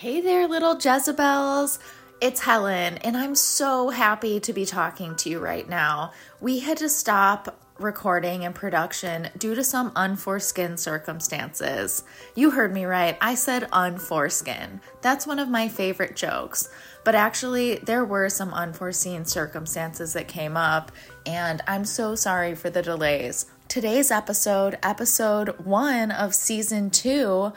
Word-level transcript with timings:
Hey 0.00 0.20
there, 0.20 0.46
little 0.46 0.76
Jezebels. 0.76 1.80
It's 2.20 2.38
Helen, 2.38 2.98
and 2.98 3.16
I'm 3.16 3.34
so 3.34 3.90
happy 3.90 4.38
to 4.38 4.52
be 4.52 4.64
talking 4.64 5.16
to 5.16 5.28
you 5.28 5.40
right 5.40 5.68
now. 5.68 6.12
We 6.40 6.60
had 6.60 6.76
to 6.76 6.88
stop 6.88 7.60
recording 7.80 8.44
and 8.44 8.54
production 8.54 9.28
due 9.36 9.56
to 9.56 9.64
some 9.64 9.90
unforeseen 9.96 10.76
circumstances. 10.76 12.04
You 12.36 12.52
heard 12.52 12.72
me 12.72 12.84
right. 12.84 13.18
I 13.20 13.34
said 13.34 13.68
unforeseen. 13.72 14.80
That's 15.00 15.26
one 15.26 15.40
of 15.40 15.48
my 15.48 15.66
favorite 15.66 16.14
jokes. 16.14 16.70
But 17.02 17.16
actually, 17.16 17.78
there 17.78 18.04
were 18.04 18.28
some 18.28 18.54
unforeseen 18.54 19.24
circumstances 19.24 20.12
that 20.12 20.28
came 20.28 20.56
up, 20.56 20.92
and 21.26 21.60
I'm 21.66 21.84
so 21.84 22.14
sorry 22.14 22.54
for 22.54 22.70
the 22.70 22.82
delays. 22.82 23.46
Today's 23.66 24.10
episode, 24.10 24.78
episode 24.82 25.48
one 25.66 26.10
of 26.10 26.34
season 26.34 26.88
two, 26.88 27.52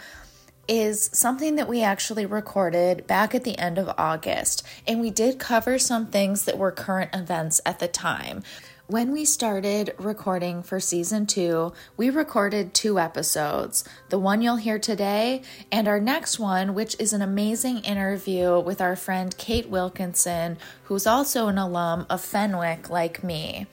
is 0.71 1.09
something 1.11 1.55
that 1.55 1.67
we 1.67 1.83
actually 1.83 2.25
recorded 2.25 3.05
back 3.05 3.35
at 3.35 3.43
the 3.43 3.59
end 3.59 3.77
of 3.77 3.93
August, 3.97 4.65
and 4.87 5.01
we 5.01 5.09
did 5.09 5.37
cover 5.37 5.77
some 5.77 6.07
things 6.07 6.45
that 6.45 6.57
were 6.57 6.71
current 6.71 7.13
events 7.13 7.59
at 7.65 7.79
the 7.79 7.89
time. 7.89 8.41
When 8.87 9.11
we 9.11 9.25
started 9.25 9.93
recording 9.97 10.63
for 10.63 10.79
season 10.79 11.25
two, 11.25 11.73
we 11.97 12.09
recorded 12.09 12.73
two 12.73 12.99
episodes 12.99 13.83
the 14.07 14.17
one 14.17 14.41
you'll 14.41 14.55
hear 14.55 14.79
today, 14.79 15.41
and 15.73 15.89
our 15.89 15.99
next 15.99 16.39
one, 16.39 16.73
which 16.73 16.95
is 16.99 17.11
an 17.11 17.21
amazing 17.21 17.79
interview 17.79 18.57
with 18.57 18.79
our 18.79 18.95
friend 18.95 19.37
Kate 19.37 19.67
Wilkinson, 19.67 20.57
who's 20.85 21.05
also 21.05 21.49
an 21.49 21.57
alum 21.57 22.05
of 22.09 22.21
Fenwick 22.21 22.89
like 22.89 23.25
me. 23.25 23.67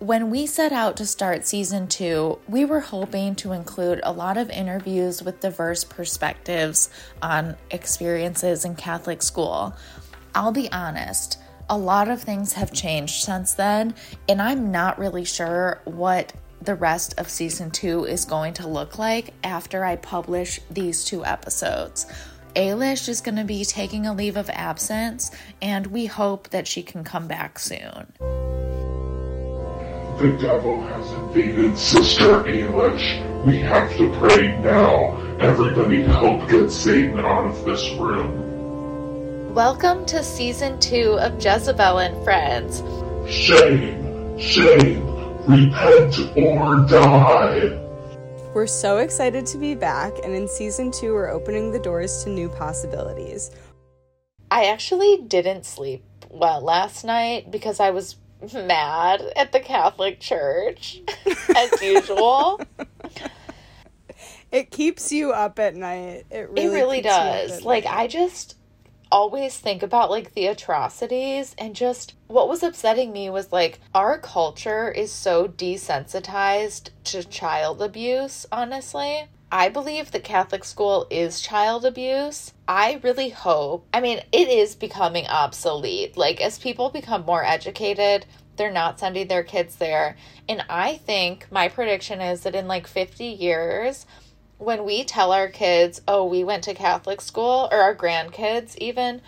When 0.00 0.30
we 0.30 0.46
set 0.46 0.72
out 0.72 0.96
to 0.96 1.04
start 1.04 1.46
season 1.46 1.86
two, 1.86 2.38
we 2.48 2.64
were 2.64 2.80
hoping 2.80 3.34
to 3.34 3.52
include 3.52 4.00
a 4.02 4.10
lot 4.10 4.38
of 4.38 4.48
interviews 4.48 5.22
with 5.22 5.40
diverse 5.40 5.84
perspectives 5.84 6.88
on 7.20 7.54
experiences 7.70 8.64
in 8.64 8.76
Catholic 8.76 9.22
school. 9.22 9.76
I'll 10.34 10.52
be 10.52 10.72
honest, 10.72 11.38
a 11.68 11.76
lot 11.76 12.08
of 12.08 12.22
things 12.22 12.54
have 12.54 12.72
changed 12.72 13.22
since 13.22 13.52
then, 13.52 13.94
and 14.26 14.40
I'm 14.40 14.72
not 14.72 14.98
really 14.98 15.26
sure 15.26 15.82
what 15.84 16.32
the 16.62 16.76
rest 16.76 17.12
of 17.18 17.28
season 17.28 17.70
two 17.70 18.06
is 18.06 18.24
going 18.24 18.54
to 18.54 18.66
look 18.66 18.98
like 18.98 19.34
after 19.44 19.84
I 19.84 19.96
publish 19.96 20.60
these 20.70 21.04
two 21.04 21.26
episodes. 21.26 22.06
Ailish 22.56 23.06
is 23.06 23.20
going 23.20 23.36
to 23.36 23.44
be 23.44 23.66
taking 23.66 24.06
a 24.06 24.14
leave 24.14 24.38
of 24.38 24.48
absence, 24.48 25.30
and 25.60 25.88
we 25.88 26.06
hope 26.06 26.48
that 26.48 26.66
she 26.66 26.82
can 26.82 27.04
come 27.04 27.28
back 27.28 27.58
soon. 27.58 28.49
The 30.20 30.32
devil 30.32 30.82
has 30.82 31.10
invaded 31.12 31.78
Sister 31.78 32.42
Ailish. 32.42 33.46
We 33.46 33.58
have 33.60 33.90
to 33.96 34.12
pray 34.18 34.54
now. 34.58 35.16
Everybody 35.40 36.02
help 36.02 36.46
get 36.46 36.70
Satan 36.70 37.20
out 37.20 37.46
of 37.46 37.64
this 37.64 37.90
room. 37.92 39.54
Welcome 39.54 40.04
to 40.04 40.22
season 40.22 40.78
two 40.78 41.18
of 41.20 41.42
Jezebel 41.42 42.00
and 42.00 42.22
Friends. 42.22 42.82
Shame, 43.32 44.38
shame, 44.38 45.06
repent 45.46 46.18
or 46.36 46.86
die. 46.86 47.80
We're 48.52 48.66
so 48.66 48.98
excited 48.98 49.46
to 49.46 49.56
be 49.56 49.74
back, 49.74 50.12
and 50.22 50.34
in 50.34 50.48
season 50.48 50.90
two, 50.90 51.14
we're 51.14 51.30
opening 51.30 51.72
the 51.72 51.78
doors 51.78 52.24
to 52.24 52.28
new 52.28 52.50
possibilities. 52.50 53.50
I 54.50 54.66
actually 54.66 55.22
didn't 55.26 55.64
sleep 55.64 56.04
well 56.28 56.60
last 56.60 57.06
night 57.06 57.50
because 57.50 57.80
I 57.80 57.88
was 57.88 58.16
mad 58.54 59.22
at 59.36 59.52
the 59.52 59.60
Catholic 59.60 60.20
Church 60.20 61.00
as 61.56 61.82
usual. 61.82 62.60
It 64.50 64.70
keeps 64.70 65.12
you 65.12 65.32
up 65.32 65.58
at 65.58 65.76
night. 65.76 66.26
It 66.30 66.50
really, 66.50 66.64
it 66.64 66.70
really 66.70 66.96
keeps 67.02 67.06
you 67.06 67.12
up 67.12 67.48
does. 67.48 67.64
Like 67.64 67.84
night. 67.84 67.96
I 67.96 68.06
just 68.08 68.56
always 69.12 69.58
think 69.58 69.82
about 69.82 70.10
like 70.10 70.34
the 70.34 70.46
atrocities 70.46 71.54
and 71.58 71.74
just 71.74 72.14
what 72.28 72.48
was 72.48 72.62
upsetting 72.62 73.12
me 73.12 73.28
was 73.28 73.52
like 73.52 73.80
our 73.94 74.18
culture 74.18 74.90
is 74.90 75.10
so 75.10 75.48
desensitized 75.48 76.90
to 77.04 77.24
child 77.24 77.82
abuse, 77.82 78.46
honestly. 78.52 79.28
I 79.52 79.68
believe 79.68 80.12
that 80.12 80.22
Catholic 80.22 80.64
school 80.64 81.08
is 81.10 81.40
child 81.40 81.84
abuse. 81.84 82.52
I 82.68 83.00
really 83.02 83.30
hope. 83.30 83.84
I 83.92 84.00
mean, 84.00 84.20
it 84.30 84.48
is 84.48 84.76
becoming 84.76 85.26
obsolete. 85.26 86.16
Like, 86.16 86.40
as 86.40 86.58
people 86.58 86.88
become 86.90 87.24
more 87.24 87.44
educated, 87.44 88.26
they're 88.56 88.70
not 88.70 89.00
sending 89.00 89.26
their 89.26 89.42
kids 89.42 89.76
there. 89.76 90.16
And 90.48 90.64
I 90.68 90.96
think 90.96 91.46
my 91.50 91.68
prediction 91.68 92.20
is 92.20 92.42
that 92.42 92.54
in 92.54 92.68
like 92.68 92.86
50 92.86 93.24
years, 93.24 94.06
when 94.58 94.84
we 94.84 95.02
tell 95.02 95.32
our 95.32 95.48
kids, 95.48 96.00
oh, 96.06 96.26
we 96.26 96.44
went 96.44 96.62
to 96.64 96.74
Catholic 96.74 97.20
school, 97.20 97.68
or 97.72 97.78
our 97.78 97.96
grandkids 97.96 98.76
even, 98.76 99.20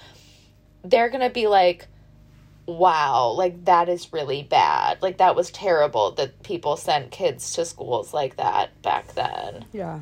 they're 0.84 1.08
going 1.08 1.22
to 1.22 1.30
be 1.30 1.48
like, 1.48 1.88
wow, 2.66 3.28
like 3.30 3.64
that 3.64 3.88
is 3.88 4.12
really 4.12 4.42
bad. 4.42 5.02
Like 5.02 5.18
that 5.18 5.36
was 5.36 5.50
terrible 5.50 6.12
that 6.12 6.42
people 6.42 6.76
sent 6.76 7.10
kids 7.10 7.52
to 7.54 7.64
schools 7.64 8.14
like 8.14 8.36
that 8.36 8.80
back 8.82 9.14
then. 9.14 9.64
yeah. 9.72 10.00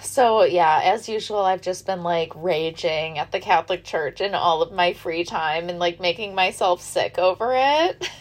So, 0.00 0.44
yeah, 0.44 0.80
as 0.84 1.08
usual, 1.08 1.40
I've 1.40 1.60
just 1.60 1.84
been 1.84 2.02
like 2.02 2.32
raging 2.34 3.18
at 3.18 3.30
the 3.30 3.40
Catholic 3.40 3.84
Church 3.84 4.20
in 4.22 4.34
all 4.34 4.62
of 4.62 4.72
my 4.72 4.94
free 4.94 5.24
time 5.24 5.68
and 5.68 5.78
like 5.78 6.00
making 6.00 6.34
myself 6.34 6.80
sick 6.80 7.18
over 7.18 7.52
it. 7.54 8.08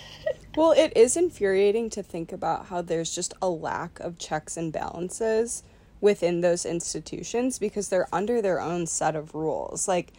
Well, 0.58 0.72
it 0.72 0.92
is 0.96 1.16
infuriating 1.16 1.92
to 1.92 2.02
think 2.02 2.32
about 2.32 2.66
how 2.66 2.82
there's 2.82 3.14
just 3.14 3.36
a 3.44 3.48
lack 3.48 4.00
of 4.00 4.18
checks 4.18 4.58
and 4.58 4.74
balances 4.74 5.62
within 6.02 6.42
those 6.42 6.66
institutions 6.66 7.60
because 7.60 7.90
they're 7.90 8.08
under 8.12 8.42
their 8.42 8.60
own 8.60 8.88
set 8.88 9.16
of 9.16 9.36
rules. 9.36 9.88
Like, 9.88 10.14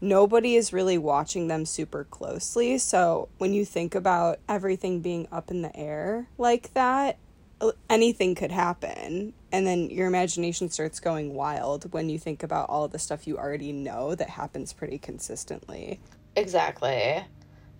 nobody 0.00 0.56
is 0.56 0.72
really 0.72 0.98
watching 0.98 1.48
them 1.48 1.64
super 1.64 2.04
closely. 2.04 2.78
So, 2.78 3.28
when 3.38 3.52
you 3.52 3.64
think 3.64 3.94
about 3.94 4.38
everything 4.48 5.00
being 5.00 5.28
up 5.32 5.50
in 5.50 5.62
the 5.62 5.74
air 5.76 6.28
like 6.38 6.72
that, 6.74 7.18
uh, 7.60 7.72
anything 7.90 8.34
could 8.34 8.52
happen. 8.52 9.32
And 9.50 9.66
then 9.66 9.90
your 9.90 10.06
imagination 10.06 10.70
starts 10.70 11.00
going 11.00 11.34
wild 11.34 11.92
when 11.92 12.08
you 12.08 12.18
think 12.18 12.42
about 12.42 12.68
all 12.68 12.86
the 12.88 12.98
stuff 12.98 13.26
you 13.26 13.38
already 13.38 13.72
know 13.72 14.14
that 14.14 14.30
happens 14.30 14.72
pretty 14.72 14.98
consistently. 14.98 16.00
exactly. 16.36 17.24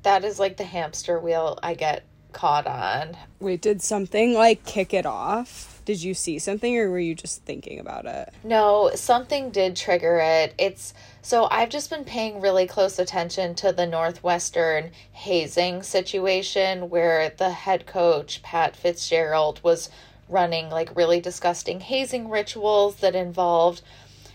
That 0.03 0.25
is 0.25 0.39
like 0.39 0.57
the 0.57 0.65
hamster 0.65 1.19
wheel 1.19 1.59
I 1.63 1.75
get 1.75 2.05
caught 2.33 2.67
on. 2.67 3.17
Wait, 3.41 3.61
did 3.61 3.83
something 3.83 4.35
like 4.35 4.65
kick 4.65 4.93
it 4.93 5.07
off? 5.07 5.81
Did 5.85 6.03
you 6.03 6.13
see 6.13 6.39
something 6.39 6.77
or 6.77 6.91
were 6.91 6.99
you 6.99 7.15
just 7.15 7.45
thinking 7.45 7.81
about 7.81 8.05
it? 8.05 8.35
No, 8.45 8.91
something 8.95 9.51
did 9.51 9.75
trigger 9.75 10.19
it. 10.19 10.55
It's 10.59 10.93
so 11.23 11.49
I've 11.51 11.71
just 11.71 11.89
been 11.89 12.05
paying 12.05 12.41
really 12.41 12.67
close 12.67 12.99
attention 12.99 13.55
to 13.57 13.73
the 13.73 13.87
Northwestern 13.87 14.91
hazing 15.13 15.83
situation 15.83 16.91
where 16.91 17.31
the 17.31 17.51
head 17.51 17.87
coach, 17.87 18.43
Pat 18.43 18.77
Fitzgerald, 18.77 19.61
was 19.63 19.89
running 20.29 20.69
like 20.69 20.95
really 20.95 21.21
disgusting 21.21 21.81
hazing 21.81 22.29
rituals 22.29 22.97
that 22.97 23.15
involved 23.15 23.81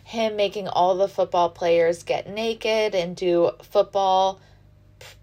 him 0.04 0.36
making 0.36 0.68
all 0.68 0.96
the 0.96 1.08
football 1.08 1.50
players 1.50 2.04
get 2.04 2.28
naked 2.28 2.94
and 2.94 3.16
do 3.16 3.52
football 3.62 4.40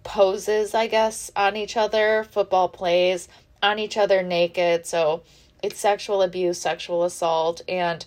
poses, 0.02 0.74
I 0.74 0.86
guess, 0.86 1.30
on 1.36 1.56
each 1.56 1.76
other, 1.76 2.26
football 2.30 2.68
plays 2.68 3.28
on 3.62 3.78
each 3.78 3.96
other 3.96 4.22
naked. 4.22 4.86
So 4.86 5.22
it's 5.62 5.78
sexual 5.78 6.22
abuse, 6.22 6.60
sexual 6.60 7.04
assault, 7.04 7.62
and 7.68 8.04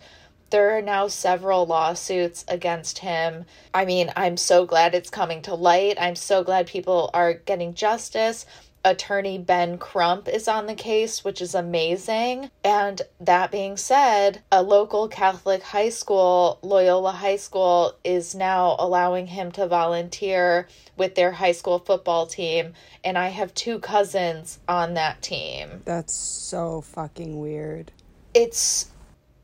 there 0.49 0.77
are 0.77 0.81
now 0.81 1.07
several 1.07 1.65
lawsuits 1.65 2.45
against 2.47 2.99
him. 2.99 3.45
I 3.73 3.85
mean, 3.85 4.11
I'm 4.15 4.37
so 4.37 4.65
glad 4.65 4.93
it's 4.93 5.09
coming 5.09 5.41
to 5.43 5.55
light. 5.55 5.97
I'm 5.99 6.15
so 6.15 6.43
glad 6.43 6.67
people 6.67 7.09
are 7.13 7.33
getting 7.33 7.73
justice. 7.73 8.45
Attorney 8.85 9.37
Ben 9.37 9.77
Crump 9.77 10.27
is 10.27 10.47
on 10.47 10.65
the 10.65 10.75
case, 10.75 11.23
which 11.23 11.41
is 11.41 11.55
amazing. 11.55 12.49
And 12.63 13.01
that 13.19 13.51
being 13.51 13.77
said, 13.77 14.41
a 14.51 14.61
local 14.61 15.07
Catholic 15.07 15.63
high 15.63 15.89
school, 15.89 16.59
Loyola 16.61 17.11
High 17.11 17.37
School, 17.37 17.95
is 18.03 18.35
now 18.35 18.75
allowing 18.79 19.27
him 19.27 19.51
to 19.53 19.67
volunteer 19.67 20.67
with 20.97 21.15
their 21.15 21.31
high 21.31 21.53
school 21.53 21.79
football 21.79 22.27
team. 22.27 22.73
And 23.03 23.17
I 23.17 23.29
have 23.29 23.53
two 23.53 23.79
cousins 23.79 24.59
on 24.67 24.95
that 24.95 25.21
team. 25.21 25.81
That's 25.85 26.13
so 26.13 26.81
fucking 26.81 27.39
weird. 27.39 27.91
It's 28.33 28.89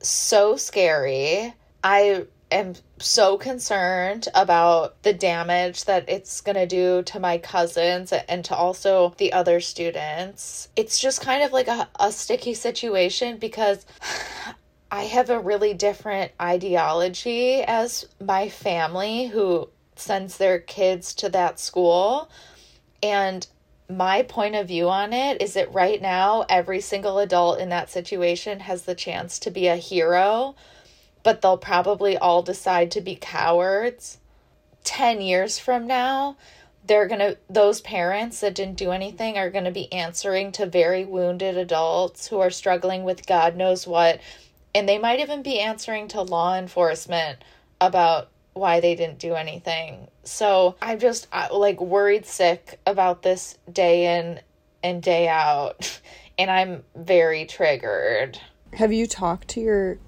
so 0.02 0.58
scary. 0.58 1.54
I 1.84 2.26
am 2.52 2.76
so 3.00 3.38
concerned 3.38 4.28
about 4.34 5.02
the 5.04 5.14
damage 5.14 5.86
that 5.86 6.10
it's 6.10 6.42
going 6.42 6.56
to 6.56 6.66
do 6.66 7.04
to 7.04 7.20
my 7.20 7.38
cousins 7.38 8.12
and 8.12 8.44
to 8.46 8.56
also 8.56 9.14
the 9.18 9.34
other 9.34 9.60
students. 9.60 10.70
It's 10.76 11.00
just 11.00 11.22
kind 11.22 11.44
of 11.44 11.52
like 11.52 11.68
a, 11.68 11.88
a 12.00 12.12
sticky 12.12 12.54
situation 12.54 13.38
because 13.38 13.86
I 14.92 15.04
have 15.04 15.30
a 15.30 15.40
really 15.40 15.76
different 15.76 16.32
ideology 16.42 17.62
as 17.62 18.08
my 18.20 18.50
family 18.50 19.28
who 19.28 19.70
sends 19.96 20.38
their 20.38 20.60
kids 20.60 21.14
to 21.16 21.30
that 21.30 21.60
school. 21.60 22.32
And 23.04 23.46
my 23.88 24.24
point 24.24 24.56
of 24.56 24.68
view 24.68 24.90
on 24.90 25.14
it 25.14 25.42
is 25.42 25.54
that 25.54 25.74
right 25.74 26.02
now, 26.02 26.46
every 26.50 26.82
single 26.82 27.20
adult 27.20 27.60
in 27.60 27.70
that 27.70 27.90
situation 27.90 28.62
has 28.62 28.84
the 28.84 28.96
chance 28.96 29.38
to 29.40 29.52
be 29.52 29.68
a 29.68 29.76
hero 29.76 30.56
but 31.24 31.42
they'll 31.42 31.58
probably 31.58 32.18
all 32.18 32.42
decide 32.42 32.92
to 32.92 33.02
be 33.02 33.16
cowards. 33.16 34.18
10 34.84 35.22
years 35.22 35.60
from 35.60 35.86
now, 35.88 36.38
they're 36.86 37.08
going 37.08 37.20
to, 37.20 37.38
those 37.50 37.82
parents 37.82 38.40
that 38.40 38.56
didn't 38.56 38.78
do 38.78 38.92
anything 38.92 39.38
are 39.38 39.52
going 39.52 39.66
to 39.66 39.72
be 39.72 39.92
answering 39.92 40.52
to 40.54 40.66
very 40.66 41.06
wounded 41.06 41.58
adults 41.58 42.28
who 42.28 42.40
are 42.40 42.50
struggling 42.50 43.04
with 43.04 43.28
God 43.28 43.56
knows 43.56 43.86
what. 43.86 44.20
And 44.74 44.88
they 44.88 44.98
might 44.98 45.20
even 45.20 45.44
be 45.44 45.60
answering 45.60 46.08
to 46.10 46.22
law 46.22 46.58
enforcement 46.58 47.44
about 47.82 48.30
why 48.54 48.80
they 48.80 48.96
didn't 48.96 49.20
do 49.20 49.34
anything. 49.34 50.08
So 50.24 50.76
I'm 50.82 51.00
just 51.00 51.28
like 51.52 51.80
worried 51.80 52.26
sick 52.26 52.80
about 52.86 53.22
this 53.22 53.58
day 53.72 54.18
in 54.18 54.40
and 54.84 55.02
day 55.02 55.28
out. 55.28 56.00
And 56.40 56.50
I'm 56.50 56.86
very 56.96 57.46
triggered. 57.46 58.40
Have 58.72 58.94
you 58.94 59.08
talked 59.08 59.50
to 59.50 59.60
your 59.60 60.00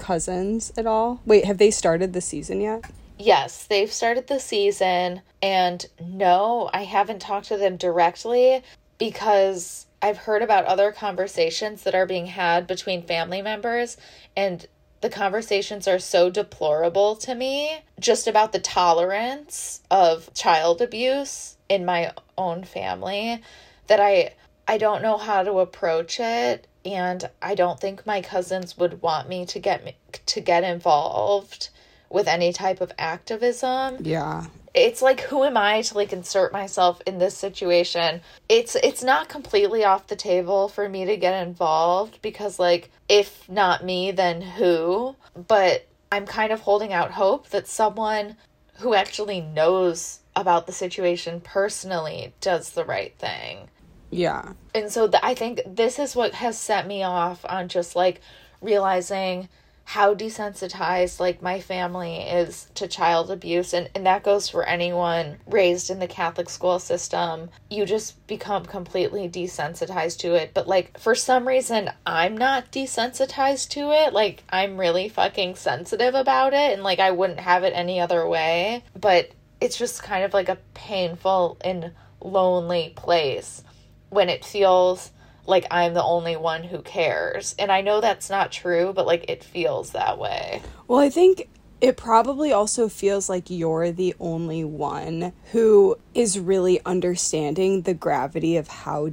cousins 0.00 0.72
at 0.76 0.86
all? 0.86 1.20
Wait, 1.24 1.44
have 1.44 1.58
they 1.58 1.70
started 1.70 2.12
the 2.12 2.20
season 2.20 2.60
yet? 2.60 2.84
Yes, 3.18 3.66
they've 3.66 3.92
started 3.92 4.26
the 4.26 4.40
season. 4.40 5.20
And 5.42 5.86
no, 6.00 6.70
I 6.72 6.84
haven't 6.84 7.20
talked 7.20 7.48
to 7.48 7.56
them 7.56 7.76
directly 7.76 8.62
because 8.98 9.86
I've 10.02 10.16
heard 10.16 10.42
about 10.42 10.64
other 10.64 10.90
conversations 10.90 11.82
that 11.82 11.94
are 11.94 12.06
being 12.06 12.26
had 12.26 12.66
between 12.66 13.02
family 13.02 13.42
members. 13.42 13.96
And 14.36 14.66
the 15.00 15.10
conversations 15.10 15.86
are 15.86 15.98
so 15.98 16.30
deplorable 16.30 17.16
to 17.16 17.34
me 17.34 17.82
just 17.98 18.26
about 18.26 18.52
the 18.52 18.58
tolerance 18.58 19.80
of 19.90 20.32
child 20.34 20.82
abuse 20.82 21.56
in 21.68 21.84
my 21.84 22.12
own 22.36 22.64
family 22.64 23.42
that 23.86 24.00
I 24.00 24.34
I 24.68 24.78
don't 24.78 25.02
know 25.02 25.16
how 25.16 25.42
to 25.42 25.58
approach 25.58 26.20
it 26.20 26.66
and 26.84 27.28
I 27.42 27.54
don't 27.54 27.80
think 27.80 28.06
my 28.06 28.22
cousins 28.22 28.76
would 28.78 29.02
want 29.02 29.28
me 29.28 29.44
to 29.46 29.58
get 29.58 29.84
me 29.84 29.96
to 30.26 30.40
get 30.40 30.64
involved 30.64 31.68
with 32.08 32.26
any 32.26 32.52
type 32.52 32.80
of 32.80 32.92
activism. 32.98 33.98
Yeah. 34.00 34.46
It's 34.72 35.02
like 35.02 35.20
who 35.22 35.44
am 35.44 35.56
I 35.56 35.82
to 35.82 35.94
like 35.94 36.12
insert 36.12 36.52
myself 36.52 37.00
in 37.06 37.18
this 37.18 37.36
situation? 37.36 38.20
It's 38.48 38.76
it's 38.76 39.02
not 39.02 39.28
completely 39.28 39.84
off 39.84 40.06
the 40.06 40.16
table 40.16 40.68
for 40.68 40.88
me 40.88 41.04
to 41.04 41.16
get 41.16 41.46
involved 41.46 42.20
because 42.22 42.58
like 42.58 42.90
if 43.08 43.48
not 43.48 43.84
me 43.84 44.10
then 44.10 44.42
who? 44.42 45.16
But 45.48 45.86
I'm 46.12 46.26
kind 46.26 46.52
of 46.52 46.60
holding 46.60 46.92
out 46.92 47.12
hope 47.12 47.50
that 47.50 47.68
someone 47.68 48.36
who 48.78 48.94
actually 48.94 49.40
knows 49.40 50.20
about 50.34 50.66
the 50.66 50.72
situation 50.72 51.40
personally 51.40 52.32
does 52.40 52.70
the 52.70 52.84
right 52.84 53.14
thing. 53.18 53.68
Yeah. 54.10 54.52
And 54.74 54.90
so 54.90 55.06
the, 55.06 55.24
I 55.24 55.34
think 55.34 55.62
this 55.66 55.98
is 55.98 56.16
what 56.16 56.34
has 56.34 56.58
set 56.58 56.86
me 56.86 57.02
off 57.02 57.44
on 57.48 57.68
just 57.68 57.94
like 57.94 58.20
realizing 58.60 59.48
how 59.84 60.14
desensitized 60.14 61.18
like 61.18 61.42
my 61.42 61.60
family 61.60 62.18
is 62.18 62.68
to 62.74 62.86
child 62.86 63.28
abuse 63.28 63.72
and, 63.72 63.90
and 63.92 64.06
that 64.06 64.22
goes 64.22 64.48
for 64.48 64.62
anyone 64.64 65.36
raised 65.48 65.90
in 65.90 65.98
the 65.98 66.06
catholic 66.06 66.48
school 66.48 66.78
system. 66.78 67.50
You 67.70 67.84
just 67.86 68.24
become 68.28 68.64
completely 68.66 69.28
desensitized 69.28 70.18
to 70.18 70.34
it. 70.34 70.52
But 70.54 70.68
like 70.68 70.98
for 71.00 71.16
some 71.16 71.48
reason 71.48 71.90
i'm 72.06 72.36
not 72.36 72.70
desensitized 72.70 73.70
to 73.70 73.90
it. 73.90 74.12
Like 74.12 74.44
i'm 74.50 74.78
really 74.78 75.08
fucking 75.08 75.56
sensitive 75.56 76.14
about 76.14 76.52
it 76.52 76.72
and 76.72 76.84
like 76.84 77.00
i 77.00 77.10
wouldn't 77.10 77.40
have 77.40 77.64
it 77.64 77.72
any 77.74 78.00
other 78.00 78.28
way. 78.28 78.84
But 78.94 79.32
it's 79.60 79.76
just 79.76 80.04
kind 80.04 80.24
of 80.24 80.32
like 80.32 80.48
a 80.48 80.58
painful 80.74 81.58
and 81.62 81.92
lonely 82.20 82.92
place 82.94 83.64
when 84.10 84.28
it 84.28 84.44
feels 84.44 85.10
like 85.46 85.66
I'm 85.70 85.94
the 85.94 86.02
only 86.02 86.36
one 86.36 86.62
who 86.64 86.82
cares. 86.82 87.54
And 87.58 87.72
I 87.72 87.80
know 87.80 88.00
that's 88.00 88.30
not 88.30 88.52
true, 88.52 88.92
but 88.94 89.06
like 89.06 89.24
it 89.28 89.42
feels 89.42 89.90
that 89.90 90.18
way. 90.18 90.62
Well, 90.86 91.00
I 91.00 91.10
think 91.10 91.48
it 91.80 91.96
probably 91.96 92.52
also 92.52 92.88
feels 92.88 93.28
like 93.28 93.48
you're 93.48 93.90
the 93.90 94.14
only 94.20 94.64
one 94.64 95.32
who 95.52 95.96
is 96.14 96.38
really 96.38 96.80
understanding 96.84 97.82
the 97.82 97.94
gravity 97.94 98.56
of 98.56 98.68
how 98.68 99.12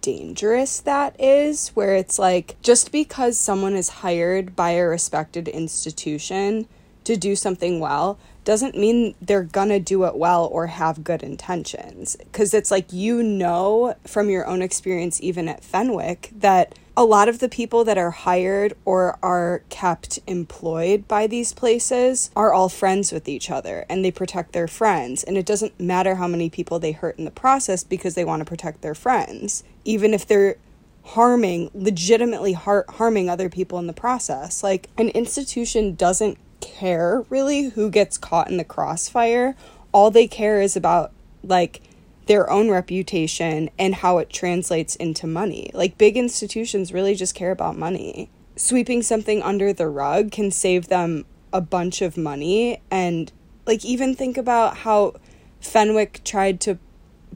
dangerous 0.00 0.80
that 0.80 1.18
is, 1.18 1.70
where 1.70 1.96
it's 1.96 2.18
like 2.18 2.56
just 2.62 2.92
because 2.92 3.38
someone 3.38 3.74
is 3.74 3.88
hired 3.88 4.54
by 4.54 4.72
a 4.72 4.84
respected 4.84 5.48
institution 5.48 6.68
to 7.04 7.16
do 7.16 7.36
something 7.36 7.80
well 7.80 8.18
doesn't 8.44 8.76
mean 8.76 9.14
they're 9.22 9.42
gonna 9.42 9.80
do 9.80 10.04
it 10.04 10.16
well 10.16 10.46
or 10.46 10.66
have 10.66 11.02
good 11.02 11.22
intentions. 11.22 12.16
Because 12.16 12.52
it's 12.52 12.70
like 12.70 12.92
you 12.92 13.22
know 13.22 13.94
from 14.06 14.28
your 14.28 14.46
own 14.46 14.60
experience, 14.62 15.20
even 15.22 15.48
at 15.48 15.64
Fenwick, 15.64 16.30
that 16.36 16.74
a 16.96 17.04
lot 17.04 17.28
of 17.28 17.40
the 17.40 17.48
people 17.48 17.84
that 17.84 17.98
are 17.98 18.12
hired 18.12 18.76
or 18.84 19.18
are 19.22 19.62
kept 19.68 20.20
employed 20.26 21.08
by 21.08 21.26
these 21.26 21.52
places 21.52 22.30
are 22.36 22.52
all 22.52 22.68
friends 22.68 23.10
with 23.10 23.28
each 23.28 23.50
other 23.50 23.84
and 23.88 24.04
they 24.04 24.12
protect 24.12 24.52
their 24.52 24.68
friends. 24.68 25.24
And 25.24 25.36
it 25.36 25.46
doesn't 25.46 25.80
matter 25.80 26.16
how 26.16 26.28
many 26.28 26.48
people 26.50 26.78
they 26.78 26.92
hurt 26.92 27.18
in 27.18 27.24
the 27.24 27.30
process 27.30 27.82
because 27.82 28.14
they 28.14 28.24
want 28.24 28.40
to 28.40 28.44
protect 28.44 28.82
their 28.82 28.94
friends, 28.94 29.64
even 29.84 30.14
if 30.14 30.26
they're 30.26 30.56
harming, 31.02 31.70
legitimately 31.74 32.52
har- 32.52 32.86
harming 32.88 33.28
other 33.28 33.48
people 33.48 33.78
in 33.78 33.86
the 33.86 33.92
process. 33.92 34.62
Like, 34.62 34.88
an 34.96 35.08
institution 35.10 35.94
doesn't 35.96 36.38
care 36.64 37.24
really 37.28 37.70
who 37.70 37.90
gets 37.90 38.16
caught 38.18 38.50
in 38.50 38.56
the 38.56 38.64
crossfire. 38.64 39.54
All 39.92 40.10
they 40.10 40.26
care 40.26 40.60
is 40.60 40.74
about 40.74 41.12
like 41.42 41.82
their 42.26 42.50
own 42.50 42.70
reputation 42.70 43.68
and 43.78 43.96
how 43.96 44.18
it 44.18 44.30
translates 44.30 44.96
into 44.96 45.26
money. 45.26 45.70
Like 45.74 45.98
big 45.98 46.16
institutions 46.16 46.92
really 46.92 47.14
just 47.14 47.34
care 47.34 47.50
about 47.50 47.76
money. 47.76 48.30
Sweeping 48.56 49.02
something 49.02 49.42
under 49.42 49.72
the 49.72 49.88
rug 49.88 50.30
can 50.30 50.50
save 50.50 50.88
them 50.88 51.26
a 51.52 51.60
bunch 51.60 52.02
of 52.02 52.16
money 52.16 52.80
and 52.90 53.30
like 53.66 53.84
even 53.84 54.14
think 54.14 54.36
about 54.36 54.78
how 54.78 55.14
Fenwick 55.60 56.22
tried 56.24 56.60
to 56.62 56.78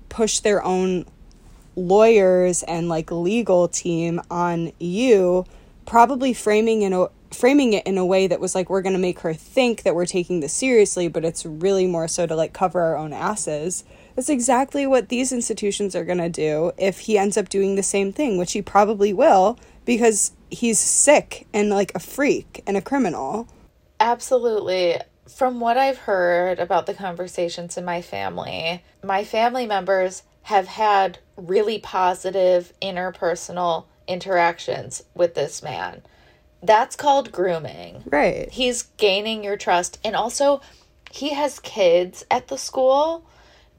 push 0.08 0.40
their 0.40 0.64
own 0.64 1.06
lawyers 1.76 2.62
and 2.64 2.88
like 2.88 3.10
legal 3.10 3.68
team 3.68 4.20
on 4.30 4.72
you 4.78 5.44
probably 5.86 6.34
framing 6.34 6.82
in 6.82 6.92
a 6.92 7.06
framing 7.30 7.72
it 7.72 7.86
in 7.86 7.98
a 7.98 8.06
way 8.06 8.26
that 8.26 8.40
was 8.40 8.54
like 8.54 8.70
we're 8.70 8.82
going 8.82 8.94
to 8.94 8.98
make 8.98 9.20
her 9.20 9.34
think 9.34 9.82
that 9.82 9.94
we're 9.94 10.06
taking 10.06 10.40
this 10.40 10.52
seriously 10.52 11.08
but 11.08 11.24
it's 11.24 11.44
really 11.44 11.86
more 11.86 12.08
so 12.08 12.26
to 12.26 12.34
like 12.34 12.52
cover 12.52 12.80
our 12.80 12.96
own 12.96 13.12
asses. 13.12 13.84
That's 14.16 14.28
exactly 14.28 14.86
what 14.86 15.08
these 15.08 15.32
institutions 15.32 15.94
are 15.94 16.04
going 16.04 16.18
to 16.18 16.28
do 16.28 16.72
if 16.76 17.00
he 17.00 17.18
ends 17.18 17.36
up 17.36 17.48
doing 17.48 17.74
the 17.74 17.82
same 17.82 18.12
thing 18.12 18.38
which 18.38 18.52
he 18.52 18.62
probably 18.62 19.12
will 19.12 19.58
because 19.84 20.32
he's 20.50 20.78
sick 20.78 21.46
and 21.52 21.70
like 21.70 21.92
a 21.94 22.00
freak 22.00 22.62
and 22.66 22.76
a 22.76 22.82
criminal. 22.82 23.48
Absolutely. 24.00 24.98
From 25.28 25.60
what 25.60 25.76
i've 25.76 25.98
heard 25.98 26.58
about 26.58 26.86
the 26.86 26.94
conversations 26.94 27.76
in 27.76 27.84
my 27.84 28.00
family 28.00 28.82
my 29.04 29.24
family 29.24 29.66
members 29.66 30.22
have 30.42 30.66
had 30.66 31.18
really 31.36 31.78
positive 31.78 32.72
interpersonal 32.80 33.84
interactions 34.06 35.04
with 35.14 35.34
this 35.34 35.62
man 35.62 36.02
that's 36.62 36.96
called 36.96 37.32
grooming. 37.32 38.02
Right. 38.06 38.50
He's 38.50 38.82
gaining 38.96 39.44
your 39.44 39.56
trust. 39.56 39.98
And 40.04 40.16
also, 40.16 40.60
he 41.10 41.34
has 41.34 41.60
kids 41.60 42.24
at 42.30 42.48
the 42.48 42.58
school, 42.58 43.24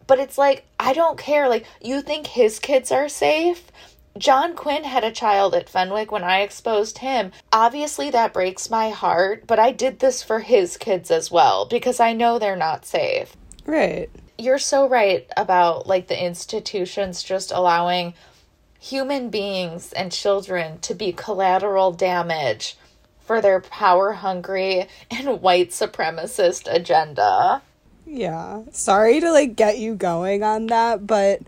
but 0.08 0.20
it's 0.20 0.38
like, 0.38 0.66
I 0.80 0.94
don't 0.94 1.18
care. 1.18 1.50
Like, 1.50 1.66
you 1.82 2.02
think 2.02 2.28
his 2.28 2.60
kids 2.60 2.92
are 2.92 3.10
safe? 3.10 3.72
John 4.18 4.56
Quinn 4.56 4.84
had 4.84 5.04
a 5.04 5.12
child 5.12 5.54
at 5.56 5.70
Fenwick 5.70 6.12
when 6.12 6.24
I 6.24 6.42
exposed 6.42 6.98
him. 6.98 7.32
Obviously, 7.54 8.10
that 8.10 8.34
breaks 8.34 8.70
my 8.70 8.90
heart, 8.90 9.46
but 9.46 9.60
I 9.60 9.72
did 9.72 10.00
this 10.00 10.24
for 10.24 10.40
his 10.40 10.78
kids 10.78 11.12
as 11.12 11.32
well 11.32 11.66
because 11.66 12.00
I 12.00 12.14
know 12.14 12.40
they're 12.40 12.56
not 12.56 12.86
safe. 12.86 13.36
Right. 13.66 14.10
You're 14.38 14.58
so 14.58 14.88
right 14.90 15.30
about 15.38 15.86
like 15.86 16.08
the 16.08 16.22
institutions 16.22 17.24
just 17.24 17.52
allowing 17.52 18.14
human 18.80 19.30
beings 19.30 19.92
and 19.94 20.12
children 20.12 20.80
to 20.80 20.94
be 20.94 21.12
collateral 21.12 21.92
damage 21.92 22.78
for 23.20 23.42
their 23.42 23.60
power 23.60 24.14
hungry 24.14 24.88
and 25.12 25.42
white 25.42 25.70
supremacist 25.70 26.74
agenda. 26.74 27.62
Yeah. 28.06 28.64
Sorry 28.72 29.20
to 29.20 29.32
like 29.32 29.56
get 29.56 29.78
you 29.78 29.94
going 29.94 30.44
on 30.44 30.68
that, 30.68 31.06
but 31.06 31.42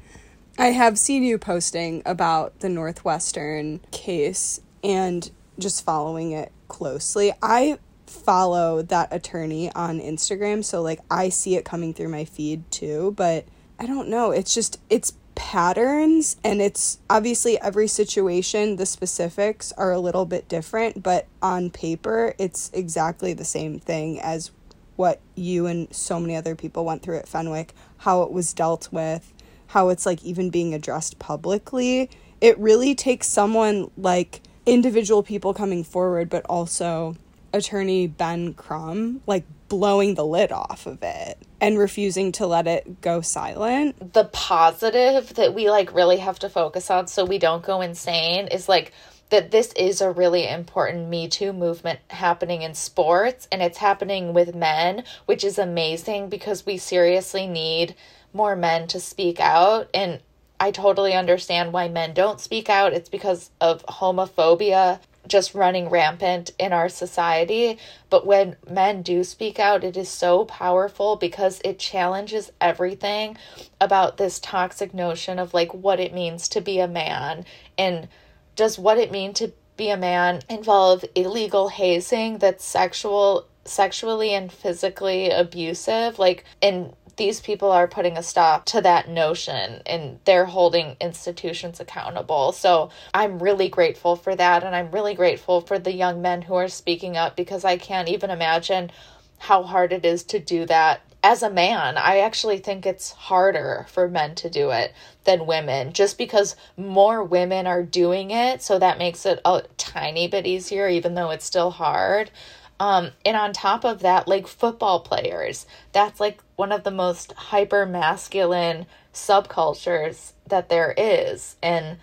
I 0.60 0.68
have 0.68 1.00
seen 1.00 1.24
you 1.24 1.40
posting 1.40 2.04
about 2.06 2.60
the 2.60 2.70
Northwestern 2.70 3.80
case 3.92 4.60
and 4.84 5.32
just 5.58 5.84
following 5.84 6.34
it 6.34 6.52
closely. 6.68 7.32
I 7.42 7.80
follow 8.06 8.82
that 8.84 9.12
attorney 9.12 9.72
on 9.74 10.00
Instagram, 10.00 10.64
so 10.64 10.82
like 10.82 11.00
I 11.10 11.30
see 11.30 11.56
it 11.56 11.66
coming 11.66 11.94
through 11.94 12.10
my 12.10 12.26
feed 12.26 12.70
too, 12.70 13.14
but 13.16 13.46
I 13.80 13.88
don't 13.88 14.10
know. 14.10 14.32
It's 14.32 14.54
just 14.54 14.80
it's 14.90 15.14
patterns 15.36 16.36
and 16.44 16.62
it's 16.62 17.00
obviously 17.10 17.60
every 17.62 17.88
situation 17.88 18.76
the 18.76 18.86
specifics 18.86 19.72
are 19.74 19.92
a 19.92 20.00
little 20.00 20.26
bit 20.26 20.48
different 20.50 21.02
but 21.02 21.26
on 21.42 21.70
paper 21.70 22.34
it's 22.38 22.70
exactly 22.74 23.34
the 23.34 23.46
same 23.46 23.80
thing 23.80 24.20
as 24.20 24.52
what 24.98 25.20
you 25.36 25.66
and 25.66 25.94
so 25.94 26.20
many 26.20 26.36
other 26.36 26.56
people 26.56 26.84
went 26.84 27.02
through 27.02 27.18
at 27.18 27.28
Fenwick 27.28 27.74
how 28.00 28.24
it 28.24 28.32
was 28.32 28.54
dealt 28.54 28.90
with 28.92 29.34
how 29.72 29.88
it's 29.88 30.06
like 30.06 30.22
even 30.24 30.50
being 30.50 30.74
addressed 30.74 31.18
publicly. 31.18 32.10
It 32.42 32.60
really 32.60 32.94
takes 32.94 33.28
someone 33.28 33.90
like 33.96 34.42
individual 34.66 35.24
people 35.24 35.54
coming 35.54 35.84
forward 35.84 36.30
but 36.30 36.46
also 36.46 37.16
attorney 37.54 38.08
Ben 38.08 38.54
Crump 38.54 39.24
like 39.28 39.46
blowing 39.68 40.16
the 40.16 40.26
lid 40.26 40.52
off 40.52 40.86
of 40.86 41.02
it 41.02 41.38
and 41.62 41.80
refusing 41.80 42.32
to 42.34 42.46
let 42.46 42.68
it 42.68 43.02
go 43.02 43.22
silent. 43.22 44.14
The 44.14 44.26
positive 44.26 45.34
that 45.36 45.54
we 45.54 45.70
like 45.70 45.94
really 45.94 46.18
have 46.18 46.40
to 46.40 46.50
focus 46.50 46.92
on 46.92 47.08
so 47.08 47.24
we 47.24 47.38
don't 47.38 47.64
go 47.64 47.82
insane 47.82 48.48
is 48.48 48.68
like 48.68 48.92
that 49.30 49.52
this 49.52 49.72
is 49.74 50.02
a 50.02 50.12
really 50.12 50.46
important 50.48 51.08
Me 51.08 51.28
Too 51.28 51.54
movement 51.54 52.00
happening 52.10 52.64
in 52.64 52.74
sports 52.74 53.48
and 53.50 53.62
it's 53.62 53.78
happening 53.78 54.34
with 54.34 54.54
men, 54.54 55.06
which 55.26 55.46
is 55.46 55.58
amazing 55.58 56.28
because 56.28 56.66
we 56.66 56.78
seriously 56.78 57.48
need 57.48 57.96
more 58.34 58.58
men 58.58 58.88
to 58.88 59.00
speak 59.00 59.40
out. 59.40 59.90
And 59.94 60.20
I 60.60 60.72
totally 60.72 61.14
understand 61.14 61.72
why 61.72 61.88
men 61.88 62.14
don't 62.14 62.42
speak 62.42 62.70
out. 62.70 62.94
It's 62.94 63.10
because 63.10 63.52
of 63.62 63.86
homophobia 63.86 65.00
just 65.28 65.54
running 65.54 65.90
rampant 65.90 66.52
in 66.58 66.74
our 66.74 66.90
society. 66.90 67.78
But 68.10 68.26
when 68.26 68.56
men 68.70 69.02
do 69.02 69.24
speak 69.24 69.60
out, 69.60 69.84
it 69.84 69.96
is 69.96 70.10
so 70.10 70.46
powerful 70.46 71.16
because 71.16 71.62
it 71.64 71.80
challenges 71.80 72.52
everything 72.60 73.38
about 73.80 74.18
this 74.18 74.40
toxic 74.40 74.94
notion 74.94 75.40
of 75.40 75.54
like 75.54 75.74
what 75.74 76.00
it 76.00 76.14
means 76.14 76.48
to 76.50 76.62
be 76.62 76.80
a 76.80 76.88
man 76.88 77.46
and 77.78 78.08
does 78.56 78.78
what 78.78 78.98
it 78.98 79.12
mean 79.12 79.34
to 79.34 79.52
be 79.78 79.90
a 79.90 79.98
man 79.98 80.42
involve 80.50 81.04
illegal 81.16 81.70
hazing 81.70 82.38
that's 82.38 82.64
sexual 82.64 83.48
sexually 83.64 84.34
and 84.34 84.52
physically 84.52 85.30
abusive 85.30 86.18
like 86.20 86.44
and 86.62 86.94
these 87.18 87.40
people 87.40 87.72
are 87.72 87.88
putting 87.88 88.18
a 88.18 88.24
stop 88.24 88.66
to 88.66 88.82
that 88.82 89.10
notion 89.10 89.82
and 89.86 90.20
they're 90.26 90.46
holding 90.46 90.96
institutions 91.00 91.80
accountable. 91.80 92.52
So 92.52 92.90
I'm 93.14 93.42
really 93.42 93.70
grateful 93.70 94.16
for 94.16 94.36
that. 94.36 94.64
And 94.64 94.76
I'm 94.76 94.92
really 94.92 95.14
grateful 95.14 95.62
for 95.62 95.80
the 95.80 95.94
young 95.94 96.22
men 96.22 96.44
who 96.44 96.56
are 96.56 96.68
speaking 96.68 97.18
up 97.18 97.36
because 97.36 97.66
I 97.66 97.78
can't 97.78 98.10
even 98.10 98.30
imagine 98.30 98.92
how 99.40 99.64
hard 99.64 99.92
it 99.92 100.06
is 100.06 100.24
to 100.24 100.40
do 100.40 100.66
that 100.68 101.02
as 101.24 101.44
a 101.44 101.50
man, 101.50 101.98
I 101.98 102.20
actually 102.20 102.58
think 102.58 102.86
it's 102.86 103.12
harder 103.12 103.86
for 103.90 104.08
men 104.08 104.34
to 104.36 104.50
do 104.50 104.72
it 104.72 104.94
than 105.24 105.46
women 105.46 105.94
just 105.94 106.18
because 106.18 106.56
more 106.78 107.24
women 107.24 107.68
are 107.68 107.84
doing 107.84 108.32
it. 108.32 108.62
So 108.64 108.80
that 108.80 108.98
makes 108.98 109.26
it 109.26 109.40
a 109.46 109.64
tiny 109.78 110.28
bit 110.28 110.48
easier, 110.48 110.88
even 110.88 111.14
though 111.14 111.30
it's 111.30 111.46
still 111.46 111.72
hard. 111.72 112.32
Um, 112.82 113.12
and 113.24 113.38
on 113.38 113.54
top 113.54 113.86
of 113.86 114.00
that, 114.00 114.28
like 114.28 114.48
football 114.48 115.02
players, 115.02 115.68
that's 115.92 116.20
like 116.20 116.42
one 116.56 116.72
of 116.72 116.84
the 116.84 116.90
most 116.90 117.32
hyper 117.34 117.86
masculine 117.86 118.88
subcultures 119.14 120.32
that 120.48 120.70
there 120.70 120.92
is. 120.98 121.58
And 121.62 122.00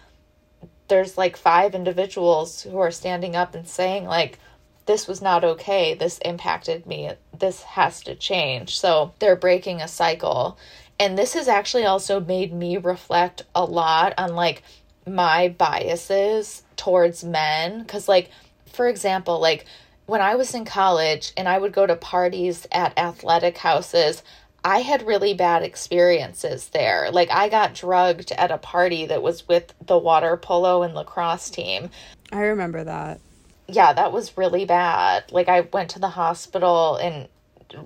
there's 0.86 1.18
like 1.18 1.36
five 1.36 1.74
individuals 1.74 2.62
who 2.62 2.78
are 2.78 2.92
standing 2.92 3.34
up 3.34 3.56
and 3.56 3.66
saying, 3.66 4.04
like, 4.04 4.38
this 4.86 5.08
was 5.08 5.20
not 5.20 5.42
okay. 5.42 5.94
This 5.94 6.18
impacted 6.18 6.86
me. 6.86 7.10
This 7.36 7.64
has 7.64 8.00
to 8.04 8.14
change. 8.14 8.78
So 8.78 9.14
they're 9.18 9.34
breaking 9.34 9.80
a 9.82 9.88
cycle. 9.88 10.58
And 11.00 11.18
this 11.18 11.34
has 11.34 11.48
actually 11.48 11.86
also 11.86 12.20
made 12.20 12.52
me 12.52 12.76
reflect 12.76 13.42
a 13.52 13.64
lot 13.64 14.14
on 14.16 14.36
like 14.36 14.62
my 15.04 15.48
biases 15.48 16.62
towards 16.76 17.24
men. 17.24 17.84
Cause, 17.86 18.06
like, 18.06 18.30
for 18.72 18.86
example, 18.86 19.40
like 19.40 19.66
when 20.08 20.20
I 20.20 20.34
was 20.34 20.54
in 20.54 20.64
college 20.64 21.32
and 21.36 21.48
I 21.48 21.58
would 21.58 21.72
go 21.72 21.86
to 21.86 21.94
parties 21.94 22.66
at 22.72 22.98
athletic 22.98 23.58
houses, 23.58 24.22
I 24.64 24.80
had 24.80 25.06
really 25.06 25.34
bad 25.34 25.62
experiences 25.62 26.70
there. 26.70 27.10
Like, 27.12 27.30
I 27.30 27.48
got 27.48 27.74
drugged 27.74 28.32
at 28.32 28.50
a 28.50 28.58
party 28.58 29.06
that 29.06 29.22
was 29.22 29.46
with 29.46 29.72
the 29.86 29.96
water 29.98 30.36
polo 30.36 30.82
and 30.82 30.94
lacrosse 30.94 31.48
team. 31.48 31.90
I 32.32 32.40
remember 32.40 32.82
that 32.84 33.20
yeah, 33.68 33.92
that 33.92 34.12
was 34.12 34.36
really 34.36 34.64
bad. 34.64 35.30
Like 35.30 35.48
I 35.48 35.60
went 35.60 35.90
to 35.90 35.98
the 35.98 36.08
hospital 36.08 36.96
and 36.96 37.28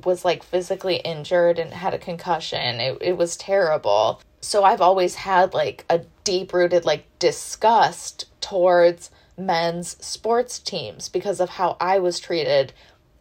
was 0.05 0.25
like 0.25 0.45
physically 0.45 0.97
injured 0.97 1.59
and 1.59 1.73
had 1.73 1.93
a 1.93 1.99
concussion. 1.99 2.81
It 2.81 2.99
it 3.01 3.17
was 3.17 3.37
terrible. 3.37 4.23
So 4.41 4.65
I've 4.65 4.81
always 4.81 5.17
had 5.17 5.55
like 5.55 5.85
a 5.91 6.03
deep 6.25 6.53
rooted 6.53 6.85
like 6.85 7.07
disgust 7.19 8.27
towards 8.41 9.11
men's 9.37 10.03
sports 10.05 10.59
teams 10.59 11.09
because 11.09 11.41
of 11.41 11.51
how 11.51 11.77
I 11.81 11.99
was 11.99 12.21
treated 12.21 12.73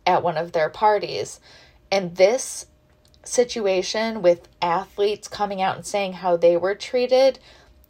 at 0.06 0.24
one 0.24 0.38
of 0.38 0.51
their 0.51 0.70
parties. 0.70 1.39
And 1.91 2.15
this 2.15 2.65
situation 3.24 4.22
with 4.22 4.48
athletes 4.62 5.27
coming 5.27 5.62
out 5.62 5.75
and 5.75 5.86
saying 5.86 6.13
how 6.13 6.38
they 6.38 6.58
were 6.58 6.75
treated, 6.75 7.39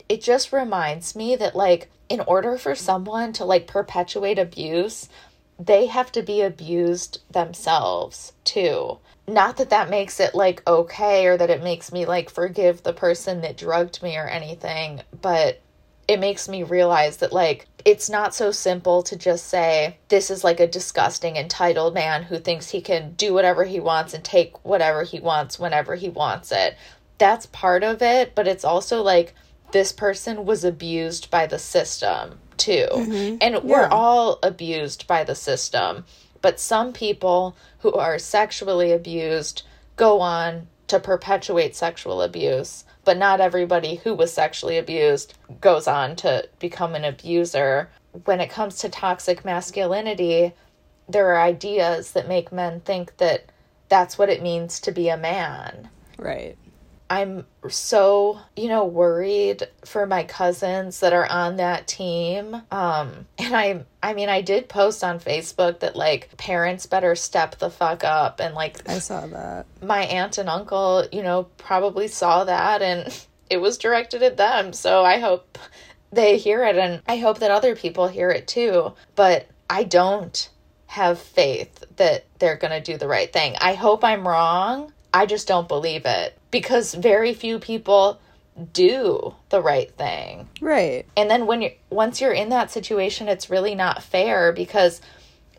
it 0.09 0.21
just 0.21 0.51
reminds 0.51 1.15
me 1.15 1.35
that 1.35 1.55
like 1.55 1.89
in 2.09 2.19
order 2.21 2.57
for 2.57 2.75
someone 2.75 3.31
to 3.33 3.45
like 3.45 3.67
perpetuate 3.67 4.37
abuse, 4.37 5.07
they 5.57 5.85
have 5.85 6.11
to 6.11 6.21
be 6.21 6.41
abused 6.41 7.21
themselves 7.31 8.33
too. 8.43 8.97
Not 9.27 9.57
that 9.57 9.69
that 9.69 9.89
makes 9.89 10.19
it 10.19 10.35
like 10.35 10.67
okay 10.67 11.27
or 11.27 11.37
that 11.37 11.49
it 11.49 11.63
makes 11.63 11.91
me 11.91 12.05
like 12.05 12.29
forgive 12.29 12.83
the 12.83 12.93
person 12.93 13.41
that 13.41 13.57
drugged 13.57 14.03
me 14.03 14.17
or 14.17 14.27
anything, 14.27 15.01
but 15.21 15.61
it 16.11 16.19
makes 16.19 16.49
me 16.49 16.61
realize 16.61 17.17
that 17.17 17.31
like 17.31 17.67
it's 17.85 18.09
not 18.09 18.35
so 18.35 18.51
simple 18.51 19.01
to 19.01 19.15
just 19.15 19.47
say 19.47 19.97
this 20.09 20.29
is 20.29 20.43
like 20.43 20.59
a 20.59 20.67
disgusting 20.67 21.37
entitled 21.37 21.93
man 21.93 22.23
who 22.23 22.37
thinks 22.37 22.69
he 22.69 22.81
can 22.81 23.13
do 23.13 23.33
whatever 23.33 23.63
he 23.63 23.79
wants 23.79 24.13
and 24.13 24.21
take 24.21 24.65
whatever 24.65 25.03
he 25.03 25.21
wants 25.21 25.57
whenever 25.57 25.95
he 25.95 26.09
wants 26.09 26.51
it. 26.51 26.75
That's 27.17 27.45
part 27.45 27.85
of 27.85 28.01
it, 28.01 28.35
but 28.35 28.45
it's 28.45 28.65
also 28.65 29.01
like 29.01 29.33
this 29.71 29.93
person 29.93 30.43
was 30.43 30.65
abused 30.65 31.31
by 31.31 31.47
the 31.47 31.57
system 31.57 32.39
too. 32.57 32.87
Mm-hmm. 32.91 33.37
And 33.39 33.53
yeah. 33.53 33.61
we're 33.63 33.87
all 33.87 34.37
abused 34.43 35.07
by 35.07 35.23
the 35.23 35.35
system. 35.35 36.03
But 36.41 36.59
some 36.59 36.91
people 36.91 37.55
who 37.79 37.93
are 37.93 38.19
sexually 38.19 38.91
abused 38.91 39.63
go 39.95 40.19
on 40.19 40.67
to 40.91 40.99
perpetuate 40.99 41.73
sexual 41.73 42.21
abuse. 42.21 42.83
But 43.05 43.17
not 43.17 43.39
everybody 43.39 43.95
who 43.95 44.13
was 44.13 44.33
sexually 44.33 44.77
abused 44.77 45.33
goes 45.61 45.87
on 45.87 46.17
to 46.17 46.47
become 46.59 46.95
an 46.95 47.05
abuser. 47.05 47.89
When 48.25 48.41
it 48.41 48.49
comes 48.49 48.77
to 48.79 48.89
toxic 48.89 49.45
masculinity, 49.45 50.53
there 51.07 51.29
are 51.29 51.41
ideas 51.41 52.11
that 52.11 52.27
make 52.27 52.51
men 52.51 52.81
think 52.81 53.15
that 53.17 53.45
that's 53.87 54.17
what 54.17 54.29
it 54.29 54.43
means 54.43 54.81
to 54.81 54.91
be 54.91 55.07
a 55.07 55.17
man. 55.17 55.89
Right. 56.17 56.57
I'm 57.11 57.45
so, 57.67 58.39
you 58.55 58.69
know, 58.69 58.85
worried 58.85 59.67
for 59.83 60.07
my 60.07 60.23
cousins 60.23 61.01
that 61.01 61.11
are 61.11 61.29
on 61.29 61.57
that 61.57 61.85
team. 61.85 62.55
Um, 62.71 63.27
and 63.37 63.53
I 63.53 63.83
I 64.01 64.13
mean, 64.13 64.29
I 64.29 64.39
did 64.39 64.69
post 64.69 65.03
on 65.03 65.19
Facebook 65.19 65.81
that 65.81 65.97
like 65.97 66.37
parents 66.37 66.85
better 66.85 67.15
step 67.15 67.57
the 67.57 67.69
fuck 67.69 68.05
up 68.05 68.39
and 68.39 68.55
like 68.55 68.87
I 68.89 68.99
saw 68.99 69.27
that. 69.27 69.65
My 69.81 70.03
aunt 70.03 70.37
and 70.37 70.47
uncle, 70.47 71.05
you 71.11 71.21
know, 71.21 71.49
probably 71.57 72.07
saw 72.07 72.45
that 72.45 72.81
and 72.81 73.13
it 73.49 73.57
was 73.57 73.77
directed 73.77 74.23
at 74.23 74.37
them. 74.37 74.71
So 74.71 75.03
I 75.03 75.19
hope 75.19 75.57
they 76.13 76.37
hear 76.37 76.63
it 76.63 76.77
and 76.77 77.01
I 77.09 77.17
hope 77.17 77.39
that 77.39 77.51
other 77.51 77.75
people 77.75 78.07
hear 78.07 78.29
it 78.29 78.47
too. 78.47 78.93
But 79.17 79.47
I 79.69 79.83
don't 79.83 80.49
have 80.85 81.19
faith 81.19 81.83
that 81.97 82.23
they're 82.39 82.55
going 82.55 82.71
to 82.71 82.91
do 82.91 82.97
the 82.97 83.09
right 83.09 83.31
thing. 83.31 83.57
I 83.59 83.73
hope 83.73 84.05
I'm 84.05 84.25
wrong. 84.25 84.93
I 85.13 85.25
just 85.25 85.45
don't 85.45 85.67
believe 85.67 86.05
it 86.05 86.37
because 86.51 86.93
very 86.93 87.33
few 87.33 87.59
people 87.59 88.19
do 88.73 89.33
the 89.49 89.61
right 89.61 89.91
thing. 89.97 90.49
Right. 90.59 91.05
And 91.15 91.29
then 91.29 91.47
when 91.47 91.61
you 91.61 91.71
once 91.89 92.21
you're 92.21 92.33
in 92.33 92.49
that 92.49 92.71
situation, 92.71 93.27
it's 93.27 93.49
really 93.49 93.75
not 93.75 94.03
fair 94.03 94.51
because 94.51 95.01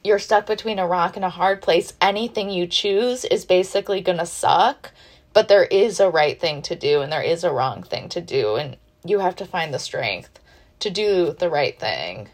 you're 0.04 0.18
stuck 0.18 0.46
between 0.46 0.78
a 0.78 0.87
rock 0.87 1.16
and 1.16 1.25
a 1.25 1.30
hard 1.30 1.62
place. 1.62 1.94
Anything 2.00 2.50
you 2.50 2.66
choose 2.66 3.25
is 3.25 3.44
basically 3.44 4.00
going 4.00 4.18
to 4.18 4.26
suck, 4.26 4.90
but 5.32 5.49
there 5.49 5.64
is 5.64 6.00
a 6.00 6.11
right 6.11 6.40
thing 6.40 6.61
to 6.62 6.76
do 6.76 7.00
and 7.00 7.12
there 7.12 7.22
is 7.22 7.44
a 7.44 7.52
wrong 7.52 7.82
thing 7.82 8.08
to 8.11 8.20
do 8.20 8.56
and 8.56 8.76
you 9.04 9.20
have 9.20 9.37
to 9.37 9.46
find 9.46 9.72
the 9.72 9.78
strength 9.78 10.38
to 10.80 10.90
do 10.90 11.34
the 11.38 11.50
right 11.50 11.78
thing. 11.78 12.28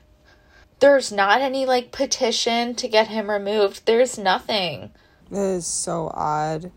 There's 0.81 1.13
not 1.13 1.41
any 1.41 1.67
like 1.67 1.93
petition 1.93 2.75
to 2.77 2.89
get 2.89 3.09
him 3.09 3.31
removed. 3.31 3.85
There's 3.85 4.19
nothing. 4.19 4.93
That 5.31 5.41
is 5.41 5.67
so 5.67 6.11
odd. 6.15 6.71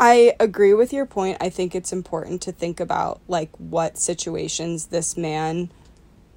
I 0.00 0.34
agree 0.38 0.74
with 0.74 0.92
your 0.92 1.06
point. 1.06 1.38
I 1.40 1.48
think 1.48 1.74
it's 1.74 1.92
important 1.92 2.40
to 2.42 2.52
think 2.52 2.78
about 2.78 3.20
like 3.26 3.50
what 3.56 3.98
situations 3.98 4.86
this 4.86 5.16
man 5.16 5.70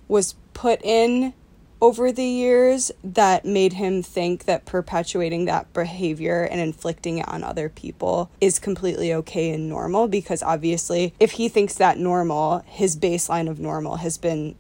was 0.08 0.36
put 0.54 0.82
in 0.84 1.34
over 1.80 2.12
the 2.12 2.26
years 2.26 2.92
that 3.04 3.44
made 3.44 3.74
him 3.74 4.04
think 4.04 4.46
that 4.46 4.66
perpetuating 4.66 5.46
that 5.46 5.74
behavior 5.74 6.44
and 6.44 6.62
inflicting 6.62 7.18
it 7.18 7.28
on 7.28 7.44
other 7.44 7.70
people 7.70 8.30
is 8.40 8.60
completely 8.60 9.12
okay 9.12 9.50
and 9.50 9.68
normal 9.68 10.08
because 10.08 10.44
obviously 10.44 11.14
if 11.20 11.32
he 11.34 11.50
thinks 11.50 11.74
that 11.76 11.98
normal, 11.98 12.64
his 12.68 12.96
baseline 12.96 13.50
of 13.50 13.60
normal 13.60 13.98
has 13.98 14.18
been 14.18 14.56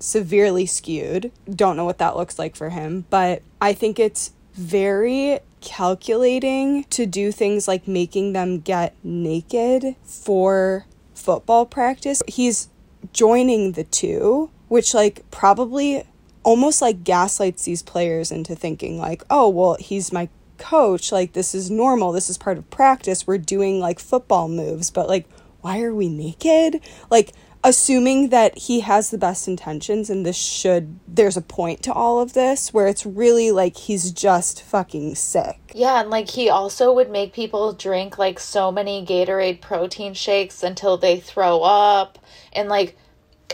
severely 0.00 0.66
skewed. 0.66 1.30
Don't 1.48 1.76
know 1.76 1.84
what 1.84 1.98
that 1.98 2.16
looks 2.16 2.38
like 2.38 2.56
for 2.56 2.70
him, 2.70 3.04
but 3.08 3.42
I 3.60 3.72
think 3.72 3.98
it's 3.98 4.32
very 4.54 5.40
calculating 5.64 6.84
to 6.84 7.06
do 7.06 7.32
things 7.32 7.66
like 7.66 7.88
making 7.88 8.34
them 8.34 8.60
get 8.60 8.94
naked 9.02 9.96
for 10.04 10.86
football 11.14 11.66
practice. 11.66 12.22
He's 12.28 12.68
joining 13.12 13.72
the 13.72 13.84
two, 13.84 14.50
which, 14.68 14.94
like, 14.94 15.28
probably 15.30 16.04
almost 16.44 16.82
like 16.82 17.02
gaslights 17.04 17.64
these 17.64 17.82
players 17.82 18.30
into 18.30 18.54
thinking 18.54 18.98
like, 18.98 19.24
"Oh, 19.30 19.48
well, 19.48 19.76
he's 19.80 20.12
my 20.12 20.28
coach, 20.58 21.10
like 21.10 21.32
this 21.32 21.54
is 21.54 21.70
normal. 21.70 22.12
This 22.12 22.30
is 22.30 22.38
part 22.38 22.58
of 22.58 22.70
practice. 22.70 23.26
We're 23.26 23.38
doing 23.38 23.80
like 23.80 23.98
football 23.98 24.48
moves, 24.48 24.90
but 24.90 25.08
like 25.08 25.26
why 25.62 25.80
are 25.82 25.94
we 25.94 26.08
naked?" 26.08 26.80
Like 27.10 27.32
assuming 27.64 28.28
that 28.28 28.56
he 28.58 28.80
has 28.80 29.08
the 29.08 29.16
best 29.16 29.48
intentions 29.48 30.10
and 30.10 30.24
this 30.24 30.36
should 30.36 31.00
there's 31.08 31.36
a 31.36 31.42
point 31.42 31.82
to 31.82 31.92
all 31.92 32.20
of 32.20 32.34
this 32.34 32.74
where 32.74 32.86
it's 32.86 33.06
really 33.06 33.50
like 33.50 33.76
he's 33.76 34.12
just 34.12 34.62
fucking 34.62 35.14
sick. 35.14 35.58
Yeah, 35.74 36.02
and 36.02 36.10
like 36.10 36.28
he 36.28 36.50
also 36.50 36.92
would 36.92 37.10
make 37.10 37.32
people 37.32 37.72
drink 37.72 38.18
like 38.18 38.38
so 38.38 38.70
many 38.70 39.04
Gatorade 39.04 39.62
protein 39.62 40.12
shakes 40.12 40.62
until 40.62 40.98
they 40.98 41.18
throw 41.18 41.62
up 41.62 42.18
and 42.52 42.68
like 42.68 42.98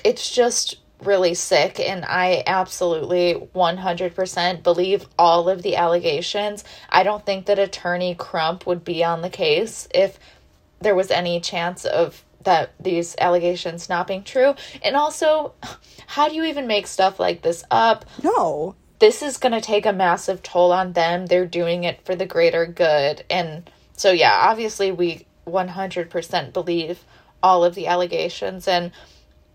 it's 0.05 0.29
just 0.29 0.77
really 1.05 1.33
sick 1.33 1.79
and 1.79 2.05
I 2.05 2.43
absolutely 2.47 3.49
100% 3.55 4.63
believe 4.65 5.07
all 5.19 5.49
of 5.49 5.63
the 5.63 5.77
allegations. 5.77 6.65
I 6.91 7.05
don't 7.05 7.25
think 7.25 7.47
that 7.47 7.61
attorney 7.61 8.17
Crump 8.17 8.67
would 8.67 8.85
be 8.85 9.05
on 9.05 9.23
the 9.23 9.31
case 9.31 9.87
if 9.95 10.19
there 10.81 10.97
was 10.97 11.13
any 11.13 11.41
chance 11.41 11.85
of 11.85 12.25
that 12.43 12.73
these 12.81 13.15
allegations 13.19 13.89
not 13.89 14.07
being 14.07 14.25
true. 14.25 14.55
And 14.83 14.97
also, 14.97 15.55
how 16.07 16.29
do 16.29 16.35
you 16.35 16.45
even 16.45 16.67
make 16.67 16.87
stuff 16.87 17.21
like 17.21 17.43
this 17.43 17.65
up? 17.71 18.05
No. 18.23 18.75
This 18.99 19.23
is 19.23 19.39
going 19.39 19.53
to 19.53 19.61
take 19.61 19.87
a 19.87 19.93
massive 19.93 20.43
toll 20.43 20.73
on 20.73 20.93
them. 20.93 21.27
They're 21.27 21.47
doing 21.47 21.85
it 21.85 22.05
for 22.05 22.15
the 22.15 22.27
greater 22.27 22.67
good. 22.67 23.25
And 23.31 23.71
so, 23.97 24.13
yeah, 24.13 24.33
obviously, 24.43 24.93
we 24.93 25.27
100% 25.47 26.53
believe 26.53 27.05
all 27.43 27.65
of 27.65 27.75
the 27.75 27.87
allegations. 27.87 28.69
And 28.69 28.93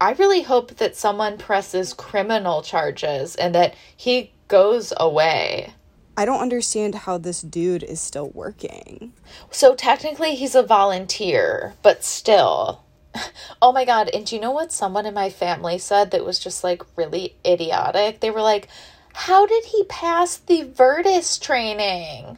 I 0.02 0.14
really 0.14 0.42
hope 0.42 0.76
that 0.76 0.96
someone 0.96 1.38
presses 1.38 1.94
criminal 1.94 2.62
charges 2.62 3.36
and 3.36 3.56
that 3.56 3.76
he 3.96 4.32
goes 4.48 4.94
away. 4.98 5.74
I 6.18 6.26
don't 6.26 6.40
understand 6.40 6.96
how 6.96 7.18
this 7.18 7.42
dude 7.42 7.84
is 7.84 8.00
still 8.00 8.30
working. 8.30 9.14
So 9.52 9.76
technically 9.76 10.36
he's 10.36 10.56
a 10.56 10.64
volunteer, 10.64 11.74
but 11.82 12.04
still. 12.04 12.82
Oh 13.62 13.72
my 13.72 13.86
god, 13.86 14.10
and 14.14 14.26
do 14.26 14.36
you 14.36 14.42
know 14.42 14.52
what 14.52 14.74
someone 14.74 15.06
in 15.06 15.14
my 15.14 15.30
family 15.30 15.78
said 15.78 16.12
that 16.12 16.26
was 16.26 16.38
just 16.38 16.64
like 16.64 16.84
really 16.98 17.36
idiotic? 17.46 18.20
They 18.20 18.30
were 18.30 18.42
like, 18.42 18.68
"How 19.14 19.46
did 19.48 19.66
he 19.66 19.86
pass 19.86 20.36
the 20.36 20.64
Virtus 20.64 21.38
training?" 21.38 22.38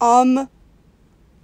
Um 0.00 0.48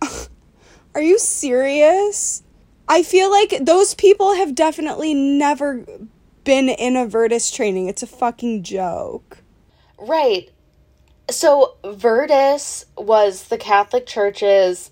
Are 0.95 1.03
you 1.03 1.19
serious? 1.19 2.43
I 2.89 3.03
feel 3.03 3.31
like 3.31 3.55
those 3.61 3.95
people 3.95 4.35
have 4.35 4.55
definitely 4.55 5.15
never 5.15 5.85
been 6.43 6.69
in 6.69 6.97
a 6.97 7.07
Virtus 7.07 7.51
training. 7.51 7.89
It's 7.89 8.03
a 8.03 8.07
fucking 8.09 8.65
joke. 8.65 9.39
Right. 9.99 10.51
So, 11.31 11.77
Virtus 11.85 12.87
was 12.99 13.45
the 13.45 13.59
Catholic 13.59 14.07
Church's 14.07 14.91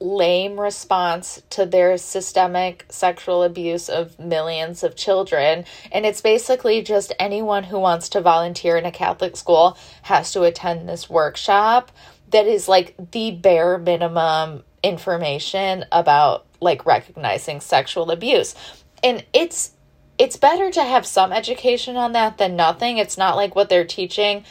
lame 0.00 0.60
response 0.60 1.42
to 1.50 1.66
their 1.66 1.96
systemic 1.96 2.84
sexual 2.90 3.42
abuse 3.42 3.88
of 3.88 4.18
millions 4.18 4.82
of 4.82 4.96
children. 4.96 5.64
And 5.90 6.04
it's 6.04 6.20
basically 6.20 6.82
just 6.82 7.12
anyone 7.18 7.64
who 7.64 7.78
wants 7.78 8.08
to 8.10 8.20
volunteer 8.20 8.76
in 8.76 8.84
a 8.84 8.92
Catholic 8.92 9.36
school 9.36 9.78
has 10.02 10.32
to 10.32 10.42
attend 10.42 10.88
this 10.88 11.08
workshop 11.08 11.90
that 12.30 12.46
is 12.46 12.68
like 12.68 12.94
the 13.12 13.30
bare 13.32 13.78
minimum 13.78 14.62
information 14.82 15.84
about 15.90 16.46
like 16.60 16.86
recognizing 16.86 17.60
sexual 17.60 18.10
abuse. 18.10 18.54
And 19.02 19.24
it's 19.32 19.72
it's 20.16 20.36
better 20.36 20.70
to 20.70 20.82
have 20.84 21.04
some 21.04 21.32
education 21.32 21.96
on 21.96 22.12
that 22.12 22.38
than 22.38 22.54
nothing. 22.54 22.98
It's 22.98 23.18
not 23.18 23.34
like 23.34 23.56
what 23.56 23.68
they're 23.68 23.84
teaching 23.84 24.44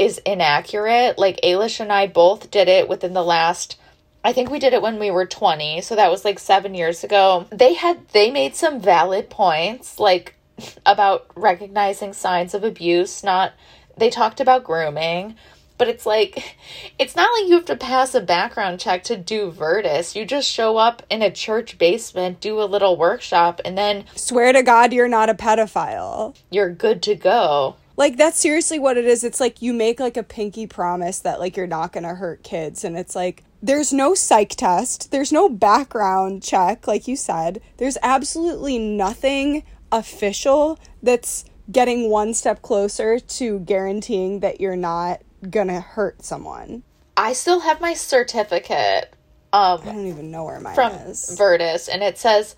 is 0.00 0.18
inaccurate. 0.24 1.18
Like 1.18 1.38
Ailish 1.44 1.78
and 1.78 1.92
I 1.92 2.06
both 2.06 2.50
did 2.50 2.68
it 2.68 2.88
within 2.88 3.12
the 3.12 3.22
last 3.22 3.76
I 4.22 4.32
think 4.32 4.50
we 4.50 4.58
did 4.58 4.74
it 4.74 4.82
when 4.82 4.98
we 4.98 5.10
were 5.10 5.24
20, 5.24 5.80
so 5.80 5.96
that 5.96 6.10
was 6.10 6.26
like 6.26 6.38
7 6.38 6.74
years 6.74 7.04
ago. 7.04 7.46
They 7.50 7.74
had 7.74 8.08
they 8.08 8.30
made 8.30 8.54
some 8.56 8.80
valid 8.80 9.30
points 9.30 9.98
like 9.98 10.34
about 10.86 11.26
recognizing 11.34 12.12
signs 12.12 12.54
of 12.54 12.64
abuse, 12.64 13.22
not 13.22 13.52
they 13.96 14.10
talked 14.10 14.40
about 14.40 14.64
grooming, 14.64 15.36
but 15.76 15.88
it's 15.88 16.06
like 16.06 16.56
it's 16.98 17.14
not 17.16 17.30
like 17.38 17.48
you 17.48 17.56
have 17.56 17.66
to 17.66 17.76
pass 17.76 18.14
a 18.14 18.20
background 18.20 18.80
check 18.80 19.02
to 19.04 19.16
do 19.16 19.50
Virtus. 19.50 20.16
You 20.16 20.24
just 20.24 20.48
show 20.48 20.78
up 20.78 21.02
in 21.10 21.20
a 21.20 21.30
church 21.30 21.76
basement, 21.76 22.40
do 22.40 22.60
a 22.60 22.64
little 22.64 22.96
workshop 22.96 23.60
and 23.66 23.76
then 23.76 24.04
swear 24.14 24.52
to 24.54 24.62
god 24.62 24.94
you're 24.94 25.08
not 25.08 25.28
a 25.28 25.34
pedophile. 25.34 26.36
You're 26.50 26.70
good 26.70 27.02
to 27.02 27.14
go. 27.14 27.76
Like 28.00 28.16
that's 28.16 28.40
seriously 28.40 28.78
what 28.78 28.96
it 28.96 29.04
is. 29.04 29.24
It's 29.24 29.40
like 29.40 29.60
you 29.60 29.74
make 29.74 30.00
like 30.00 30.16
a 30.16 30.22
pinky 30.22 30.66
promise 30.66 31.18
that 31.18 31.38
like 31.38 31.54
you're 31.54 31.66
not 31.66 31.92
going 31.92 32.04
to 32.04 32.14
hurt 32.14 32.42
kids 32.42 32.82
and 32.82 32.96
it's 32.96 33.14
like 33.14 33.44
there's 33.60 33.92
no 33.92 34.14
psych 34.14 34.54
test, 34.56 35.10
there's 35.10 35.30
no 35.30 35.50
background 35.50 36.42
check 36.42 36.86
like 36.86 37.06
you 37.06 37.14
said. 37.14 37.60
There's 37.76 37.98
absolutely 38.02 38.78
nothing 38.78 39.64
official 39.92 40.78
that's 41.02 41.44
getting 41.70 42.08
one 42.08 42.32
step 42.32 42.62
closer 42.62 43.20
to 43.20 43.58
guaranteeing 43.60 44.40
that 44.40 44.62
you're 44.62 44.76
not 44.76 45.20
going 45.50 45.68
to 45.68 45.82
hurt 45.82 46.24
someone. 46.24 46.82
I 47.18 47.34
still 47.34 47.60
have 47.60 47.82
my 47.82 47.92
certificate 47.92 49.14
um 49.52 49.80
I 49.82 49.92
don't 49.92 50.06
even 50.06 50.30
know 50.30 50.44
where 50.44 50.58
mine 50.58 50.74
from 50.74 50.92
is. 50.92 51.36
Virtus 51.36 51.86
and 51.86 52.02
it 52.02 52.16
says 52.16 52.56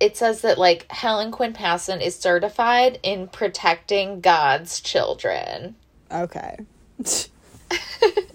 it 0.00 0.16
says 0.16 0.42
that 0.42 0.58
like 0.58 0.90
Helen 0.90 1.30
Quinn 1.30 1.52
Passon 1.52 2.00
is 2.00 2.16
certified 2.16 2.98
in 3.02 3.28
protecting 3.28 4.20
God's 4.20 4.80
children. 4.80 5.74
Okay. 6.10 6.56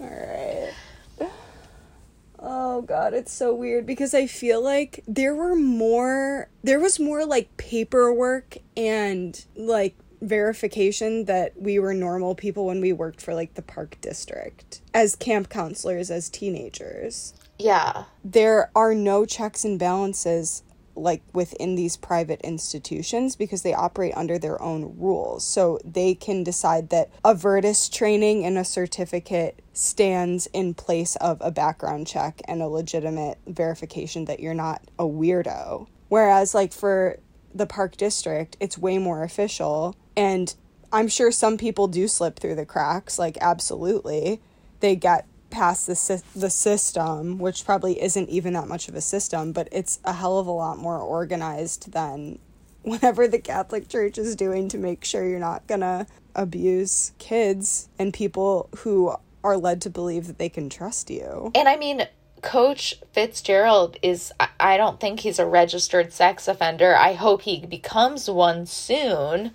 right. 0.00 0.72
Oh 2.46 2.82
god, 2.82 3.14
it's 3.14 3.32
so 3.32 3.54
weird 3.54 3.86
because 3.86 4.12
I 4.12 4.26
feel 4.26 4.62
like 4.62 5.02
there 5.08 5.34
were 5.34 5.56
more 5.56 6.50
there 6.62 6.78
was 6.78 7.00
more 7.00 7.24
like 7.24 7.56
paperwork 7.56 8.58
and 8.76 9.42
like 9.56 9.96
verification 10.20 11.24
that 11.24 11.52
we 11.58 11.78
were 11.78 11.94
normal 11.94 12.34
people 12.34 12.66
when 12.66 12.80
we 12.80 12.92
worked 12.92 13.20
for 13.22 13.34
like 13.34 13.54
the 13.54 13.62
park 13.62 13.96
district 14.02 14.82
as 14.92 15.16
camp 15.16 15.48
counselors 15.48 16.10
as 16.10 16.28
teenagers. 16.28 17.32
Yeah. 17.58 18.04
There 18.22 18.70
are 18.74 18.94
no 18.94 19.24
checks 19.24 19.64
and 19.64 19.78
balances 19.78 20.62
like 20.96 21.22
within 21.32 21.74
these 21.74 21.96
private 21.96 22.40
institutions 22.42 23.36
because 23.36 23.62
they 23.62 23.74
operate 23.74 24.14
under 24.16 24.38
their 24.38 24.60
own 24.62 24.96
rules. 24.98 25.46
So 25.46 25.78
they 25.84 26.14
can 26.14 26.44
decide 26.44 26.90
that 26.90 27.10
a 27.24 27.34
Virtus 27.34 27.88
training 27.88 28.44
and 28.44 28.56
a 28.58 28.64
certificate 28.64 29.60
stands 29.72 30.46
in 30.52 30.74
place 30.74 31.16
of 31.16 31.38
a 31.40 31.50
background 31.50 32.06
check 32.06 32.40
and 32.46 32.62
a 32.62 32.68
legitimate 32.68 33.38
verification 33.46 34.26
that 34.26 34.40
you're 34.40 34.54
not 34.54 34.82
a 34.98 35.04
weirdo. 35.04 35.88
Whereas, 36.08 36.54
like 36.54 36.72
for 36.72 37.18
the 37.54 37.66
park 37.66 37.96
district, 37.96 38.56
it's 38.60 38.78
way 38.78 38.98
more 38.98 39.22
official. 39.22 39.96
And 40.16 40.54
I'm 40.92 41.08
sure 41.08 41.32
some 41.32 41.58
people 41.58 41.88
do 41.88 42.06
slip 42.06 42.38
through 42.38 42.54
the 42.54 42.66
cracks, 42.66 43.18
like, 43.18 43.36
absolutely. 43.40 44.40
They 44.80 44.94
get 44.96 45.26
past 45.54 45.86
the, 45.86 46.22
the 46.34 46.50
system, 46.50 47.38
which 47.38 47.64
probably 47.64 48.02
isn't 48.02 48.28
even 48.28 48.52
that 48.52 48.68
much 48.68 48.88
of 48.88 48.94
a 48.94 49.00
system, 49.00 49.52
but 49.52 49.68
it's 49.72 50.00
a 50.04 50.12
hell 50.12 50.38
of 50.38 50.46
a 50.46 50.52
lot 50.52 50.76
more 50.78 50.98
organized 50.98 51.92
than 51.92 52.38
whatever 52.82 53.26
the 53.26 53.38
Catholic 53.38 53.88
Church 53.88 54.18
is 54.18 54.36
doing 54.36 54.68
to 54.68 54.76
make 54.76 55.04
sure 55.04 55.26
you're 55.26 55.38
not 55.38 55.66
gonna 55.66 56.06
abuse 56.34 57.12
kids 57.18 57.88
and 57.98 58.12
people 58.12 58.68
who 58.78 59.14
are 59.42 59.56
led 59.56 59.80
to 59.82 59.90
believe 59.90 60.26
that 60.26 60.38
they 60.38 60.48
can 60.48 60.68
trust 60.68 61.10
you. 61.10 61.50
And 61.54 61.68
I 61.68 61.76
mean, 61.76 62.06
Coach 62.42 62.96
Fitzgerald 63.12 63.96
is, 64.02 64.32
I 64.60 64.76
don't 64.76 65.00
think 65.00 65.20
he's 65.20 65.38
a 65.38 65.46
registered 65.46 66.12
sex 66.12 66.46
offender. 66.46 66.94
I 66.94 67.14
hope 67.14 67.42
he 67.42 67.64
becomes 67.64 68.28
one 68.28 68.66
soon. 68.66 69.52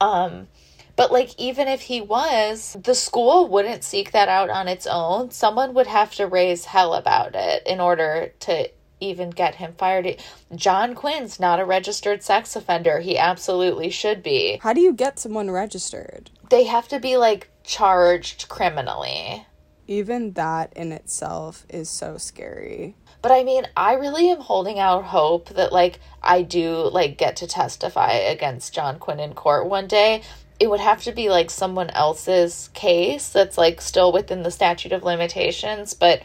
Um, 0.00 0.48
but 0.96 1.12
like, 1.12 1.38
even 1.38 1.68
if 1.68 1.82
he 1.82 2.00
was, 2.00 2.76
the 2.82 2.94
school 2.94 3.48
wouldn't 3.48 3.84
seek 3.84 4.12
that 4.12 4.28
out 4.28 4.50
on 4.50 4.68
its 4.68 4.86
own. 4.86 5.30
Someone 5.30 5.74
would 5.74 5.86
have 5.86 6.14
to 6.16 6.26
raise 6.26 6.66
hell 6.66 6.94
about 6.94 7.34
it 7.34 7.62
in 7.66 7.80
order 7.80 8.32
to 8.40 8.70
even 9.00 9.30
get 9.30 9.56
him 9.56 9.74
fired. 9.76 10.22
John 10.54 10.94
Quinn's 10.94 11.40
not 11.40 11.60
a 11.60 11.64
registered 11.64 12.22
sex 12.22 12.54
offender. 12.56 13.00
He 13.00 13.18
absolutely 13.18 13.90
should 13.90 14.22
be. 14.22 14.60
How 14.62 14.72
do 14.72 14.80
you 14.80 14.92
get 14.92 15.18
someone 15.18 15.50
registered? 15.50 16.30
They 16.50 16.64
have 16.64 16.88
to 16.88 17.00
be 17.00 17.16
like 17.16 17.50
charged 17.64 18.48
criminally. 18.48 19.46
Even 19.88 20.32
that 20.32 20.72
in 20.74 20.92
itself 20.92 21.66
is 21.68 21.90
so 21.90 22.16
scary. 22.16 22.94
But 23.20 23.32
I 23.32 23.44
mean, 23.44 23.66
I 23.76 23.94
really 23.94 24.30
am 24.30 24.40
holding 24.40 24.78
out 24.78 25.04
hope 25.04 25.48
that 25.50 25.72
like 25.72 26.00
I 26.22 26.42
do 26.42 26.88
like 26.90 27.18
get 27.18 27.36
to 27.36 27.46
testify 27.46 28.12
against 28.12 28.74
John 28.74 28.98
Quinn 28.98 29.20
in 29.20 29.34
court 29.34 29.68
one 29.68 29.86
day. 29.86 30.22
It 30.62 30.70
would 30.70 30.78
have 30.78 31.02
to 31.02 31.12
be 31.12 31.28
like 31.28 31.50
someone 31.50 31.90
else's 31.90 32.70
case 32.72 33.30
that's 33.30 33.58
like 33.58 33.80
still 33.80 34.12
within 34.12 34.44
the 34.44 34.50
statute 34.52 34.92
of 34.92 35.02
limitations, 35.02 35.92
but 35.92 36.22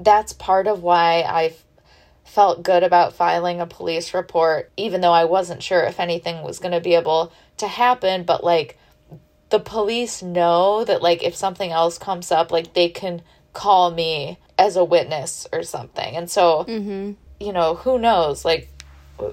that's 0.00 0.32
part 0.32 0.66
of 0.66 0.82
why 0.82 1.20
I 1.20 1.52
felt 2.24 2.62
good 2.62 2.82
about 2.82 3.12
filing 3.12 3.60
a 3.60 3.66
police 3.66 4.14
report 4.14 4.72
even 4.78 5.02
though 5.02 5.12
I 5.12 5.24
wasn't 5.26 5.62
sure 5.62 5.82
if 5.82 6.00
anything 6.00 6.42
was 6.42 6.60
going 6.60 6.72
to 6.72 6.80
be 6.80 6.94
able 6.94 7.30
to 7.58 7.68
happen, 7.68 8.22
but 8.24 8.42
like 8.42 8.78
the 9.50 9.60
police 9.60 10.22
know 10.22 10.82
that 10.86 11.02
like 11.02 11.22
if 11.22 11.36
something 11.36 11.70
else 11.70 11.98
comes 11.98 12.32
up, 12.32 12.50
like 12.50 12.72
they 12.72 12.88
can 12.88 13.20
call 13.52 13.90
me 13.90 14.38
as 14.56 14.76
a 14.76 14.84
witness 14.84 15.46
or 15.52 15.62
something. 15.62 16.16
And 16.16 16.30
so, 16.30 16.64
mm-hmm. 16.64 17.12
you 17.38 17.52
know, 17.52 17.74
who 17.74 17.98
knows? 17.98 18.46
Like 18.46 18.71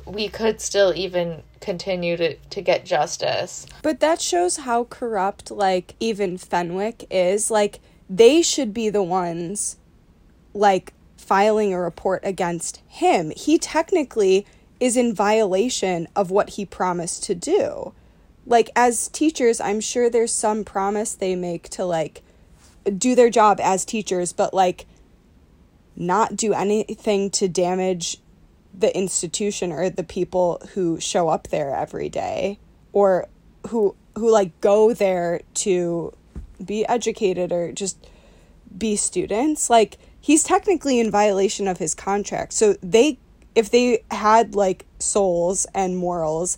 we 0.06 0.28
could 0.28 0.62
still 0.62 0.94
even 0.96 1.44
continue 1.62 2.18
to 2.18 2.36
to 2.36 2.62
get 2.62 2.86
justice. 2.86 3.66
But 3.82 4.00
that 4.00 4.22
shows 4.22 4.58
how 4.58 4.86
corrupt, 4.86 5.52
like, 5.52 5.96
even 6.00 6.38
Fenwick 6.38 7.06
is. 7.10 7.52
Like, 7.52 7.80
they 8.10 8.42
should 8.42 8.74
be 8.74 8.90
the 8.90 9.04
ones, 9.04 9.78
like, 10.54 10.94
filing 11.18 11.74
a 11.74 11.80
report 11.80 12.22
against 12.24 12.82
him. 12.88 13.32
He 13.36 13.58
technically 13.58 14.46
is 14.80 14.96
in 14.96 15.14
violation 15.14 16.08
of 16.16 16.32
what 16.32 16.52
he 16.52 16.66
promised 16.66 17.24
to 17.26 17.36
do. 17.36 17.94
Like, 18.46 18.70
as 18.76 19.10
teachers, 19.10 19.62
I'm 19.62 19.80
sure 19.80 20.10
there's 20.10 20.34
some 20.34 20.64
promise 20.64 21.14
they 21.14 21.36
make 21.36 21.70
to, 21.70 21.86
like, 21.86 22.24
do 22.98 23.14
their 23.14 23.30
job 23.30 23.60
as 23.62 23.86
teachers, 23.86 24.34
but, 24.34 24.54
like, 24.54 24.86
not 25.96 26.36
do 26.36 26.54
anything 26.54 27.30
to 27.32 27.48
damage 27.48 28.18
the 28.80 28.96
institution 28.98 29.72
or 29.72 29.90
the 29.90 30.04
people 30.04 30.62
who 30.74 31.00
show 31.00 31.30
up 31.30 31.48
there 31.50 31.76
every 31.76 32.10
day 32.10 32.60
or 32.94 33.28
who 33.68 33.96
who 34.16 34.32
like 34.32 34.60
go 34.62 34.94
there 34.94 35.42
to 35.54 36.14
be 36.64 36.86
educated 36.88 37.52
or 37.52 37.72
just 37.72 38.08
be 38.78 38.96
students 38.96 39.70
like 39.70 39.98
he's 40.20 40.44
technically 40.44 41.00
in 41.00 41.12
violation 41.12 41.68
of 41.68 41.78
his 41.78 41.94
contract 41.94 42.54
so 42.54 42.76
they 42.82 43.18
if 43.56 43.70
they 43.70 44.04
had 44.12 44.56
like 44.56 44.86
souls 45.00 45.66
and 45.74 45.98
morals 45.98 46.58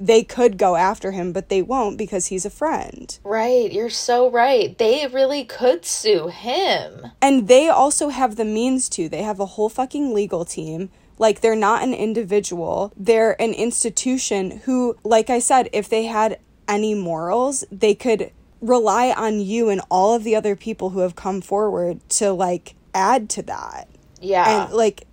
they 0.00 0.22
could 0.22 0.58
go 0.58 0.76
after 0.76 1.10
him 1.10 1.32
but 1.32 1.48
they 1.48 1.62
won't 1.62 1.98
because 1.98 2.26
he's 2.26 2.44
a 2.44 2.50
friend 2.50 3.18
Right, 3.24 3.72
you're 3.72 3.90
so 3.90 4.30
right. 4.30 4.76
They 4.76 5.06
really 5.06 5.44
could 5.44 5.84
sue 5.84 6.28
him. 6.28 7.08
And 7.20 7.46
they 7.46 7.68
also 7.68 8.08
have 8.08 8.36
the 8.36 8.44
means 8.44 8.88
to. 8.90 9.08
They 9.08 9.22
have 9.22 9.38
a 9.40 9.46
whole 9.46 9.68
fucking 9.68 10.14
legal 10.14 10.44
team. 10.44 10.90
Like, 11.18 11.40
they're 11.40 11.56
not 11.56 11.82
an 11.82 11.94
individual, 11.94 12.92
they're 12.96 13.40
an 13.42 13.52
institution 13.52 14.62
who, 14.64 14.96
like 15.02 15.30
I 15.30 15.40
said, 15.40 15.68
if 15.72 15.88
they 15.88 16.04
had 16.04 16.38
any 16.68 16.94
morals, 16.94 17.64
they 17.72 17.94
could 17.94 18.30
rely 18.60 19.12
on 19.12 19.40
you 19.40 19.68
and 19.68 19.80
all 19.90 20.14
of 20.14 20.22
the 20.24 20.36
other 20.36 20.54
people 20.54 20.90
who 20.90 21.00
have 21.00 21.16
come 21.16 21.40
forward 21.40 22.00
to, 22.10 22.32
like, 22.32 22.74
add 22.94 23.28
to 23.30 23.42
that 23.42 23.88
Yeah. 24.20 24.66
and, 24.66 24.72
like, 24.74 25.06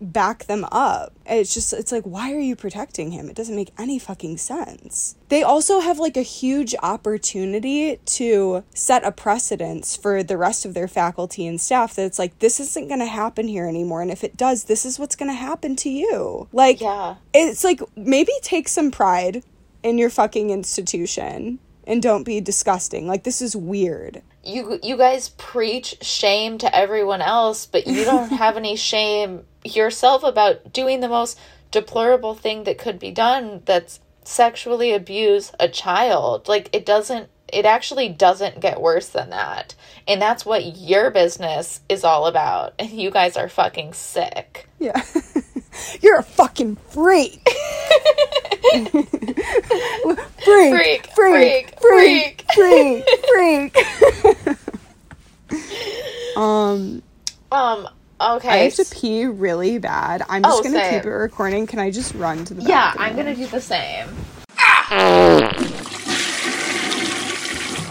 back 0.00 0.44
them 0.44 0.64
up. 0.70 1.12
It's 1.24 1.54
just, 1.54 1.72
it's 1.72 1.90
like, 1.92 2.04
why 2.04 2.32
are 2.32 2.38
you 2.40 2.54
protecting 2.56 3.10
him? 3.12 3.28
It 3.30 3.36
doesn't 3.36 3.56
make 3.56 3.72
any 3.78 3.98
fucking 3.98 4.36
sense. 4.38 5.16
They 5.28 5.42
also 5.42 5.80
have 5.80 5.98
like 5.98 6.16
a 6.16 6.22
huge 6.22 6.74
opportunity 6.82 7.98
to 8.04 8.62
set 8.74 9.04
a 9.04 9.12
precedence 9.12 9.96
for 9.96 10.22
the 10.22 10.36
rest 10.36 10.64
of 10.64 10.74
their 10.74 10.88
faculty 10.88 11.46
and 11.46 11.60
staff 11.60 11.94
that 11.96 12.04
it's 12.06 12.18
like, 12.18 12.38
this 12.40 12.60
isn't 12.60 12.88
going 12.88 13.00
to 13.00 13.06
happen 13.06 13.48
here 13.48 13.66
anymore. 13.66 14.02
And 14.02 14.10
if 14.10 14.22
it 14.22 14.36
does, 14.36 14.64
this 14.64 14.84
is 14.84 14.98
what's 14.98 15.16
going 15.16 15.30
to 15.30 15.34
happen 15.36 15.76
to 15.76 15.88
you. 15.90 16.48
Like, 16.52 16.80
Yeah. 16.80 17.16
it's 17.32 17.64
like, 17.64 17.80
maybe 17.96 18.32
take 18.42 18.68
some 18.68 18.90
pride 18.90 19.42
in 19.82 19.98
your 19.98 20.10
fucking 20.10 20.50
institution 20.50 21.58
and 21.86 22.02
don't 22.02 22.24
be 22.24 22.40
disgusting. 22.40 23.06
Like, 23.06 23.24
this 23.24 23.40
is 23.40 23.54
weird. 23.56 24.22
you 24.44 24.78
you 24.82 24.96
guys 24.96 25.30
preach 25.30 25.96
shame 26.02 26.58
to 26.58 26.74
everyone 26.74 27.20
else, 27.22 27.66
but 27.66 27.86
you 27.86 28.04
don't 28.04 28.28
have 28.44 28.56
any 28.56 28.76
shame 28.76 29.44
yourself 29.74 30.22
about 30.22 30.72
doing 30.72 31.00
the 31.00 31.08
most 31.08 31.38
deplorable 31.70 32.34
thing 32.34 32.64
that 32.64 32.78
could 32.78 32.98
be 32.98 33.10
done 33.10 33.62
that's 33.64 34.00
sexually 34.24 34.92
abuse 34.92 35.52
a 35.58 35.68
child. 35.68 36.48
Like 36.48 36.68
it 36.72 36.84
doesn't 36.84 37.28
it 37.52 37.64
actually 37.64 38.08
doesn't 38.08 38.60
get 38.60 38.80
worse 38.80 39.08
than 39.08 39.30
that. 39.30 39.74
And 40.08 40.20
that's 40.20 40.44
what 40.44 40.76
your 40.76 41.10
business 41.10 41.80
is 41.88 42.04
all 42.04 42.26
about. 42.26 42.74
And 42.78 42.90
you 42.90 43.10
guys 43.10 43.36
are 43.36 43.48
fucking 43.48 43.92
sick. 43.92 44.68
Yeah. 44.78 45.00
You're 46.00 46.18
a 46.18 46.22
fucking 46.22 46.76
freak. 46.90 47.48
freak, 48.72 49.06
Freak, 50.44 51.08
freak, 51.14 51.78
freak, 51.80 52.44
freak, 52.52 53.04
freak, 53.28 53.76
freak. 53.76 54.56
um, 56.36 57.02
Um 57.52 57.88
okay. 58.20 58.48
I 58.48 58.56
have 58.64 58.74
to 58.74 58.84
pee 58.94 59.24
really 59.26 59.78
bad. 59.78 60.24
I'm 60.28 60.42
just 60.42 60.60
Oh, 60.60 60.62
gonna 60.62 60.82
same. 60.82 61.00
keep 61.00 61.06
it 61.06 61.10
recording. 61.10 61.66
Can 61.66 61.78
I 61.78 61.90
just 61.90 62.14
run 62.14 62.44
to 62.46 62.54
the 62.54 62.60
bathroom? 62.62 62.68
yeah, 62.70 62.86
bathroom? 62.94 63.04
I'm 63.06 63.16
gonna 63.16 63.34
do 63.34 63.46
the 63.46 63.60
same. 63.60 64.08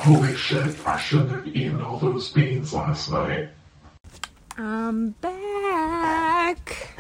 Holy 0.02 0.36
shit, 0.36 0.76
I 0.88 1.00
shouldn't 1.00 1.32
have 1.32 1.48
eaten 1.48 1.82
all 1.82 1.98
those 1.98 2.30
beans 2.32 2.74
last 2.74 3.12
night. 3.12 3.50
I'm 4.58 5.10
back. 5.22 6.92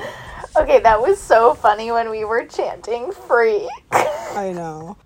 Okay, 0.58 0.80
that 0.80 1.00
was 1.02 1.20
so 1.20 1.54
funny 1.54 1.92
when 1.92 2.10
we 2.10 2.26
were 2.26 2.46
chanting 2.46 3.12
freak. 3.12 3.70
I 3.92 4.52
know. 4.54 4.98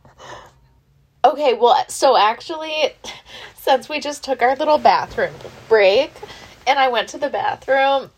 Okay, 1.26 1.54
well, 1.56 1.84
so 1.90 2.16
actually, 2.18 2.94
since 3.56 3.90
we 3.90 4.00
just 4.00 4.24
took 4.24 4.42
our 4.42 4.56
little 4.56 4.78
bathroom 4.78 5.34
break 5.68 6.12
and 6.70 6.78
I 6.78 6.88
went 6.90 7.10
to 7.10 7.18
the 7.18 7.32
bathroom, 7.32 8.12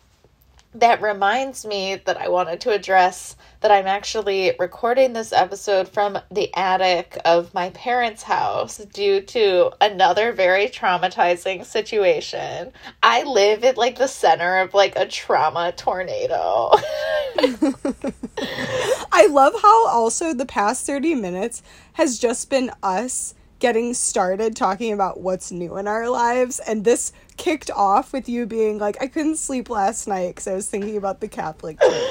that 0.75 1.01
reminds 1.01 1.65
me 1.65 1.95
that 2.05 2.19
I 2.19 2.27
wanted 2.27 2.59
to 2.61 2.71
address 2.71 3.37
that 3.61 3.71
I'm 3.71 3.87
actually 3.87 4.53
recording 4.59 5.13
this 5.13 5.31
episode 5.31 5.87
from 5.87 6.19
the 6.29 6.53
attic 6.53 7.17
of 7.23 7.53
my 7.53 7.69
parents' 7.69 8.23
house 8.23 8.77
due 8.77 9.21
to 9.21 9.71
another 9.79 10.33
very 10.33 10.67
traumatizing 10.67 11.63
situation. 11.63 12.73
I 13.01 13.23
live 13.23 13.63
at 13.63 13.77
like 13.77 13.97
the 13.97 14.07
center 14.07 14.57
of 14.57 14.73
like 14.73 14.97
a 14.97 15.07
trauma 15.07 15.71
tornado. 15.71 16.71
I 19.13 19.27
love 19.29 19.53
how 19.61 19.87
also 19.87 20.33
the 20.33 20.45
past 20.45 20.85
30 20.85 21.15
minutes 21.15 21.63
has 21.93 22.19
just 22.19 22.49
been 22.49 22.69
us 22.83 23.33
getting 23.61 23.93
started 23.93 24.55
talking 24.55 24.91
about 24.91 25.21
what's 25.21 25.51
new 25.51 25.77
in 25.77 25.87
our 25.87 26.09
lives. 26.09 26.59
And 26.59 26.83
this 26.83 27.13
kicked 27.41 27.71
off 27.71 28.13
with 28.13 28.29
you 28.29 28.45
being 28.45 28.77
like, 28.77 29.01
I 29.01 29.07
couldn't 29.07 29.37
sleep 29.37 29.67
last 29.67 30.07
night 30.07 30.35
because 30.35 30.47
I 30.47 30.53
was 30.53 30.69
thinking 30.69 30.95
about 30.95 31.21
the 31.21 31.27
Catholic 31.27 31.81
Church. 31.81 32.03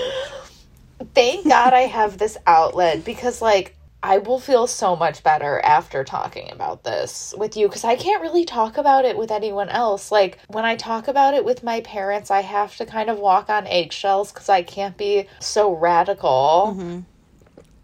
thank 1.15 1.47
God 1.47 1.73
I 1.73 1.83
have 1.83 2.19
this 2.19 2.37
outlet 2.49 3.05
because, 3.05 3.41
like, 3.41 3.77
I 4.03 4.19
will 4.19 4.41
feel 4.41 4.67
so 4.67 4.97
much 4.97 5.23
better 5.23 5.61
after 5.61 6.03
talking 6.03 6.51
about 6.51 6.83
this 6.83 7.33
with 7.39 7.57
you 7.57 7.69
because 7.69 7.85
I 7.85 7.95
can't 7.95 8.21
really 8.21 8.45
talk 8.45 8.77
about 8.77 9.05
it 9.05 9.17
with 9.17 9.31
anyone 9.31 9.69
else. 9.69 10.11
Like, 10.11 10.39
when 10.49 10.65
I 10.65 10.75
talk 10.75 11.07
about 11.07 11.35
it 11.35 11.45
with 11.45 11.63
my 11.63 11.81
parents, 11.83 12.33
I 12.33 12.41
have 12.41 12.77
to 12.79 12.87
kind 12.87 13.09
of 13.09 13.21
walk 13.21 13.49
on 13.49 13.69
eggshells 13.69 14.33
because 14.33 14.49
I 14.49 14.63
can't 14.63 14.97
be 14.97 15.29
so 15.39 15.73
radical. 15.73 16.75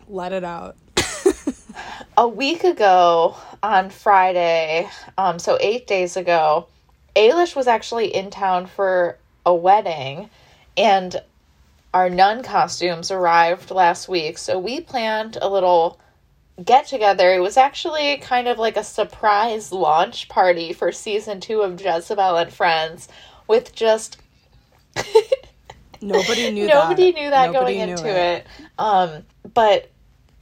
Let 0.08 0.32
it 0.32 0.42
out. 0.42 0.76
a 2.16 2.26
week 2.26 2.64
ago 2.64 3.36
on 3.62 3.90
Friday, 3.90 4.88
um, 5.16 5.38
so 5.38 5.58
eight 5.60 5.86
days 5.86 6.16
ago, 6.16 6.66
Ailish 7.16 7.56
was 7.56 7.66
actually 7.66 8.14
in 8.14 8.30
town 8.30 8.66
for 8.66 9.18
a 9.44 9.54
wedding, 9.54 10.30
and 10.76 11.16
our 11.94 12.10
nun 12.10 12.42
costumes 12.42 13.10
arrived 13.10 13.70
last 13.70 14.08
week. 14.08 14.38
So 14.38 14.58
we 14.58 14.80
planned 14.80 15.38
a 15.40 15.48
little 15.48 15.98
get 16.62 16.86
together. 16.86 17.32
It 17.34 17.40
was 17.40 17.56
actually 17.56 18.16
kind 18.18 18.48
of 18.48 18.58
like 18.58 18.76
a 18.76 18.84
surprise 18.84 19.72
launch 19.72 20.28
party 20.28 20.72
for 20.72 20.92
season 20.92 21.40
two 21.40 21.62
of 21.62 21.80
Jezebel 21.80 22.36
and 22.36 22.52
Friends 22.52 23.08
with 23.46 23.74
just 23.74 24.18
Nobody 26.00 26.50
knew 26.52 26.66
that. 26.66 26.74
Nobody 26.74 27.12
knew 27.12 27.30
that 27.30 27.52
Nobody 27.52 27.76
going 27.76 27.86
knew 27.86 27.92
into 27.92 28.08
it. 28.08 28.46
Um, 28.78 29.24
but 29.54 29.90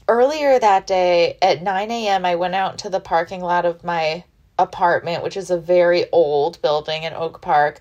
earlier 0.09 0.59
that 0.59 0.87
day 0.87 1.39
at 1.41 1.63
9 1.63 1.91
a.m., 1.91 2.25
I 2.25 2.37
went 2.37 2.55
out 2.55 2.79
to 2.79 2.91
the 2.91 3.01
parking 3.01 3.41
lot 3.41 3.65
of 3.65 3.85
my 3.85 4.25
apartment, 4.59 5.23
which 5.23 5.37
is 5.37 5.51
a 5.51 5.59
very 5.59 6.11
old 6.11 6.61
building 6.63 7.03
in 7.03 7.13
Oak 7.13 7.41
Park. 7.41 7.81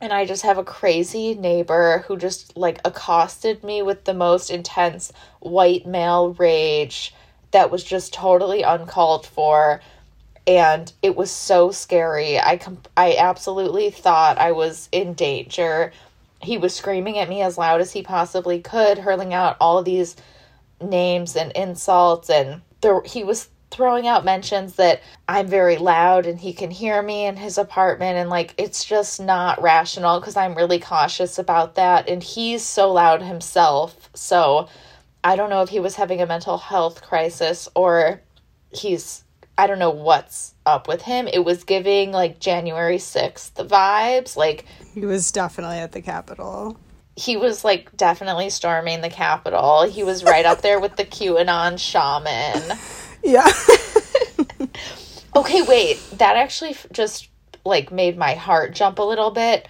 And 0.00 0.12
I 0.12 0.26
just 0.26 0.42
have 0.42 0.58
a 0.58 0.64
crazy 0.64 1.34
neighbor 1.34 2.04
who 2.06 2.16
just 2.16 2.56
like 2.56 2.80
accosted 2.84 3.64
me 3.64 3.82
with 3.82 4.04
the 4.04 4.14
most 4.14 4.50
intense 4.50 5.12
white 5.40 5.86
male 5.86 6.34
rage 6.34 7.14
that 7.52 7.70
was 7.70 7.82
just 7.82 8.12
totally 8.12 8.62
uncalled 8.62 9.26
for 9.26 9.80
and 10.46 10.92
it 11.02 11.16
was 11.16 11.30
so 11.30 11.72
scary. 11.72 12.38
I 12.38 12.56
com- 12.58 12.82
I 12.96 13.16
absolutely 13.18 13.90
thought 13.90 14.38
I 14.38 14.52
was 14.52 14.88
in 14.92 15.14
danger. 15.14 15.92
He 16.40 16.56
was 16.56 16.74
screaming 16.74 17.18
at 17.18 17.28
me 17.28 17.42
as 17.42 17.58
loud 17.58 17.80
as 17.80 17.92
he 17.92 18.02
possibly 18.02 18.60
could, 18.60 18.98
hurling 18.98 19.34
out 19.34 19.56
all 19.60 19.82
these 19.82 20.14
names 20.80 21.36
and 21.36 21.50
insults 21.52 22.28
and 22.28 22.60
there 22.82 23.02
he 23.02 23.24
was 23.24 23.48
throwing 23.70 24.06
out 24.06 24.24
mentions 24.24 24.74
that 24.74 25.02
I'm 25.28 25.48
very 25.48 25.76
loud 25.76 26.26
and 26.26 26.38
he 26.38 26.52
can 26.52 26.70
hear 26.70 27.02
me 27.02 27.26
in 27.26 27.36
his 27.36 27.58
apartment 27.58 28.16
and 28.16 28.30
like 28.30 28.54
it's 28.58 28.84
just 28.84 29.20
not 29.20 29.60
rational 29.60 30.20
because 30.20 30.36
I'm 30.36 30.54
really 30.54 30.78
cautious 30.78 31.38
about 31.38 31.74
that 31.74 32.08
and 32.08 32.22
he's 32.22 32.62
so 32.62 32.92
loud 32.92 33.22
himself. 33.22 34.08
So 34.14 34.68
I 35.24 35.36
don't 35.36 35.50
know 35.50 35.62
if 35.62 35.68
he 35.68 35.80
was 35.80 35.96
having 35.96 36.22
a 36.22 36.26
mental 36.26 36.58
health 36.58 37.02
crisis 37.02 37.68
or 37.74 38.22
he's 38.70 39.24
I 39.58 39.66
don't 39.66 39.78
know 39.78 39.90
what's 39.90 40.54
up 40.66 40.86
with 40.86 41.02
him. 41.02 41.28
It 41.28 41.44
was 41.44 41.64
giving 41.64 42.12
like 42.12 42.38
January 42.38 42.98
6th 42.98 43.52
vibes. 43.66 44.36
Like 44.36 44.66
he 44.94 45.00
was 45.00 45.32
definitely 45.32 45.78
at 45.78 45.92
the 45.92 46.02
Capitol. 46.02 46.78
He 47.16 47.38
was 47.38 47.64
like 47.64 47.96
definitely 47.96 48.50
storming 48.50 49.00
the 49.00 49.08
Capitol. 49.08 49.82
He 49.84 50.04
was 50.04 50.22
right 50.22 50.44
up 50.44 50.60
there 50.60 50.78
with 50.78 50.96
the 50.96 51.04
QAnon 51.04 51.78
shaman. 51.78 52.78
Yeah. 53.26 53.50
okay, 55.36 55.62
wait. 55.62 56.00
That 56.12 56.36
actually 56.36 56.76
just 56.92 57.28
like 57.64 57.90
made 57.90 58.16
my 58.16 58.34
heart 58.34 58.72
jump 58.72 59.00
a 59.00 59.02
little 59.02 59.32
bit. 59.32 59.66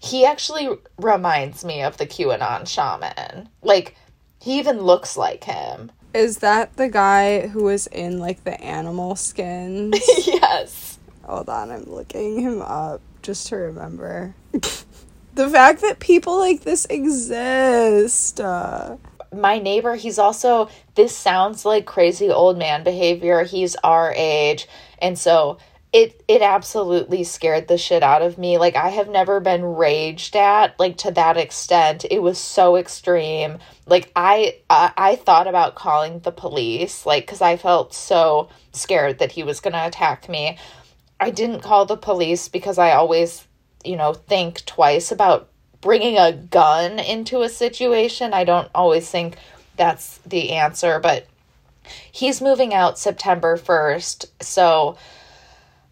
He 0.00 0.24
actually 0.24 0.68
reminds 0.98 1.64
me 1.64 1.82
of 1.82 1.96
the 1.96 2.06
QAnon 2.06 2.66
shaman. 2.66 3.48
Like 3.62 3.96
he 4.40 4.58
even 4.58 4.80
looks 4.80 5.16
like 5.16 5.44
him. 5.44 5.90
Is 6.14 6.38
that 6.38 6.76
the 6.76 6.88
guy 6.88 7.48
who 7.48 7.64
was 7.64 7.88
in 7.88 8.18
like 8.18 8.44
the 8.44 8.60
animal 8.62 9.16
skins? 9.16 9.98
yes. 10.24 10.98
Hold 11.24 11.48
on, 11.48 11.70
I'm 11.70 11.84
looking 11.84 12.40
him 12.40 12.62
up 12.62 13.00
just 13.22 13.48
to 13.48 13.56
remember. 13.56 14.34
the 14.52 15.48
fact 15.48 15.80
that 15.80 15.98
people 15.98 16.38
like 16.38 16.60
this 16.60 16.84
exist. 16.86 18.40
Uh... 18.40 18.96
My 19.32 19.58
neighbor, 19.58 19.94
he's 19.94 20.18
also, 20.18 20.68
this 20.94 21.16
sounds 21.16 21.64
like 21.64 21.86
crazy 21.86 22.30
old 22.30 22.58
man 22.58 22.84
behavior. 22.84 23.44
He's 23.44 23.76
our 23.76 24.12
age. 24.14 24.68
And 24.98 25.18
so 25.18 25.58
it 25.92 26.24
it 26.26 26.40
absolutely 26.40 27.22
scared 27.22 27.68
the 27.68 27.76
shit 27.76 28.02
out 28.02 28.22
of 28.22 28.38
me 28.38 28.56
like 28.56 28.74
i 28.76 28.88
have 28.88 29.08
never 29.08 29.40
been 29.40 29.62
raged 29.62 30.34
at 30.34 30.78
like 30.80 30.96
to 30.96 31.10
that 31.10 31.36
extent 31.36 32.04
it 32.10 32.22
was 32.22 32.38
so 32.38 32.76
extreme 32.76 33.58
like 33.86 34.10
i 34.16 34.58
i, 34.70 34.92
I 34.96 35.16
thought 35.16 35.46
about 35.46 35.74
calling 35.74 36.20
the 36.20 36.32
police 36.32 37.04
like 37.04 37.26
because 37.26 37.42
i 37.42 37.56
felt 37.56 37.92
so 37.92 38.48
scared 38.72 39.18
that 39.18 39.32
he 39.32 39.42
was 39.42 39.60
going 39.60 39.74
to 39.74 39.86
attack 39.86 40.28
me 40.28 40.56
i 41.20 41.30
didn't 41.30 41.60
call 41.60 41.84
the 41.84 41.96
police 41.96 42.48
because 42.48 42.78
i 42.78 42.92
always 42.92 43.46
you 43.84 43.96
know 43.96 44.14
think 44.14 44.64
twice 44.64 45.12
about 45.12 45.50
bringing 45.82 46.16
a 46.16 46.32
gun 46.32 46.98
into 46.98 47.42
a 47.42 47.48
situation 47.48 48.32
i 48.32 48.44
don't 48.44 48.70
always 48.74 49.10
think 49.10 49.36
that's 49.76 50.18
the 50.18 50.52
answer 50.52 50.98
but 50.98 51.26
he's 52.10 52.40
moving 52.40 52.72
out 52.72 52.98
september 52.98 53.58
1st 53.58 54.26
so 54.40 54.96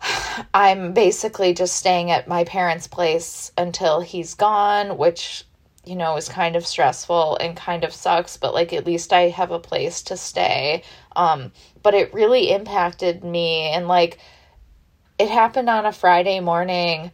I'm 0.54 0.92
basically 0.92 1.54
just 1.54 1.76
staying 1.76 2.10
at 2.10 2.28
my 2.28 2.44
parents' 2.44 2.86
place 2.86 3.52
until 3.56 4.00
he's 4.00 4.34
gone, 4.34 4.96
which, 4.98 5.44
you 5.84 5.96
know, 5.96 6.16
is 6.16 6.28
kind 6.28 6.56
of 6.56 6.66
stressful 6.66 7.36
and 7.38 7.56
kind 7.56 7.84
of 7.84 7.92
sucks, 7.92 8.36
but 8.36 8.54
like 8.54 8.72
at 8.72 8.86
least 8.86 9.12
I 9.12 9.28
have 9.28 9.50
a 9.50 9.58
place 9.58 10.02
to 10.02 10.16
stay. 10.16 10.82
Um, 11.16 11.52
but 11.82 11.94
it 11.94 12.14
really 12.14 12.50
impacted 12.50 13.24
me 13.24 13.70
and 13.70 13.88
like 13.88 14.18
it 15.18 15.28
happened 15.28 15.68
on 15.68 15.86
a 15.86 15.92
Friday 15.92 16.40
morning, 16.40 17.10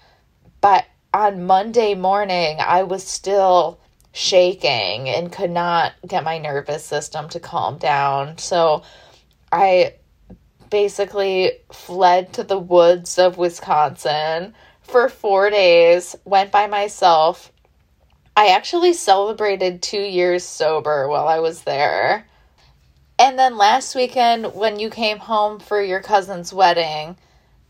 but 0.60 0.84
on 1.16 1.46
Monday 1.46 1.94
morning 1.94 2.58
I 2.60 2.82
was 2.82 3.02
still 3.02 3.80
shaking 4.12 5.08
and 5.08 5.32
could 5.32 5.50
not 5.50 5.94
get 6.06 6.22
my 6.22 6.36
nervous 6.36 6.84
system 6.84 7.30
to 7.30 7.40
calm 7.40 7.78
down. 7.78 8.36
So 8.36 8.82
I 9.50 9.94
basically 10.68 11.52
fled 11.72 12.34
to 12.34 12.44
the 12.44 12.58
woods 12.58 13.18
of 13.18 13.38
Wisconsin 13.38 14.54
for 14.82 15.08
four 15.08 15.48
days, 15.48 16.16
went 16.26 16.52
by 16.52 16.66
myself. 16.66 17.50
I 18.36 18.48
actually 18.48 18.92
celebrated 18.92 19.80
two 19.80 20.02
years 20.02 20.44
sober 20.44 21.08
while 21.08 21.28
I 21.28 21.38
was 21.38 21.62
there. 21.62 22.26
And 23.18 23.38
then 23.38 23.56
last 23.56 23.94
weekend, 23.94 24.54
when 24.54 24.78
you 24.78 24.90
came 24.90 25.16
home 25.16 25.60
for 25.60 25.80
your 25.80 26.02
cousin's 26.02 26.52
wedding, 26.52 27.16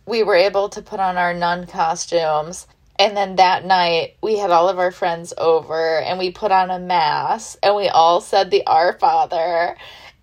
we 0.04 0.24
were 0.24 0.34
able 0.34 0.68
to 0.70 0.82
put 0.82 0.98
on 0.98 1.16
our 1.16 1.32
nun 1.32 1.68
costumes. 1.68 2.66
And 2.98 3.16
then 3.16 3.36
that 3.36 3.64
night, 3.64 4.16
we 4.22 4.38
had 4.38 4.50
all 4.50 4.68
of 4.68 4.78
our 4.78 4.90
friends 4.90 5.34
over 5.36 6.00
and 6.00 6.18
we 6.18 6.30
put 6.30 6.50
on 6.50 6.70
a 6.70 6.78
mass 6.78 7.56
and 7.62 7.76
we 7.76 7.88
all 7.88 8.20
said 8.20 8.50
the 8.50 8.66
Our 8.66 8.94
Father 8.98 9.76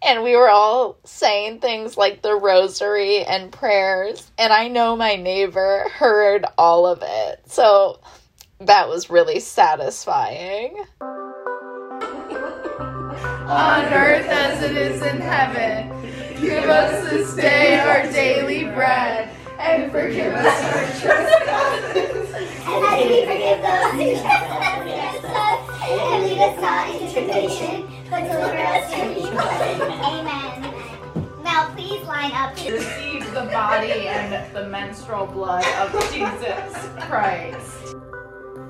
and 0.06 0.24
we 0.24 0.36
were 0.36 0.50
all 0.50 0.98
saying 1.06 1.60
things 1.60 1.98
like 1.98 2.22
the 2.22 2.36
rosary 2.36 3.24
and 3.24 3.52
prayers 3.52 4.30
and 4.38 4.52
i 4.52 4.68
know 4.68 4.98
my 4.98 5.16
neighbor 5.16 5.86
heard 5.94 6.46
all 6.58 6.86
of 6.86 7.04
it. 7.04 7.42
So 7.46 8.00
that 8.60 8.90
was 8.90 9.10
really 9.10 9.40
satisfying. 9.40 10.76
On 13.48 13.86
earth 13.94 14.28
as 14.28 14.64
it 14.64 14.76
is 14.76 15.02
in 15.02 15.22
heaven 15.22 15.90
give 16.42 16.66
us 16.66 17.10
this 17.10 17.36
day 17.36 17.80
our 17.80 18.04
daily 18.12 18.66
bread 18.66 19.33
and 19.64 19.92
forgive 19.92 20.34
us 20.34 20.64
our 20.64 20.84
trespasses 21.00 22.34
and 22.36 22.86
as 22.86 23.08
we 23.08 23.26
forgive 23.26 23.62
those 23.62 23.92
who 23.94 24.22
trespass 24.22 24.82
against 24.82 25.26
us 25.26 25.60
and 25.90 26.24
lead 26.26 26.40
us 26.40 26.62
not 26.62 26.90
into 26.90 27.14
temptation 27.14 27.88
but 28.10 28.22
deliver 28.24 28.58
us 28.58 28.94
from 28.94 29.12
evil. 29.12 29.40
Amen. 30.06 31.44
Now 31.44 31.74
please 31.74 32.06
line 32.06 32.32
up 32.34 32.56
to 32.58 32.74
receive 32.74 33.26
the 33.34 33.46
body 33.52 34.08
and 34.08 34.54
the 34.54 34.68
menstrual 34.68 35.28
blood 35.28 35.66
of 35.80 35.92
Jesus 36.12 36.90
Christ. 37.00 37.96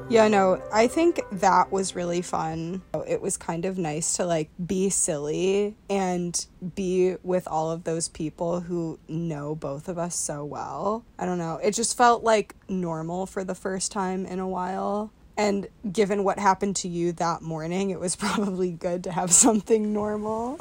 Yeah, 0.09 0.27
no, 0.27 0.61
I 0.71 0.87
think 0.87 1.21
that 1.31 1.71
was 1.71 1.95
really 1.95 2.21
fun. 2.21 2.81
It 3.07 3.21
was 3.21 3.37
kind 3.37 3.65
of 3.65 3.77
nice 3.77 4.17
to 4.17 4.25
like 4.25 4.49
be 4.63 4.89
silly 4.89 5.75
and 5.89 6.45
be 6.75 7.15
with 7.23 7.47
all 7.47 7.71
of 7.71 7.83
those 7.83 8.09
people 8.09 8.59
who 8.59 8.99
know 9.07 9.55
both 9.55 9.87
of 9.87 9.97
us 9.97 10.15
so 10.15 10.45
well. 10.45 11.03
I 11.17 11.25
don't 11.25 11.37
know. 11.39 11.59
It 11.63 11.71
just 11.71 11.97
felt 11.97 12.23
like 12.23 12.55
normal 12.69 13.25
for 13.25 13.43
the 13.43 13.55
first 13.55 13.91
time 13.91 14.25
in 14.25 14.39
a 14.39 14.47
while. 14.47 15.11
And 15.35 15.67
given 15.91 16.23
what 16.23 16.37
happened 16.37 16.75
to 16.77 16.87
you 16.87 17.13
that 17.13 17.41
morning, 17.41 17.89
it 17.89 17.99
was 17.99 18.15
probably 18.17 18.71
good 18.71 19.05
to 19.05 19.11
have 19.11 19.31
something 19.31 19.93
normal. 19.93 20.59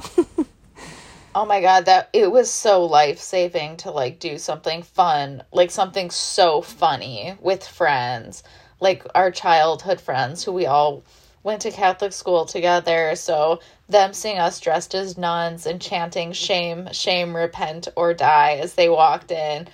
oh 1.35 1.44
my 1.44 1.61
god, 1.61 1.87
that 1.87 2.09
it 2.12 2.31
was 2.31 2.50
so 2.50 2.85
life-saving 2.87 3.78
to 3.78 3.90
like 3.90 4.18
do 4.18 4.38
something 4.38 4.83
fun, 4.83 5.42
like 5.52 5.70
something 5.70 6.11
so 6.11 6.62
funny 6.62 7.37
with 7.40 7.66
friends, 7.66 8.42
like 8.82 9.06
our 9.14 9.30
childhood 9.30 10.00
friends 10.00 10.42
who 10.42 10.52
we 10.52 10.66
all 10.66 11.04
went 11.44 11.62
to 11.62 11.70
Catholic 11.70 12.12
school 12.12 12.44
together. 12.44 13.14
So 13.14 13.60
them 13.88 14.12
seeing 14.12 14.38
us 14.38 14.58
dressed 14.58 14.94
as 14.94 15.16
nuns 15.16 15.66
and 15.66 15.80
chanting 15.80 16.32
shame, 16.32 16.88
shame, 16.92 17.34
repent 17.34 17.86
or 17.94 18.12
die 18.12 18.56
as 18.56 18.74
they 18.74 18.88
walked 18.88 19.30
in 19.30 19.68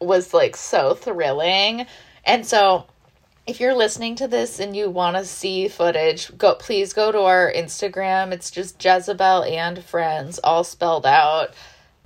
was 0.00 0.34
like 0.34 0.56
so 0.56 0.94
thrilling. 0.94 1.86
And 2.24 2.44
so 2.44 2.86
if 3.46 3.60
you're 3.60 3.76
listening 3.76 4.16
to 4.16 4.26
this 4.26 4.58
and 4.58 4.74
you 4.74 4.90
want 4.90 5.16
to 5.16 5.24
see 5.24 5.68
footage, 5.68 6.36
go 6.36 6.56
please 6.56 6.92
go 6.92 7.12
to 7.12 7.20
our 7.20 7.52
Instagram. 7.52 8.32
It's 8.32 8.50
just 8.50 8.84
Jezebel 8.84 9.44
and 9.44 9.84
friends 9.84 10.40
all 10.42 10.64
spelled 10.64 11.06
out. 11.06 11.54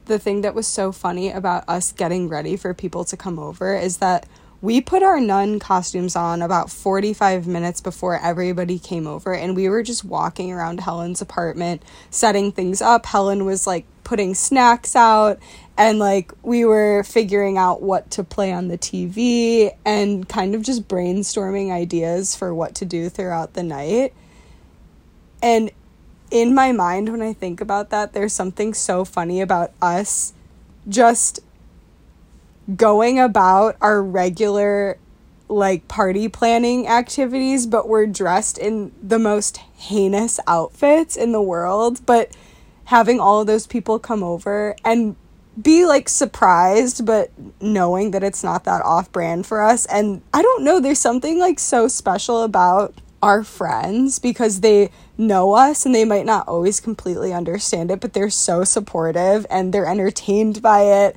The 0.04 0.18
thing 0.18 0.42
that 0.42 0.54
was 0.54 0.66
so 0.66 0.92
funny 0.92 1.30
about 1.30 1.64
us 1.66 1.92
getting 1.92 2.28
ready 2.28 2.56
for 2.56 2.74
people 2.74 3.06
to 3.06 3.16
come 3.16 3.38
over 3.38 3.74
is 3.74 3.98
that 3.98 4.26
we 4.62 4.80
put 4.80 5.02
our 5.02 5.20
nun 5.20 5.58
costumes 5.58 6.16
on 6.16 6.40
about 6.40 6.70
45 6.70 7.46
minutes 7.46 7.80
before 7.80 8.18
everybody 8.18 8.78
came 8.78 9.06
over 9.06 9.34
and 9.34 9.54
we 9.54 9.68
were 9.68 9.82
just 9.82 10.04
walking 10.04 10.52
around 10.52 10.80
Helen's 10.80 11.20
apartment 11.20 11.82
setting 12.10 12.52
things 12.52 12.80
up. 12.80 13.06
Helen 13.06 13.44
was 13.44 13.66
like 13.66 13.84
putting 14.02 14.34
snacks 14.34 14.96
out 14.96 15.38
and 15.76 15.98
like 15.98 16.32
we 16.42 16.64
were 16.64 17.02
figuring 17.04 17.58
out 17.58 17.82
what 17.82 18.10
to 18.12 18.24
play 18.24 18.52
on 18.52 18.68
the 18.68 18.78
TV 18.78 19.70
and 19.84 20.28
kind 20.28 20.54
of 20.54 20.62
just 20.62 20.88
brainstorming 20.88 21.70
ideas 21.70 22.34
for 22.34 22.54
what 22.54 22.74
to 22.76 22.84
do 22.84 23.08
throughout 23.10 23.52
the 23.52 23.62
night. 23.62 24.14
And 25.42 25.70
in 26.30 26.54
my 26.54 26.72
mind 26.72 27.10
when 27.10 27.20
I 27.20 27.34
think 27.34 27.60
about 27.60 27.90
that, 27.90 28.14
there's 28.14 28.32
something 28.32 28.72
so 28.72 29.04
funny 29.04 29.42
about 29.42 29.72
us 29.82 30.32
just 30.88 31.40
going 32.74 33.18
about 33.18 33.76
our 33.80 34.02
regular 34.02 34.98
like 35.48 35.86
party 35.86 36.28
planning 36.28 36.88
activities, 36.88 37.66
but 37.66 37.88
we're 37.88 38.06
dressed 38.06 38.58
in 38.58 38.92
the 39.00 39.18
most 39.18 39.58
heinous 39.76 40.40
outfits 40.46 41.16
in 41.16 41.32
the 41.32 41.42
world, 41.42 42.04
but 42.04 42.36
having 42.86 43.20
all 43.20 43.40
of 43.40 43.46
those 43.46 43.66
people 43.66 43.98
come 43.98 44.22
over 44.22 44.74
and 44.84 45.14
be 45.60 45.86
like 45.86 46.08
surprised 46.08 47.06
but 47.06 47.30
knowing 47.60 48.10
that 48.10 48.22
it's 48.22 48.44
not 48.44 48.64
that 48.64 48.82
off 48.82 49.10
brand 49.12 49.46
for 49.46 49.62
us. 49.62 49.86
And 49.86 50.22
I 50.34 50.42
don't 50.42 50.64
know 50.64 50.80
there's 50.80 50.98
something 50.98 51.38
like 51.38 51.58
so 51.58 51.88
special 51.88 52.42
about 52.42 52.94
our 53.22 53.42
friends 53.42 54.18
because 54.18 54.60
they 54.60 54.90
know 55.16 55.54
us 55.54 55.86
and 55.86 55.94
they 55.94 56.04
might 56.04 56.26
not 56.26 56.46
always 56.46 56.78
completely 56.78 57.32
understand 57.32 57.90
it 57.90 58.00
but 58.00 58.12
they're 58.12 58.28
so 58.28 58.62
supportive 58.62 59.46
and 59.48 59.72
they're 59.72 59.86
entertained 59.86 60.60
by 60.60 60.82
it 60.82 61.16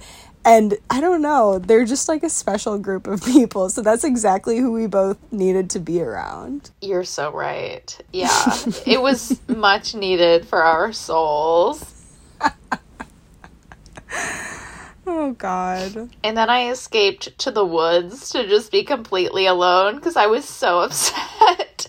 and 0.49 0.77
I 0.89 0.99
don't 0.99 1.21
know, 1.21 1.59
they're 1.59 1.85
just 1.85 2.09
like 2.09 2.23
a 2.23 2.29
special 2.29 2.77
group 2.79 3.05
of 3.07 3.23
people. 3.25 3.69
So 3.69 3.81
that's 3.81 4.03
exactly 4.03 4.57
who 4.57 4.71
we 4.71 4.87
both 4.87 5.17
needed 5.31 5.69
to 5.71 5.79
be 5.79 6.01
around. 6.01 6.71
You're 6.81 7.03
so 7.03 7.31
right. 7.31 7.95
Yeah. 8.11 8.29
it 8.85 9.01
was 9.01 9.39
much 9.47 9.93
needed 9.95 10.45
for 10.47 10.63
our 10.63 10.91
souls. 10.91 11.93
oh 15.07 15.31
God. 15.33 16.09
And 16.23 16.37
then 16.37 16.49
I 16.49 16.69
escaped 16.69 17.37
to 17.39 17.51
the 17.51 17.65
woods 17.65 18.29
to 18.31 18.47
just 18.47 18.71
be 18.71 18.83
completely 18.83 19.45
alone 19.45 19.95
because 19.95 20.15
I 20.15 20.27
was 20.27 20.45
so 20.45 20.79
upset. 20.81 21.87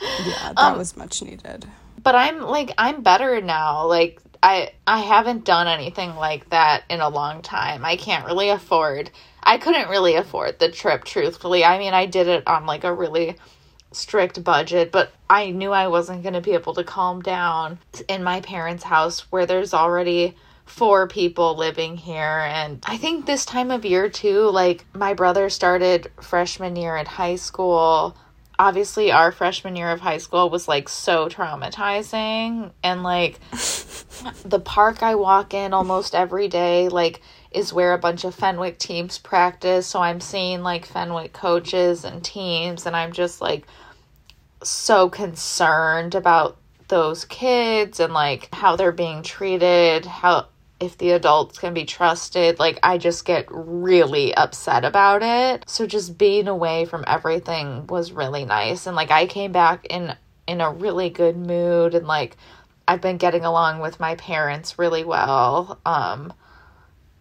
Yeah, 0.00 0.52
that 0.54 0.58
Um, 0.58 0.78
was 0.78 0.96
much 0.96 1.22
needed. 1.22 1.66
but 2.02 2.14
I'm 2.14 2.40
like 2.40 2.72
I'm 2.78 3.02
better 3.02 3.40
now. 3.42 3.86
Like 3.86 4.20
I 4.42 4.72
I 4.86 5.00
haven't 5.00 5.44
done 5.44 5.68
anything 5.68 6.14
like 6.16 6.50
that 6.50 6.84
in 6.88 7.00
a 7.00 7.08
long 7.08 7.42
time. 7.42 7.84
I 7.84 7.96
can't 7.96 8.26
really 8.26 8.48
afford 8.48 9.10
I 9.42 9.58
couldn't 9.58 9.88
really 9.88 10.14
afford 10.16 10.58
the 10.58 10.70
trip 10.70 11.04
truthfully. 11.04 11.64
I 11.64 11.78
mean, 11.78 11.94
I 11.94 12.06
did 12.06 12.28
it 12.28 12.46
on 12.46 12.66
like 12.66 12.84
a 12.84 12.92
really 12.92 13.36
strict 13.92 14.42
budget, 14.44 14.92
but 14.92 15.12
I 15.28 15.50
knew 15.50 15.72
I 15.72 15.88
wasn't 15.88 16.22
going 16.22 16.34
to 16.34 16.40
be 16.40 16.52
able 16.52 16.74
to 16.74 16.84
calm 16.84 17.22
down 17.22 17.78
in 18.08 18.22
my 18.22 18.40
parents' 18.40 18.84
house 18.84 19.20
where 19.32 19.46
there's 19.46 19.74
already 19.74 20.36
four 20.66 21.08
people 21.08 21.56
living 21.56 21.96
here 21.96 22.44
and 22.46 22.84
I 22.86 22.96
think 22.96 23.26
this 23.26 23.44
time 23.44 23.72
of 23.72 23.84
year 23.84 24.08
too, 24.08 24.42
like 24.50 24.84
my 24.94 25.14
brother 25.14 25.48
started 25.48 26.12
freshman 26.20 26.76
year 26.76 26.96
at 26.96 27.08
high 27.08 27.34
school 27.36 28.16
obviously 28.60 29.10
our 29.10 29.32
freshman 29.32 29.74
year 29.74 29.90
of 29.90 30.00
high 30.00 30.18
school 30.18 30.50
was 30.50 30.68
like 30.68 30.86
so 30.86 31.30
traumatizing 31.30 32.70
and 32.84 33.02
like 33.02 33.40
the 34.44 34.60
park 34.60 35.02
I 35.02 35.14
walk 35.14 35.54
in 35.54 35.72
almost 35.72 36.14
every 36.14 36.48
day 36.48 36.88
like 36.88 37.20
is 37.50 37.72
where 37.72 37.92
a 37.92 37.98
bunch 37.98 38.24
of 38.24 38.34
Fenwick 38.34 38.78
teams 38.78 39.18
practice. 39.18 39.86
So 39.86 40.00
I'm 40.00 40.20
seeing 40.20 40.62
like 40.62 40.86
Fenwick 40.86 41.32
coaches 41.32 42.04
and 42.04 42.24
teams 42.24 42.86
and 42.86 42.94
I'm 42.94 43.12
just 43.12 43.40
like 43.40 43.66
so 44.62 45.08
concerned 45.08 46.14
about 46.14 46.58
those 46.88 47.24
kids 47.24 48.00
and 48.00 48.12
like 48.12 48.48
how 48.52 48.76
they're 48.76 48.92
being 48.92 49.22
treated 49.22 50.04
how 50.04 50.46
if 50.80 50.96
the 50.98 51.10
adults 51.10 51.58
can 51.58 51.74
be 51.74 51.84
trusted. 51.84 52.58
Like 52.58 52.78
i 52.82 52.98
just 52.98 53.24
get 53.24 53.46
really 53.50 54.34
upset 54.34 54.84
about 54.84 55.22
it. 55.22 55.68
So 55.68 55.86
just 55.86 56.16
being 56.18 56.48
away 56.48 56.84
from 56.86 57.04
everything 57.06 57.86
was 57.86 58.12
really 58.12 58.44
nice. 58.44 58.86
And 58.86 58.96
like 58.96 59.10
i 59.10 59.26
came 59.26 59.52
back 59.52 59.86
in 59.86 60.14
in 60.46 60.60
a 60.60 60.72
really 60.72 61.10
good 61.10 61.36
mood 61.36 61.94
and 61.94 62.06
like 62.06 62.36
i've 62.90 63.00
been 63.00 63.16
getting 63.16 63.44
along 63.44 63.80
with 63.80 64.00
my 64.00 64.14
parents 64.16 64.78
really 64.78 65.04
well 65.04 65.78
um 65.84 66.32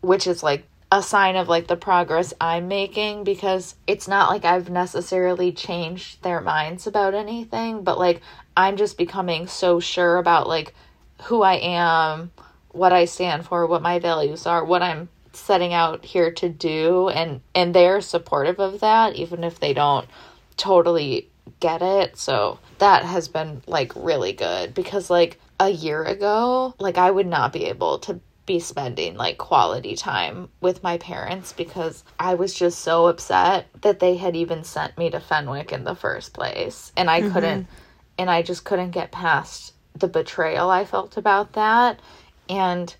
which 0.01 0.27
is 0.27 0.41
like 0.43 0.65
a 0.91 1.03
sign 1.03 1.35
of 1.35 1.47
like 1.47 1.67
the 1.67 1.75
progress 1.75 2.33
I'm 2.41 2.67
making 2.67 3.23
because 3.23 3.75
it's 3.85 4.07
not 4.07 4.29
like 4.29 4.43
I've 4.43 4.69
necessarily 4.69 5.51
changed 5.51 6.23
their 6.23 6.41
minds 6.41 6.87
about 6.87 7.13
anything, 7.13 7.83
but 7.83 7.99
like 7.99 8.21
I'm 8.57 8.75
just 8.75 8.97
becoming 8.97 9.47
so 9.47 9.79
sure 9.79 10.17
about 10.17 10.47
like 10.47 10.73
who 11.23 11.43
I 11.43 11.55
am, 11.55 12.31
what 12.71 12.91
I 12.91 13.05
stand 13.05 13.45
for, 13.45 13.67
what 13.67 13.83
my 13.83 13.99
values 13.99 14.47
are, 14.47 14.63
what 14.65 14.81
I'm 14.81 15.09
setting 15.31 15.73
out 15.73 16.03
here 16.03 16.31
to 16.31 16.49
do 16.49 17.09
and 17.09 17.41
and 17.53 17.73
they're 17.73 18.01
supportive 18.01 18.59
of 18.59 18.79
that 18.79 19.15
even 19.15 19.43
if 19.43 19.59
they 19.59 19.73
don't 19.73 20.07
totally 20.57 21.29
get 21.59 21.83
it. 21.83 22.17
So 22.17 22.57
that 22.79 23.05
has 23.05 23.27
been 23.27 23.61
like 23.67 23.93
really 23.95 24.33
good 24.33 24.73
because 24.73 25.11
like 25.11 25.39
a 25.59 25.69
year 25.69 26.03
ago, 26.03 26.73
like 26.79 26.97
I 26.97 27.11
would 27.11 27.27
not 27.27 27.53
be 27.53 27.65
able 27.65 27.99
to 27.99 28.19
be 28.45 28.59
spending 28.59 29.15
like 29.15 29.37
quality 29.37 29.95
time 29.95 30.49
with 30.59 30.81
my 30.81 30.97
parents 30.97 31.53
because 31.53 32.03
I 32.19 32.33
was 32.33 32.55
just 32.55 32.79
so 32.79 33.05
upset 33.05 33.67
that 33.81 33.99
they 33.99 34.15
had 34.15 34.35
even 34.35 34.63
sent 34.63 34.97
me 34.97 35.11
to 35.11 35.19
Fenwick 35.19 35.71
in 35.71 35.83
the 35.83 35.93
first 35.93 36.33
place. 36.33 36.91
And 36.97 37.11
I 37.11 37.21
mm-hmm. 37.21 37.33
couldn't, 37.33 37.67
and 38.17 38.29
I 38.29 38.41
just 38.41 38.63
couldn't 38.63 38.89
get 38.91 39.11
past 39.11 39.73
the 39.95 40.07
betrayal 40.07 40.69
I 40.69 40.85
felt 40.85 41.17
about 41.17 41.53
that. 41.53 41.99
And, 42.49 42.95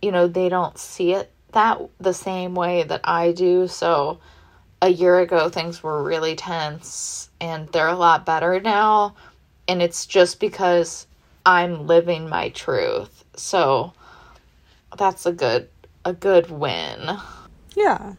you 0.00 0.12
know, 0.12 0.28
they 0.28 0.48
don't 0.48 0.78
see 0.78 1.14
it 1.14 1.32
that 1.50 1.80
the 1.98 2.14
same 2.14 2.54
way 2.54 2.84
that 2.84 3.00
I 3.02 3.32
do. 3.32 3.66
So 3.66 4.20
a 4.80 4.88
year 4.88 5.18
ago, 5.18 5.48
things 5.48 5.82
were 5.82 6.02
really 6.04 6.36
tense 6.36 7.28
and 7.40 7.66
they're 7.70 7.88
a 7.88 7.96
lot 7.96 8.24
better 8.24 8.60
now. 8.60 9.16
And 9.66 9.82
it's 9.82 10.06
just 10.06 10.38
because 10.38 11.08
I'm 11.46 11.86
living 11.86 12.28
my 12.28 12.48
truth. 12.50 13.24
So, 13.36 13.92
that's 14.98 15.24
a 15.26 15.32
good 15.32 15.68
a 16.04 16.12
good 16.12 16.50
win. 16.50 17.18
Yeah. 17.74 18.14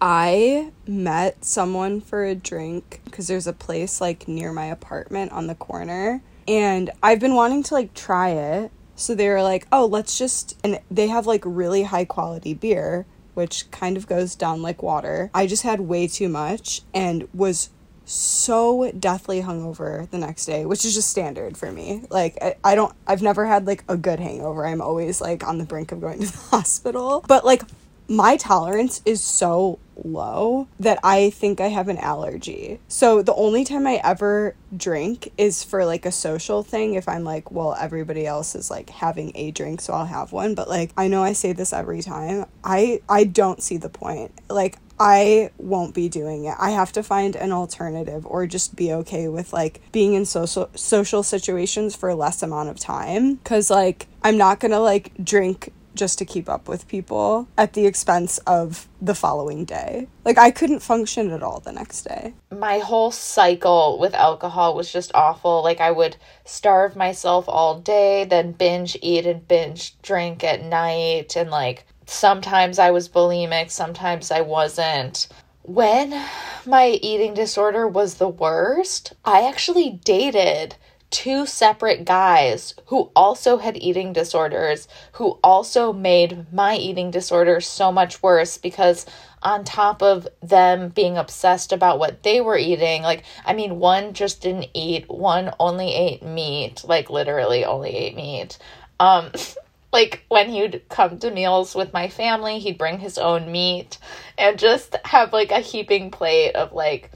I 0.00 0.72
met 0.86 1.44
someone 1.44 2.00
for 2.00 2.24
a 2.24 2.34
drink 2.34 3.00
because 3.04 3.26
there's 3.26 3.46
a 3.46 3.52
place 3.52 4.00
like 4.00 4.28
near 4.28 4.52
my 4.52 4.66
apartment 4.66 5.32
on 5.32 5.46
the 5.46 5.54
corner. 5.54 6.22
And 6.48 6.90
I've 7.02 7.20
been 7.20 7.34
wanting 7.34 7.62
to 7.64 7.74
like 7.74 7.94
try 7.94 8.30
it. 8.30 8.70
So 8.94 9.14
they 9.14 9.28
were 9.28 9.42
like, 9.42 9.66
oh, 9.72 9.86
let's 9.86 10.18
just. 10.18 10.58
And 10.64 10.80
they 10.90 11.08
have 11.08 11.26
like 11.26 11.42
really 11.44 11.84
high 11.84 12.04
quality 12.04 12.54
beer, 12.54 13.06
which 13.34 13.70
kind 13.70 13.96
of 13.96 14.06
goes 14.06 14.34
down 14.34 14.62
like 14.62 14.82
water. 14.82 15.30
I 15.34 15.46
just 15.46 15.62
had 15.62 15.80
way 15.80 16.06
too 16.06 16.28
much 16.28 16.82
and 16.94 17.28
was 17.34 17.70
so 18.06 18.90
deathly 18.92 19.42
hungover 19.42 20.08
the 20.10 20.18
next 20.18 20.46
day, 20.46 20.64
which 20.64 20.84
is 20.84 20.94
just 20.94 21.10
standard 21.10 21.56
for 21.56 21.70
me. 21.70 22.04
Like 22.08 22.38
I, 22.40 22.56
I 22.64 22.74
don't 22.74 22.94
I've 23.06 23.22
never 23.22 23.46
had 23.46 23.66
like 23.66 23.84
a 23.88 23.96
good 23.96 24.20
hangover. 24.20 24.64
I'm 24.64 24.80
always 24.80 25.20
like 25.20 25.46
on 25.46 25.58
the 25.58 25.64
brink 25.64 25.92
of 25.92 26.00
going 26.00 26.20
to 26.20 26.26
the 26.26 26.38
hospital. 26.50 27.24
But 27.26 27.44
like 27.44 27.62
my 28.08 28.36
tolerance 28.36 29.02
is 29.04 29.22
so 29.22 29.78
low 30.04 30.68
that 30.78 30.98
I 31.02 31.30
think 31.30 31.60
I 31.60 31.68
have 31.68 31.88
an 31.88 31.98
allergy. 31.98 32.80
So 32.88 33.22
the 33.22 33.34
only 33.34 33.64
time 33.64 33.86
I 33.86 34.00
ever 34.04 34.54
drink 34.76 35.32
is 35.38 35.64
for 35.64 35.84
like 35.84 36.06
a 36.06 36.12
social 36.12 36.62
thing 36.62 36.94
if 36.94 37.08
I'm 37.08 37.24
like, 37.24 37.50
well, 37.50 37.76
everybody 37.78 38.26
else 38.26 38.54
is 38.54 38.70
like 38.70 38.90
having 38.90 39.32
a 39.34 39.50
drink, 39.50 39.80
so 39.80 39.92
I'll 39.92 40.06
have 40.06 40.32
one, 40.32 40.54
but 40.54 40.68
like 40.68 40.90
I 40.96 41.08
know 41.08 41.22
I 41.22 41.32
say 41.32 41.52
this 41.52 41.72
every 41.72 42.02
time. 42.02 42.46
I 42.62 43.00
I 43.08 43.24
don't 43.24 43.62
see 43.62 43.76
the 43.76 43.88
point. 43.88 44.32
Like 44.48 44.78
I 44.98 45.50
won't 45.58 45.94
be 45.94 46.08
doing 46.08 46.46
it. 46.46 46.54
I 46.58 46.70
have 46.70 46.92
to 46.92 47.02
find 47.02 47.36
an 47.36 47.52
alternative 47.52 48.26
or 48.26 48.46
just 48.46 48.76
be 48.76 48.92
okay 48.92 49.28
with 49.28 49.52
like 49.52 49.80
being 49.92 50.14
in 50.14 50.24
social 50.24 50.70
social 50.74 51.22
situations 51.22 51.94
for 51.94 52.14
less 52.14 52.42
amount 52.42 52.70
of 52.70 52.78
time 52.78 53.38
cuz 53.44 53.70
like 53.70 54.06
I'm 54.22 54.38
not 54.38 54.58
going 54.58 54.72
to 54.72 54.80
like 54.80 55.12
drink 55.22 55.72
just 55.96 56.18
to 56.18 56.24
keep 56.24 56.48
up 56.48 56.68
with 56.68 56.88
people 56.88 57.48
at 57.58 57.72
the 57.72 57.86
expense 57.86 58.38
of 58.46 58.86
the 59.00 59.14
following 59.14 59.64
day. 59.64 60.08
Like 60.24 60.38
I 60.38 60.50
couldn't 60.50 60.80
function 60.80 61.30
at 61.30 61.42
all 61.42 61.60
the 61.60 61.72
next 61.72 62.02
day. 62.02 62.34
My 62.50 62.78
whole 62.78 63.10
cycle 63.10 63.98
with 63.98 64.14
alcohol 64.14 64.74
was 64.74 64.92
just 64.92 65.10
awful. 65.14 65.62
Like 65.62 65.80
I 65.80 65.90
would 65.90 66.16
starve 66.44 66.96
myself 66.96 67.46
all 67.48 67.80
day, 67.80 68.24
then 68.24 68.52
binge 68.52 68.96
eat 69.02 69.26
and 69.26 69.46
binge 69.46 70.00
drink 70.02 70.44
at 70.44 70.62
night 70.62 71.36
and 71.36 71.50
like 71.50 71.86
sometimes 72.06 72.78
I 72.78 72.90
was 72.90 73.08
bulimic, 73.08 73.70
sometimes 73.70 74.30
I 74.30 74.40
wasn't. 74.40 75.28
When 75.62 76.24
my 76.64 76.90
eating 77.02 77.34
disorder 77.34 77.88
was 77.88 78.14
the 78.14 78.28
worst, 78.28 79.14
I 79.24 79.48
actually 79.48 80.00
dated 80.04 80.76
two 81.16 81.46
separate 81.46 82.04
guys 82.04 82.74
who 82.88 83.10
also 83.16 83.56
had 83.56 83.74
eating 83.82 84.12
disorders, 84.12 84.86
who 85.12 85.38
also 85.42 85.90
made 85.90 86.52
my 86.52 86.76
eating 86.76 87.10
disorder 87.10 87.58
so 87.58 87.90
much 87.90 88.22
worse 88.22 88.58
because, 88.58 89.06
on 89.42 89.64
top 89.64 90.02
of 90.02 90.28
them 90.42 90.90
being 90.90 91.16
obsessed 91.16 91.72
about 91.72 91.98
what 91.98 92.22
they 92.22 92.42
were 92.42 92.58
eating, 92.58 93.00
like, 93.00 93.24
I 93.46 93.54
mean, 93.54 93.78
one 93.78 94.12
just 94.12 94.42
didn't 94.42 94.68
eat, 94.74 95.08
one 95.08 95.54
only 95.58 95.94
ate 95.94 96.22
meat, 96.22 96.84
like, 96.84 97.08
literally 97.08 97.64
only 97.64 97.96
ate 97.96 98.14
meat. 98.14 98.58
Um, 99.00 99.32
like 99.94 100.22
when 100.28 100.50
he'd 100.50 100.82
come 100.90 101.18
to 101.20 101.30
meals 101.30 101.74
with 101.74 101.94
my 101.94 102.10
family, 102.10 102.58
he'd 102.58 102.76
bring 102.76 102.98
his 102.98 103.16
own 103.16 103.50
meat 103.50 103.96
and 104.36 104.58
just 104.58 104.94
have 105.06 105.32
like 105.32 105.50
a 105.50 105.60
heaping 105.60 106.10
plate 106.10 106.54
of 106.54 106.74
like 106.74 107.10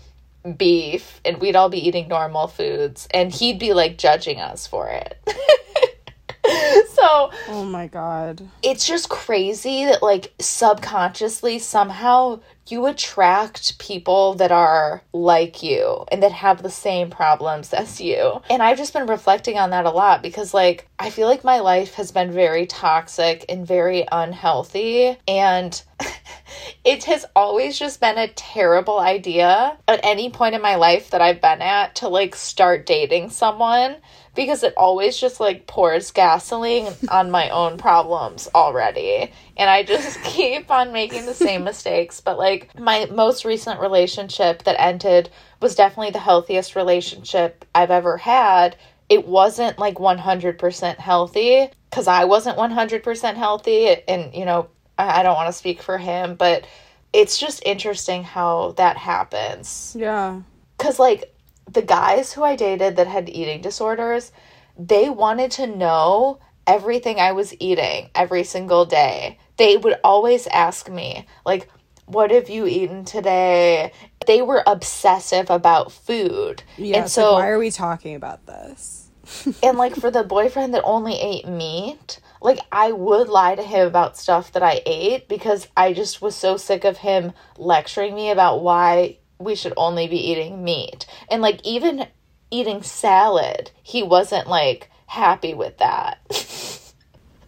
beef 0.57 1.21
and 1.25 1.39
we'd 1.41 1.57
all 1.57 1.69
be 1.69 1.87
eating 1.87 2.09
normal 2.09 2.47
foods 2.47 3.07
and 3.13 3.33
he'd 3.33 3.59
be 3.59 3.73
like 3.73 3.99
judging 3.99 4.41
us 4.41 4.67
for 4.67 4.89
it. 4.89 5.19
so 7.01 7.31
Oh 7.49 7.65
my 7.65 7.87
god. 7.87 8.47
it's 8.63 8.87
just 8.87 9.09
crazy 9.09 9.85
that 9.87 10.03
like 10.03 10.33
subconsciously 10.39 11.59
somehow 11.59 12.41
you 12.67 12.87
attract 12.87 13.79
people 13.79 14.35
that 14.35 14.53
are 14.53 15.03
like 15.13 15.63
you 15.63 16.05
and 16.13 16.23
that 16.23 16.31
have 16.31 16.63
the 16.63 16.71
same 16.71 17.11
problems 17.11 17.73
as 17.73 18.01
you. 18.01 18.41
And 18.49 18.63
I've 18.63 18.79
just 18.79 18.93
been 18.93 19.07
reflecting 19.09 19.59
on 19.59 19.71
that 19.71 19.87
a 19.87 19.91
lot 19.91 20.23
because 20.23 20.55
like 20.55 20.87
I 20.99 21.11
feel 21.11 21.27
like 21.27 21.43
my 21.43 21.59
life 21.59 21.95
has 21.95 22.13
been 22.13 22.31
very 22.31 22.67
toxic 22.67 23.45
and 23.49 23.67
very 23.67 24.07
unhealthy 24.13 25.17
and 25.27 25.83
it 26.85 27.05
has 27.05 27.27
always 27.35 27.79
just 27.79 28.01
been 28.01 28.19
a 28.19 28.29
terrible 28.29 29.01
idea 29.01 29.77
at 29.89 30.01
any 30.05 30.31
point 30.31 30.55
in 30.55 30.63
my 30.63 30.77
life 30.77 31.11
that 31.11 31.21
I've 31.21 31.41
been 31.41 31.63
at 31.63 31.97
to 31.97 32.09
like 32.09 32.37
start 32.37 32.87
dating 32.87 33.31
someone 33.31 33.97
because 34.35 34.63
it 34.63 34.75
always 34.77 35.19
just 35.19 35.41
like 35.41 35.67
pours 35.67 36.11
gasoline 36.11 36.93
on 37.09 37.31
my 37.31 37.51
own 37.51 37.79
problems 37.79 38.49
already. 38.55 39.33
And 39.57 39.69
I 39.69 39.83
just 39.83 40.21
keep 40.25 40.71
on 40.71 40.93
making 40.93 41.27
the 41.27 41.35
same 41.35 41.65
mistakes. 41.65 42.21
But 42.21 42.39
like 42.39 42.79
my 42.79 43.07
most 43.07 43.45
recent 43.45 43.81
relationship 43.81 44.63
that 44.65 44.81
ended 44.81 45.31
was 45.61 45.75
definitely 45.75 46.13
the 46.13 46.19
healthiest 46.19 46.77
relationship 46.77 47.65
I've 47.75 47.91
ever 47.91 48.17
had. 48.17 48.77
It 49.09 49.27
wasn't 49.27 49.79
like 49.79 49.97
100% 49.97 50.97
healthy 50.99 51.69
because 51.91 52.07
I 52.07 52.25
wasn't 52.25 52.57
100% 52.57 53.35
healthy. 53.35 53.89
And, 54.07 54.33
you 54.33 54.45
know, 54.45 54.69
I 54.97 55.21
I 55.21 55.23
don't 55.23 55.35
want 55.35 55.49
to 55.49 55.53
speak 55.53 55.83
for 55.83 55.99
him, 55.99 56.37
but 56.37 56.67
it's 57.13 57.39
just 57.39 57.63
interesting 57.67 58.23
how 58.23 58.73
that 58.77 58.97
happens. 58.97 59.97
Yeah. 59.99 60.43
Cuz 60.79 60.99
like 60.99 61.30
the 61.71 61.83
guys 61.83 62.33
who 62.33 62.43
I 62.43 62.57
dated 62.57 62.97
that 62.97 63.07
had 63.07 63.29
eating 63.29 63.61
disorders, 63.61 64.33
they 64.79 65.09
wanted 65.09 65.51
to 65.53 65.67
know 65.67 66.41
everything 66.67 67.19
I 67.19 67.33
was 67.33 67.55
eating 67.61 68.11
every 68.15 68.45
single 68.45 68.85
day. 68.85 69.39
They 69.57 69.77
would 69.77 69.99
always 70.03 70.47
ask 70.49 70.89
me 70.89 71.27
like 71.45 71.69
what 72.11 72.33
have 72.33 72.51
you 72.51 72.67
eaten 72.67 73.05
today? 73.05 73.93
They 74.27 74.43
were 74.43 74.63
obsessive 74.67 75.49
about 75.49 75.93
food. 75.93 76.63
Yeah. 76.77 76.99
and 76.99 77.11
so 77.11 77.35
like, 77.35 77.43
why 77.45 77.49
are 77.51 77.59
we 77.59 77.71
talking 77.71 78.17
about 78.17 78.47
this? 78.47 79.09
and 79.63 79.79
like 79.79 79.95
for 79.95 80.11
the 80.11 80.25
boyfriend 80.25 80.75
that 80.75 80.83
only 80.85 81.15
ate 81.15 81.47
meat, 81.47 82.21
like 82.43 82.59
I 82.73 82.93
would 82.93 83.29
lie 83.29 83.55
to 83.55 83.63
him 83.63 83.87
about 83.87 84.19
stuff 84.19 84.53
that 84.53 84.63
I 84.63 84.83
ate 84.87 85.29
because 85.29 85.69
I 85.77 85.93
just 85.93 86.21
was 86.21 86.35
so 86.35 86.57
sick 86.57 86.85
of 86.85 86.99
him 86.99 87.33
lecturing 87.57 88.15
me 88.15 88.31
about 88.31 88.63
why 88.63 89.19
we 89.41 89.57
should 89.57 89.73
only 89.77 90.07
be 90.07 90.31
eating 90.31 90.63
meat. 90.63 91.07
And 91.29 91.43
like 91.43 91.61
even 91.65 92.07
eating 92.51 92.83
salad, 92.83 93.73
he 93.83 94.03
wasn't 94.03 94.47
like 94.49 94.91
happy 95.07 95.55
with 95.55 95.79
that. 95.79 96.19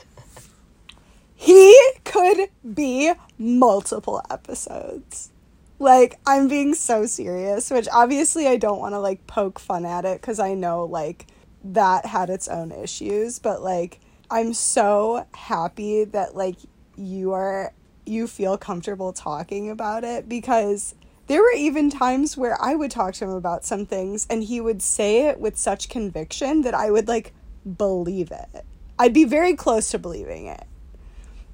He 1.41 1.75
could 2.03 2.49
be 2.75 3.11
multiple 3.39 4.21
episodes. 4.29 5.31
Like, 5.79 6.19
I'm 6.27 6.47
being 6.47 6.75
so 6.75 7.07
serious, 7.07 7.71
which 7.71 7.87
obviously 7.91 8.45
I 8.47 8.57
don't 8.57 8.77
want 8.77 8.93
to 8.93 8.99
like 8.99 9.25
poke 9.25 9.57
fun 9.57 9.83
at 9.83 10.05
it 10.05 10.21
because 10.21 10.37
I 10.39 10.53
know 10.53 10.85
like 10.85 11.25
that 11.63 12.05
had 12.05 12.29
its 12.29 12.47
own 12.47 12.71
issues, 12.71 13.39
but 13.39 13.63
like, 13.63 13.99
I'm 14.29 14.53
so 14.53 15.25
happy 15.33 16.03
that 16.03 16.35
like 16.35 16.57
you 16.95 17.31
are, 17.31 17.73
you 18.11 18.27
feel 18.27 18.57
comfortable 18.57 19.13
talking 19.13 19.69
about 19.69 20.03
it 20.03 20.29
because 20.29 20.95
there 21.27 21.41
were 21.41 21.53
even 21.55 21.89
times 21.89 22.37
where 22.37 22.61
I 22.61 22.75
would 22.75 22.91
talk 22.91 23.13
to 23.15 23.25
him 23.25 23.31
about 23.31 23.65
some 23.65 23.85
things 23.85 24.27
and 24.29 24.43
he 24.43 24.61
would 24.61 24.81
say 24.81 25.27
it 25.27 25.39
with 25.39 25.57
such 25.57 25.89
conviction 25.89 26.61
that 26.63 26.73
I 26.73 26.91
would 26.91 27.07
like 27.07 27.33
believe 27.77 28.31
it. 28.31 28.65
I'd 28.99 29.13
be 29.13 29.23
very 29.23 29.55
close 29.55 29.89
to 29.91 29.99
believing 29.99 30.47
it 30.47 30.65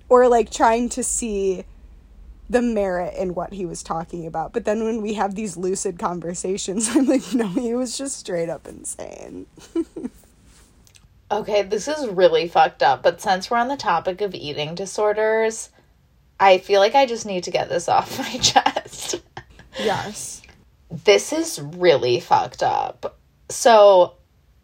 or 0.09 0.27
like 0.27 0.51
trying 0.51 0.89
to 0.89 1.03
see 1.03 1.65
the 2.49 2.61
merit 2.61 3.13
in 3.15 3.33
what 3.35 3.53
he 3.53 3.65
was 3.65 3.83
talking 3.83 4.25
about. 4.25 4.53
But 4.53 4.65
then 4.65 4.83
when 4.83 5.01
we 5.01 5.13
have 5.15 5.35
these 5.35 5.57
lucid 5.57 5.99
conversations, 5.99 6.89
I'm 6.95 7.05
like, 7.07 7.33
no, 7.33 7.47
he 7.49 7.73
was 7.73 7.97
just 7.97 8.17
straight 8.17 8.49
up 8.49 8.67
insane. 8.67 9.45
Okay, 11.29 11.61
this 11.61 11.89
is 11.89 12.07
really 12.07 12.47
fucked 12.47 12.81
up, 12.81 13.03
but 13.03 13.19
since 13.19 13.51
we're 13.51 13.57
on 13.57 13.67
the 13.67 13.75
topic 13.75 14.21
of 14.21 14.33
eating 14.33 14.75
disorders, 14.75 15.71
I 16.39 16.59
feel 16.59 16.79
like 16.79 16.95
I 16.95 17.05
just 17.05 17.25
need 17.25 17.43
to 17.45 17.51
get 17.51 17.69
this 17.69 17.89
off 17.89 18.19
my 18.19 18.37
chest. 18.37 19.21
Yes. 19.79 20.41
this 20.89 21.31
is 21.33 21.61
really 21.61 22.19
fucked 22.19 22.63
up. 22.63 23.19
So, 23.49 24.15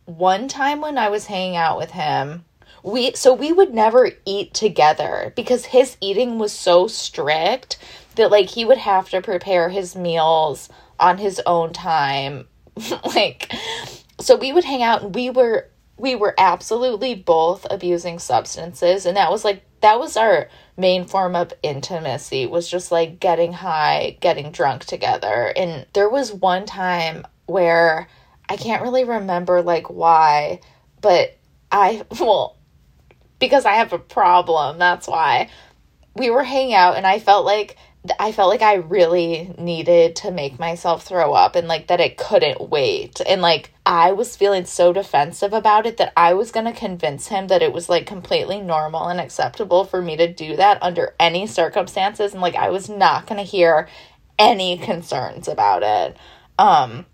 one 0.05 0.47
time 0.47 0.81
when 0.81 0.97
I 0.97 1.09
was 1.09 1.27
hanging 1.27 1.55
out 1.55 1.77
with 1.77 1.91
him, 1.91 2.45
we 2.83 3.13
so 3.13 3.33
we 3.33 3.51
would 3.51 3.73
never 3.73 4.11
eat 4.25 4.53
together 4.53 5.31
because 5.35 5.65
his 5.65 5.97
eating 6.01 6.37
was 6.37 6.51
so 6.51 6.87
strict 6.87 7.77
that 8.15 8.29
like 8.29 8.49
he 8.49 8.65
would 8.65 8.77
have 8.77 9.09
to 9.09 9.21
prepare 9.21 9.69
his 9.69 9.95
meals 9.95 10.69
on 10.99 11.17
his 11.17 11.41
own 11.45 11.71
time. 11.73 12.47
like 13.15 13.53
so 14.19 14.35
we 14.35 14.51
would 14.51 14.65
hang 14.65 14.83
out 14.83 15.03
and 15.03 15.15
we 15.15 15.29
were 15.29 15.69
we 15.97 16.15
were 16.15 16.35
absolutely 16.37 17.15
both 17.15 17.65
abusing 17.69 18.19
substances 18.19 19.05
and 19.05 19.15
that 19.15 19.31
was 19.31 19.45
like 19.45 19.63
that 19.81 19.99
was 19.99 20.17
our 20.17 20.49
main 20.77 21.05
form 21.05 21.35
of 21.35 21.53
intimacy 21.61 22.47
was 22.47 22.67
just 22.67 22.91
like 22.91 23.19
getting 23.19 23.53
high 23.53 24.17
getting 24.21 24.51
drunk 24.51 24.85
together. 24.85 25.53
And 25.55 25.85
there 25.93 26.09
was 26.09 26.33
one 26.33 26.65
time 26.65 27.25
where 27.45 28.07
i 28.49 28.55
can't 28.57 28.83
really 28.83 29.03
remember 29.03 29.61
like 29.61 29.89
why 29.89 30.59
but 31.01 31.37
i 31.71 32.05
well 32.19 32.57
because 33.39 33.65
i 33.65 33.73
have 33.73 33.93
a 33.93 33.99
problem 33.99 34.77
that's 34.77 35.07
why. 35.07 35.49
We 36.15 36.29
were 36.29 36.43
hanging 36.43 36.75
out 36.75 36.95
and 36.95 37.07
i 37.07 37.19
felt 37.19 37.45
like 37.45 37.77
I 38.19 38.33
felt 38.33 38.49
like 38.49 38.61
I 38.61 38.75
really 38.75 39.53
needed 39.57 40.17
to 40.17 40.31
make 40.31 40.59
myself 40.59 41.05
throw 41.05 41.33
up 41.33 41.55
and 41.55 41.67
like 41.69 41.87
that 41.87 42.01
it 42.01 42.17
couldn't 42.17 42.69
wait. 42.69 43.21
And 43.25 43.41
like 43.41 43.73
I 43.85 44.11
was 44.11 44.35
feeling 44.35 44.65
so 44.65 44.91
defensive 44.91 45.53
about 45.53 45.85
it 45.85 45.97
that 45.97 46.11
I 46.17 46.33
was 46.33 46.51
going 46.51 46.65
to 46.65 46.73
convince 46.73 47.27
him 47.27 47.47
that 47.47 47.61
it 47.61 47.71
was 47.71 47.87
like 47.87 48.05
completely 48.05 48.59
normal 48.59 49.07
and 49.07 49.21
acceptable 49.21 49.85
for 49.85 50.01
me 50.01 50.17
to 50.17 50.31
do 50.31 50.57
that 50.57 50.83
under 50.83 51.15
any 51.19 51.47
circumstances 51.47 52.33
and 52.33 52.41
like 52.41 52.55
I 52.55 52.69
was 52.71 52.89
not 52.89 53.25
going 53.25 53.37
to 53.37 53.49
hear 53.49 53.87
any 54.37 54.77
concerns 54.77 55.47
about 55.47 55.83
it. 55.83 56.17
Um 56.59 57.05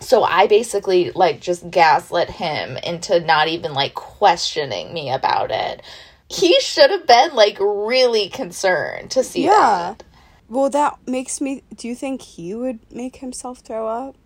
so 0.00 0.22
I 0.22 0.46
basically 0.46 1.12
like 1.12 1.40
just 1.40 1.70
gaslit 1.70 2.28
him 2.28 2.76
into 2.76 3.20
not 3.20 3.48
even 3.48 3.72
like 3.72 3.94
questioning 3.94 4.92
me 4.92 5.10
about 5.10 5.50
it. 5.50 5.82
He 6.28 6.60
should 6.60 6.90
have 6.90 7.06
been 7.06 7.34
like 7.34 7.56
really 7.58 8.28
concerned 8.28 9.10
to 9.12 9.24
see 9.24 9.44
Yeah. 9.44 9.94
that. 9.96 10.02
Well, 10.48 10.70
that 10.70 10.98
makes 11.06 11.40
me. 11.40 11.62
Do 11.74 11.88
you 11.88 11.94
think 11.94 12.22
he 12.22 12.54
would 12.54 12.80
make 12.92 13.16
himself 13.16 13.58
throw 13.58 13.88
up 13.88 14.16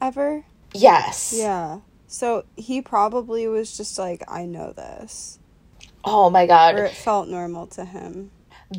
ever? 0.00 0.44
Yes. 0.74 1.34
Yeah. 1.36 1.80
So 2.06 2.44
he 2.56 2.82
probably 2.82 3.46
was 3.46 3.76
just 3.76 3.98
like, 3.98 4.22
I 4.28 4.44
know 4.44 4.72
this. 4.72 5.38
Oh 6.04 6.30
my 6.30 6.46
god. 6.46 6.74
Or 6.74 6.84
it 6.84 6.92
felt 6.92 7.28
normal 7.28 7.66
to 7.68 7.84
him. 7.84 8.30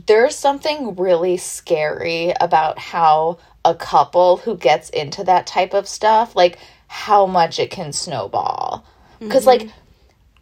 There's 0.07 0.35
something 0.35 0.95
really 0.95 1.37
scary 1.37 2.33
about 2.41 2.79
how 2.79 3.39
a 3.63 3.75
couple 3.75 4.37
who 4.37 4.57
gets 4.57 4.89
into 4.89 5.23
that 5.23 5.47
type 5.47 5.73
of 5.73 5.87
stuff, 5.87 6.35
like 6.35 6.59
how 6.87 7.25
much 7.25 7.59
it 7.59 7.71
can 7.71 7.93
snowball. 7.93 8.85
because 9.19 9.45
like 9.45 9.61
mm-hmm. 9.61 9.82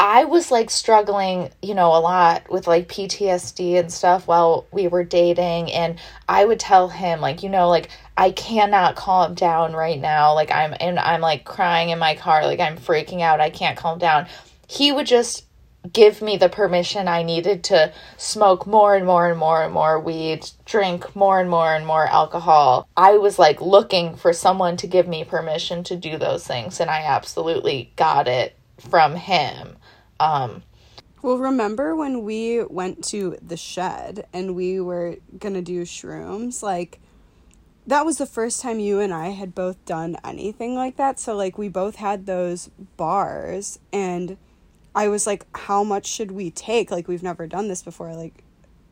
I 0.04 0.24
was 0.24 0.49
like 0.49 0.72
struggling, 0.72 1.52
you 1.62 1.76
know, 1.76 1.95
a 1.95 2.02
lot 2.02 2.49
with 2.49 2.66
like 2.66 2.88
PTSD 2.88 3.80
and 3.80 3.93
stuff 3.93 4.26
while 4.26 4.66
we 4.72 4.88
were 4.88 5.04
dating 5.04 5.72
and 5.72 5.99
I 6.28 6.43
would 6.43 6.60
tell 6.60 6.89
him 6.89 7.22
like, 7.22 7.43
you 7.43 7.49
know, 7.49 7.70
like 7.70 7.89
I 8.18 8.32
cannot 8.32 8.95
calm 8.95 9.36
down 9.36 9.74
right 9.74 9.99
now. 9.99 10.34
Like 10.34 10.49
I'm 10.49 10.74
and 10.80 10.97
I'm 10.97 11.22
like 11.22 11.45
crying 11.45 11.89
in 11.89 11.99
my 11.99 12.16
car, 12.16 12.47
like 12.47 12.60
I'm 12.60 12.78
freaking 12.78 13.22
out. 13.22 13.39
I 13.39 13.52
can't 13.52 13.78
calm 13.78 13.99
down. 13.99 14.26
He 14.68 14.91
would 14.91 15.06
just 15.06 15.45
give 15.93 16.20
me 16.24 16.36
the 16.36 16.49
permission 16.49 17.08
I 17.08 17.22
needed 17.22 17.64
to 17.66 17.93
smoke 18.18 18.66
more 18.66 18.95
and 18.95 19.06
more 19.06 19.30
and 19.30 19.38
more 19.38 19.62
and 19.64 19.72
more 19.72 19.99
weed, 19.99 20.49
drink 20.66 21.16
more 21.16 21.39
and 21.39 21.49
more 21.49 21.76
and 21.76 21.86
more 21.86 22.08
alcohol. 22.08 22.89
I 22.97 23.18
was 23.18 23.38
like 23.38 23.62
looking 23.62 24.16
for 24.16 24.34
someone 24.34 24.78
to 24.78 24.88
give 24.88 25.08
me 25.08 25.26
permission 25.26 25.84
to 25.84 25.95
do 25.95 26.18
those 26.18 26.47
things 26.47 26.80
and 26.80 26.89
I 26.89 27.04
absolutely 27.04 27.93
got 27.97 28.28
it 28.28 28.58
from 28.80 29.16
him. 29.16 29.78
Um 30.22 30.64
Well, 31.24 31.38
remember 31.38 31.96
when 31.96 32.24
we 32.24 32.64
went 32.64 33.04
to 33.06 33.38
the 33.42 33.58
shed 33.58 34.28
and 34.32 34.56
we 34.56 34.80
were 34.80 35.18
gonna 35.38 35.62
do 35.62 35.82
shrooms? 35.84 36.64
Like, 36.64 37.00
that 37.88 38.06
was 38.06 38.18
the 38.18 38.26
first 38.26 38.62
time 38.62 38.80
you 38.80 39.00
and 39.00 39.14
I 39.14 39.30
had 39.30 39.56
both 39.56 39.84
done 39.86 40.18
anything 40.24 40.76
like 40.76 40.98
that. 40.98 41.20
So, 41.20 41.36
like, 41.36 41.58
we 41.58 41.68
both 41.70 41.96
had 41.96 42.26
those 42.26 42.70
bars, 42.98 43.80
and 43.92 44.38
I 44.94 45.08
was 45.08 45.26
like, 45.26 45.46
how 45.58 45.84
much 45.84 46.06
should 46.06 46.32
we 46.32 46.52
take? 46.52 46.92
Like, 46.92 47.08
we've 47.08 47.24
never 47.24 47.48
done 47.48 47.68
this 47.68 47.82
before. 47.82 48.16
Like, 48.16 48.44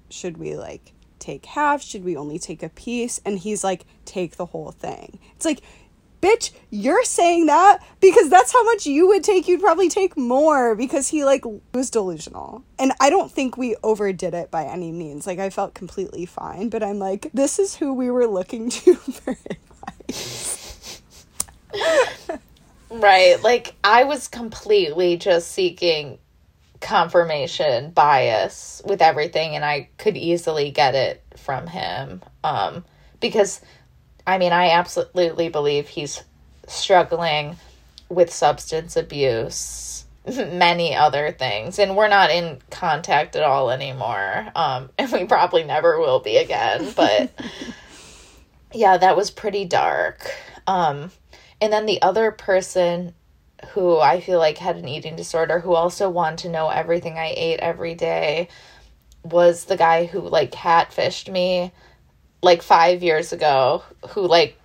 should 0.10 0.38
we, 0.38 0.56
like, 0.56 0.94
take 1.20 1.46
half? 1.46 1.84
Should 1.84 2.04
we 2.04 2.18
only 2.18 2.40
take 2.40 2.64
a 2.64 2.70
piece? 2.70 3.22
And 3.26 3.40
he's 3.40 3.64
like, 3.64 3.86
take 4.06 4.38
the 4.38 4.48
whole 4.48 4.72
thing. 4.72 5.20
It's 5.36 5.46
like, 5.46 5.62
bitch, 6.22 6.52
you're 6.70 7.04
saying 7.04 7.48
that 7.48 7.80
because 8.00 8.30
that's 8.30 8.54
how 8.54 8.64
much 8.64 8.86
you 8.86 9.08
would 9.08 9.24
take. 9.24 9.48
You'd 9.48 9.62
probably 9.62 9.90
take 9.90 10.18
more 10.18 10.76
because 10.76 11.10
he 11.10 11.24
like 11.24 11.44
was 11.74 11.90
delusional. 11.90 12.64
And 12.78 12.94
I 13.00 13.10
don't 13.10 13.32
think 13.32 13.58
we 13.58 13.76
overdid 13.84 14.34
it 14.34 14.52
by 14.52 14.66
any 14.66 14.92
means. 14.92 15.26
Like 15.28 15.40
I 15.40 15.50
felt 15.50 15.74
completely 15.74 16.26
fine, 16.26 16.70
but 16.70 16.84
I'm 16.84 17.00
like, 17.00 17.30
this 17.34 17.60
is 17.60 17.76
who 17.76 17.94
we 17.94 18.10
were 18.10 18.28
looking 18.28 18.70
to 18.72 18.96
for 18.96 19.38
advice. 19.50 21.02
Right. 22.90 23.42
Like 23.44 23.76
I 23.84 24.04
was 24.06 24.28
completely 24.28 25.18
just 25.18 25.52
seeking 25.52 26.18
confirmation 26.82 27.92
bias 27.92 28.82
with 28.86 29.02
everything 29.02 29.56
and 29.56 29.66
I 29.66 29.90
could 29.98 30.16
easily 30.16 30.72
get 30.72 30.96
it 30.96 31.24
from 31.38 31.68
him. 31.68 32.22
Um 32.44 32.86
because 33.20 33.62
I 34.26 34.38
mean, 34.38 34.54
I 34.54 34.72
absolutely 34.72 35.50
believe 35.50 35.88
he's 35.88 36.24
struggling 36.68 37.58
with 38.10 38.34
substance 38.34 38.96
abuse, 38.96 40.06
many 40.26 40.96
other 40.96 41.32
things, 41.32 41.80
and 41.80 41.96
we're 41.96 42.08
not 42.08 42.32
in 42.32 42.60
contact 42.70 43.36
at 43.36 43.44
all 43.44 43.72
anymore. 43.72 44.48
Um 44.56 44.90
and 44.98 45.12
we 45.12 45.26
probably 45.26 45.64
never 45.64 46.00
will 46.00 46.20
be 46.20 46.38
again, 46.38 46.92
but 46.96 47.32
yeah, 48.74 48.98
that 48.98 49.18
was 49.18 49.32
pretty 49.32 49.66
dark. 49.66 50.32
Um 50.68 51.12
and 51.62 51.74
then 51.74 51.86
the 51.86 52.02
other 52.02 52.32
person 52.32 53.14
who 53.70 54.00
I 54.00 54.22
feel 54.22 54.40
like 54.40 54.58
had 54.58 54.78
an 54.78 54.88
eating 54.88 55.16
disorder 55.16 55.60
who 55.60 55.74
also 55.76 56.10
wanted 56.10 56.40
to 56.40 56.50
know 56.50 56.70
everything 56.70 57.18
I 57.18 57.34
ate 57.36 57.60
every 57.60 57.94
day. 57.96 58.48
was 59.24 59.66
the 59.66 59.78
guy 59.78 60.06
who 60.06 60.22
like 60.22 60.52
catfished 60.52 61.30
me 61.32 61.74
like 62.42 62.62
five 62.62 63.04
years 63.04 63.34
ago, 63.34 63.84
who 64.10 64.28
like 64.28 64.58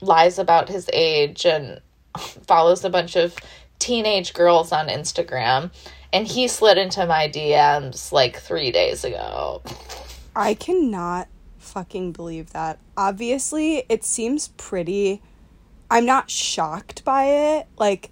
lies 0.00 0.38
about 0.38 0.68
his 0.68 0.88
age 0.92 1.46
and 1.46 1.80
follows 2.46 2.84
a 2.84 2.90
bunch 2.90 3.16
of 3.16 3.34
teenage 3.78 4.34
girls 4.34 4.72
on 4.72 4.88
Instagram. 4.88 5.70
And 6.12 6.26
he 6.26 6.46
slid 6.46 6.78
into 6.78 7.06
my 7.06 7.28
DMs 7.28 8.12
like 8.12 8.36
three 8.36 8.70
days 8.70 9.04
ago. 9.04 9.62
I 10.36 10.54
cannot 10.54 11.28
fucking 11.58 12.12
believe 12.12 12.52
that. 12.52 12.78
Obviously, 12.96 13.84
it 13.88 14.04
seems 14.04 14.48
pretty. 14.48 15.20
I'm 15.90 16.06
not 16.06 16.30
shocked 16.30 17.04
by 17.04 17.24
it. 17.24 17.66
Like, 17.78 18.10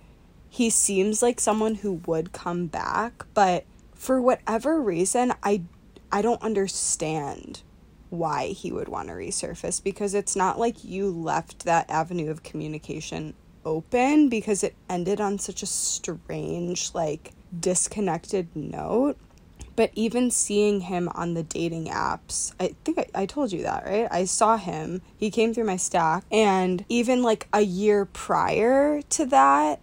he 0.48 0.68
seems 0.68 1.22
like 1.22 1.40
someone 1.40 1.76
who 1.76 1.94
would 2.06 2.32
come 2.32 2.66
back, 2.66 3.24
but 3.34 3.64
for 3.94 4.20
whatever 4.20 4.80
reason, 4.80 5.32
I 5.42 5.62
I 6.10 6.20
don't 6.20 6.42
understand 6.42 7.62
why 8.12 8.48
he 8.48 8.70
would 8.70 8.88
want 8.88 9.08
to 9.08 9.14
resurface 9.14 9.82
because 9.82 10.12
it's 10.12 10.36
not 10.36 10.58
like 10.58 10.84
you 10.84 11.10
left 11.10 11.64
that 11.64 11.88
avenue 11.88 12.30
of 12.30 12.42
communication 12.42 13.32
open 13.64 14.28
because 14.28 14.62
it 14.62 14.74
ended 14.90 15.18
on 15.18 15.38
such 15.38 15.62
a 15.62 15.66
strange 15.66 16.92
like 16.94 17.32
disconnected 17.58 18.54
note. 18.54 19.16
But 19.74 19.92
even 19.94 20.30
seeing 20.30 20.82
him 20.82 21.08
on 21.14 21.32
the 21.32 21.42
dating 21.42 21.86
apps 21.86 22.52
i 22.60 22.74
think 22.84 22.98
I, 22.98 23.22
I, 23.22 23.26
told 23.26 23.52
you 23.52 23.62
that 23.62 23.86
right? 23.86 24.06
I 24.10 24.26
saw 24.26 24.58
him. 24.58 25.00
He 25.16 25.30
came 25.30 25.54
through 25.54 25.64
my 25.64 25.76
stack. 25.76 26.24
And 26.30 26.84
even 26.90 27.22
like 27.22 27.48
a 27.54 27.62
year 27.62 28.04
prior 28.04 29.00
to 29.00 29.24
that 29.26 29.80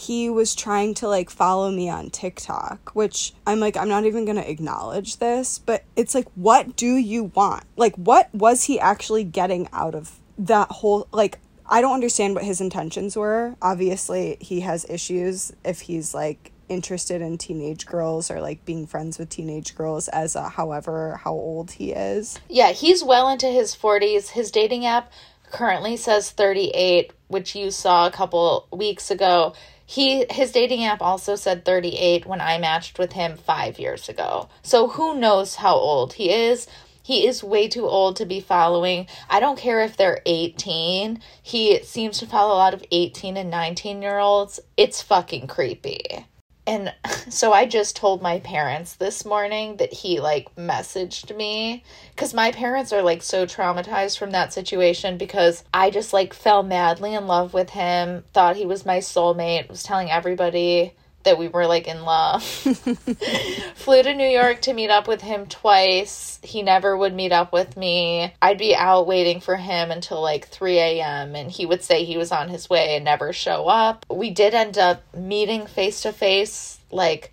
he 0.00 0.30
was 0.30 0.54
trying 0.54 0.94
to 0.94 1.06
like 1.06 1.28
follow 1.28 1.70
me 1.70 1.90
on 1.90 2.08
TikTok, 2.08 2.90
which 2.94 3.34
I'm 3.46 3.60
like, 3.60 3.76
I'm 3.76 3.88
not 3.88 4.06
even 4.06 4.24
gonna 4.24 4.40
acknowledge 4.40 5.18
this, 5.18 5.58
but 5.58 5.84
it's 5.94 6.14
like, 6.14 6.26
what 6.34 6.74
do 6.74 6.96
you 6.96 7.24
want? 7.24 7.64
Like, 7.76 7.94
what 7.96 8.34
was 8.34 8.64
he 8.64 8.80
actually 8.80 9.24
getting 9.24 9.68
out 9.74 9.94
of 9.94 10.18
that 10.38 10.70
whole, 10.70 11.06
like, 11.12 11.38
I 11.66 11.82
don't 11.82 11.92
understand 11.92 12.34
what 12.34 12.44
his 12.44 12.62
intentions 12.62 13.14
were. 13.14 13.54
Obviously, 13.60 14.38
he 14.40 14.60
has 14.60 14.86
issues 14.88 15.52
if 15.64 15.82
he's 15.82 16.14
like 16.14 16.50
interested 16.70 17.20
in 17.20 17.36
teenage 17.36 17.84
girls 17.84 18.30
or 18.30 18.40
like 18.40 18.64
being 18.64 18.86
friends 18.86 19.18
with 19.18 19.28
teenage 19.28 19.74
girls 19.74 20.08
as 20.08 20.34
a 20.34 20.48
however 20.48 21.20
how 21.22 21.32
old 21.32 21.72
he 21.72 21.92
is. 21.92 22.40
Yeah, 22.48 22.72
he's 22.72 23.04
well 23.04 23.28
into 23.28 23.48
his 23.48 23.76
40s. 23.76 24.28
His 24.30 24.50
dating 24.50 24.86
app 24.86 25.12
currently 25.50 25.96
says 25.98 26.30
38, 26.30 27.12
which 27.28 27.54
you 27.54 27.70
saw 27.70 28.06
a 28.06 28.10
couple 28.10 28.66
weeks 28.72 29.10
ago. 29.10 29.52
He 29.90 30.24
his 30.30 30.52
dating 30.52 30.84
app 30.84 31.02
also 31.02 31.34
said 31.34 31.64
38 31.64 32.24
when 32.24 32.40
I 32.40 32.58
matched 32.58 32.96
with 32.96 33.14
him 33.14 33.36
5 33.36 33.80
years 33.80 34.08
ago. 34.08 34.48
So 34.62 34.86
who 34.86 35.14
knows 35.14 35.56
how 35.56 35.74
old 35.74 36.12
he 36.12 36.30
is? 36.30 36.68
He 37.02 37.26
is 37.26 37.42
way 37.42 37.66
too 37.66 37.88
old 37.88 38.14
to 38.16 38.24
be 38.24 38.38
following. 38.38 39.08
I 39.28 39.40
don't 39.40 39.58
care 39.58 39.82
if 39.82 39.96
they're 39.96 40.22
18. 40.24 41.20
He 41.42 41.82
seems 41.82 42.18
to 42.18 42.26
follow 42.26 42.54
a 42.54 42.62
lot 42.62 42.72
of 42.72 42.84
18 42.92 43.36
and 43.36 43.50
19 43.50 44.00
year 44.00 44.20
olds. 44.20 44.60
It's 44.76 45.02
fucking 45.02 45.48
creepy. 45.48 46.24
And 46.70 46.94
so 47.28 47.52
I 47.52 47.66
just 47.66 47.96
told 47.96 48.22
my 48.22 48.38
parents 48.38 48.94
this 48.94 49.24
morning 49.24 49.76
that 49.78 49.92
he 49.92 50.20
like 50.20 50.54
messaged 50.54 51.36
me 51.36 51.82
cuz 52.16 52.32
my 52.32 52.52
parents 52.52 52.92
are 52.92 53.02
like 53.02 53.22
so 53.22 53.44
traumatized 53.44 54.16
from 54.16 54.30
that 54.30 54.52
situation 54.52 55.18
because 55.18 55.64
I 55.74 55.90
just 55.90 56.12
like 56.12 56.32
fell 56.32 56.62
madly 56.62 57.12
in 57.12 57.26
love 57.26 57.52
with 57.52 57.70
him, 57.70 58.24
thought 58.32 58.54
he 58.54 58.66
was 58.66 58.86
my 58.86 58.98
soulmate, 58.98 59.68
was 59.68 59.82
telling 59.82 60.12
everybody 60.12 60.92
that 61.22 61.38
we 61.38 61.48
were 61.48 61.66
like 61.66 61.86
in 61.86 62.04
love. 62.04 62.42
Flew 63.74 64.02
to 64.02 64.14
New 64.14 64.28
York 64.28 64.62
to 64.62 64.72
meet 64.72 64.90
up 64.90 65.06
with 65.06 65.20
him 65.20 65.46
twice. 65.46 66.38
He 66.42 66.62
never 66.62 66.96
would 66.96 67.14
meet 67.14 67.32
up 67.32 67.52
with 67.52 67.76
me. 67.76 68.34
I'd 68.40 68.58
be 68.58 68.74
out 68.74 69.06
waiting 69.06 69.40
for 69.40 69.56
him 69.56 69.90
until 69.90 70.20
like 70.22 70.48
3 70.48 70.78
a.m. 70.78 71.34
and 71.34 71.50
he 71.50 71.66
would 71.66 71.82
say 71.82 72.04
he 72.04 72.16
was 72.16 72.32
on 72.32 72.48
his 72.48 72.70
way 72.70 72.96
and 72.96 73.04
never 73.04 73.32
show 73.32 73.66
up. 73.66 74.06
We 74.08 74.30
did 74.30 74.54
end 74.54 74.78
up 74.78 75.02
meeting 75.14 75.66
face 75.66 76.02
to 76.02 76.12
face 76.12 76.78
like 76.90 77.32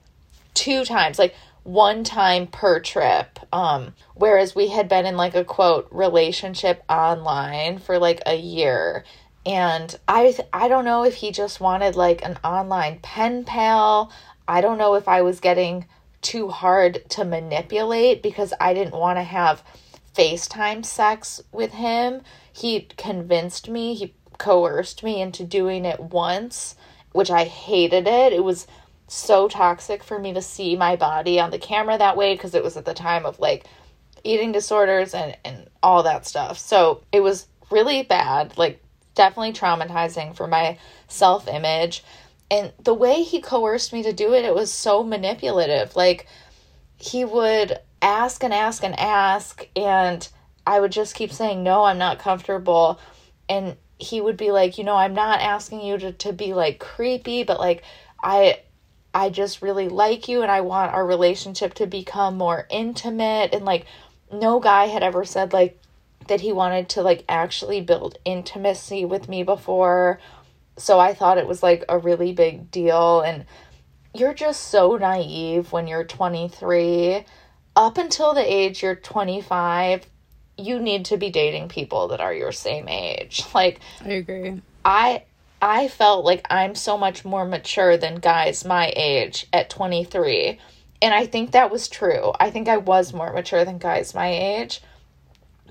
two 0.54 0.84
times, 0.84 1.18
like 1.18 1.36
one 1.64 2.04
time 2.04 2.48
per 2.48 2.80
trip. 2.80 3.40
Um, 3.54 3.94
whereas 4.16 4.56
we 4.56 4.70
had 4.70 4.90
been 4.90 5.06
in 5.06 5.18
like 5.18 5.36
a 5.36 5.44
quote 5.44 5.88
relationship 5.92 6.84
online 6.90 7.80
for 7.80 8.00
like 8.00 8.22
a 8.26 8.36
year 8.36 9.04
and 9.48 9.98
I 10.10 10.38
I 10.52 10.68
don't 10.68 10.84
know 10.84 11.06
if 11.06 11.16
he 11.16 11.32
just 11.32 11.62
wanted 11.62 11.96
like 11.96 12.24
an 12.24 12.38
online 12.44 13.00
pen 13.02 13.46
pal. 13.46 14.12
I 14.46 14.60
don't 14.60 14.78
know 14.78 14.96
if 14.96 15.08
I 15.08 15.22
was 15.22 15.40
getting 15.40 15.86
too 16.22 16.50
hard 16.50 17.10
to 17.12 17.24
manipulate 17.24 18.22
because 18.22 18.54
I 18.60 18.74
didn't 18.74 19.00
want 19.00 19.18
to 19.18 19.24
have 19.24 19.64
FaceTime 20.14 20.84
sex 20.86 21.42
with 21.54 21.72
him. 21.72 22.24
He 22.52 22.82
convinced 22.98 23.70
me, 23.70 23.94
he 23.94 24.14
coerced 24.38 25.02
me 25.02 25.22
into 25.22 25.46
doing 25.46 25.86
it 25.86 26.00
once, 26.02 26.76
which 27.14 27.32
I 27.32 27.46
hated 27.46 28.06
it. 28.06 28.34
It 28.34 28.44
was 28.44 28.68
so 29.08 29.48
toxic 29.48 30.04
for 30.04 30.20
me 30.20 30.34
to 30.34 30.42
see 30.42 30.76
my 30.76 30.98
body 30.98 31.40
on 31.40 31.52
the 31.52 31.60
camera 31.60 31.98
that 31.98 32.18
way 32.18 32.34
because 32.34 32.54
it 32.54 32.64
was 32.66 32.76
at 32.76 32.84
the 32.84 32.94
time 32.94 33.26
of 33.26 33.40
like 33.40 33.66
eating 34.26 34.52
disorders 34.52 35.14
and 35.14 35.38
and 35.46 35.70
all 35.82 36.04
that 36.04 36.28
stuff. 36.28 36.60
So, 36.60 37.04
it 37.14 37.22
was 37.22 37.48
really 37.72 38.04
bad. 38.04 38.58
Like 38.58 38.82
definitely 39.18 39.52
traumatizing 39.52 40.36
for 40.36 40.48
my 40.48 40.78
self 41.10 41.48
image. 41.50 42.04
And 42.50 42.72
the 42.82 42.94
way 42.94 43.24
he 43.24 43.42
coerced 43.42 43.92
me 43.92 44.04
to 44.04 44.14
do 44.14 44.34
it, 44.34 44.46
it 44.46 44.56
was 44.56 44.72
so 44.72 45.04
manipulative. 45.04 45.98
Like, 45.98 46.28
he 46.98 47.26
would 47.26 47.78
ask 48.02 48.44
and 48.44 48.54
ask 48.54 48.84
and 48.84 48.98
ask, 48.98 49.68
and 49.76 50.26
I 50.66 50.80
would 50.80 50.94
just 50.94 51.16
keep 51.16 51.34
saying, 51.34 51.64
No, 51.64 51.84
I'm 51.84 51.98
not 51.98 52.20
comfortable. 52.20 53.02
And 53.50 53.76
he 54.00 54.22
would 54.22 54.38
be 54.38 54.52
like, 54.52 54.78
You 54.78 54.86
know, 54.86 54.96
I'm 54.96 55.14
not 55.14 55.42
asking 55.42 55.82
you 55.82 55.98
to, 55.98 56.12
to 56.14 56.32
be 56.32 56.54
like 56.54 56.80
creepy, 56.80 57.44
but 57.44 57.60
like, 57.60 57.84
I. 58.24 58.62
I 59.14 59.30
just 59.30 59.64
really 59.64 59.90
like 59.90 60.28
you 60.28 60.44
and 60.44 60.52
I 60.52 60.62
want 60.62 60.94
our 60.94 61.04
relationship 61.04 61.74
to 61.76 61.88
become 61.88 62.38
more 62.38 62.68
intimate 62.70 63.52
and 63.52 63.66
like 63.66 63.88
no 64.32 64.60
guy 64.60 64.88
had 64.88 65.02
ever 65.02 65.26
said 65.26 65.54
like 65.54 65.80
that 66.28 66.42
he 66.42 66.52
wanted 66.52 66.90
to 66.90 67.02
like 67.02 67.24
actually 67.28 67.82
build 67.82 68.18
intimacy 68.26 69.06
with 69.06 69.30
me 69.30 69.44
before. 69.44 70.20
So 70.78 71.00
I 71.00 71.14
thought 71.14 71.38
it 71.38 71.48
was 71.48 71.64
like 71.64 71.84
a 71.90 71.98
really 71.98 72.34
big 72.34 72.70
deal 72.72 73.22
and 73.22 73.46
you're 74.14 74.34
just 74.34 74.64
so 74.70 74.96
naive 74.96 75.72
when 75.72 75.88
you're 75.88 76.04
23. 76.04 77.26
Up 77.76 77.98
until 77.98 78.34
the 78.34 78.54
age 78.54 78.82
you're 78.82 78.96
25, 78.96 80.08
you 80.58 80.80
need 80.80 81.06
to 81.06 81.18
be 81.18 81.30
dating 81.30 81.70
people 81.70 82.08
that 82.08 82.20
are 82.20 82.34
your 82.34 82.52
same 82.52 82.88
age. 82.88 83.44
Like 83.54 83.80
I 84.04 84.10
agree. 84.10 84.62
I 84.86 85.24
I 85.62 85.88
felt 85.88 86.24
like 86.26 86.46
I'm 86.52 86.76
so 86.76 86.98
much 86.98 87.26
more 87.26 87.46
mature 87.46 87.98
than 87.98 88.16
guys 88.16 88.64
my 88.64 88.94
age 88.96 89.48
at 89.52 89.70
23. 89.70 90.60
And 91.02 91.14
I 91.14 91.26
think 91.26 91.52
that 91.52 91.72
was 91.72 91.88
true. 91.88 92.32
I 92.40 92.52
think 92.52 92.68
I 92.68 92.78
was 92.78 93.14
more 93.14 93.34
mature 93.34 93.66
than 93.66 93.80
guys 93.80 94.14
my 94.14 94.30
age. 94.30 94.82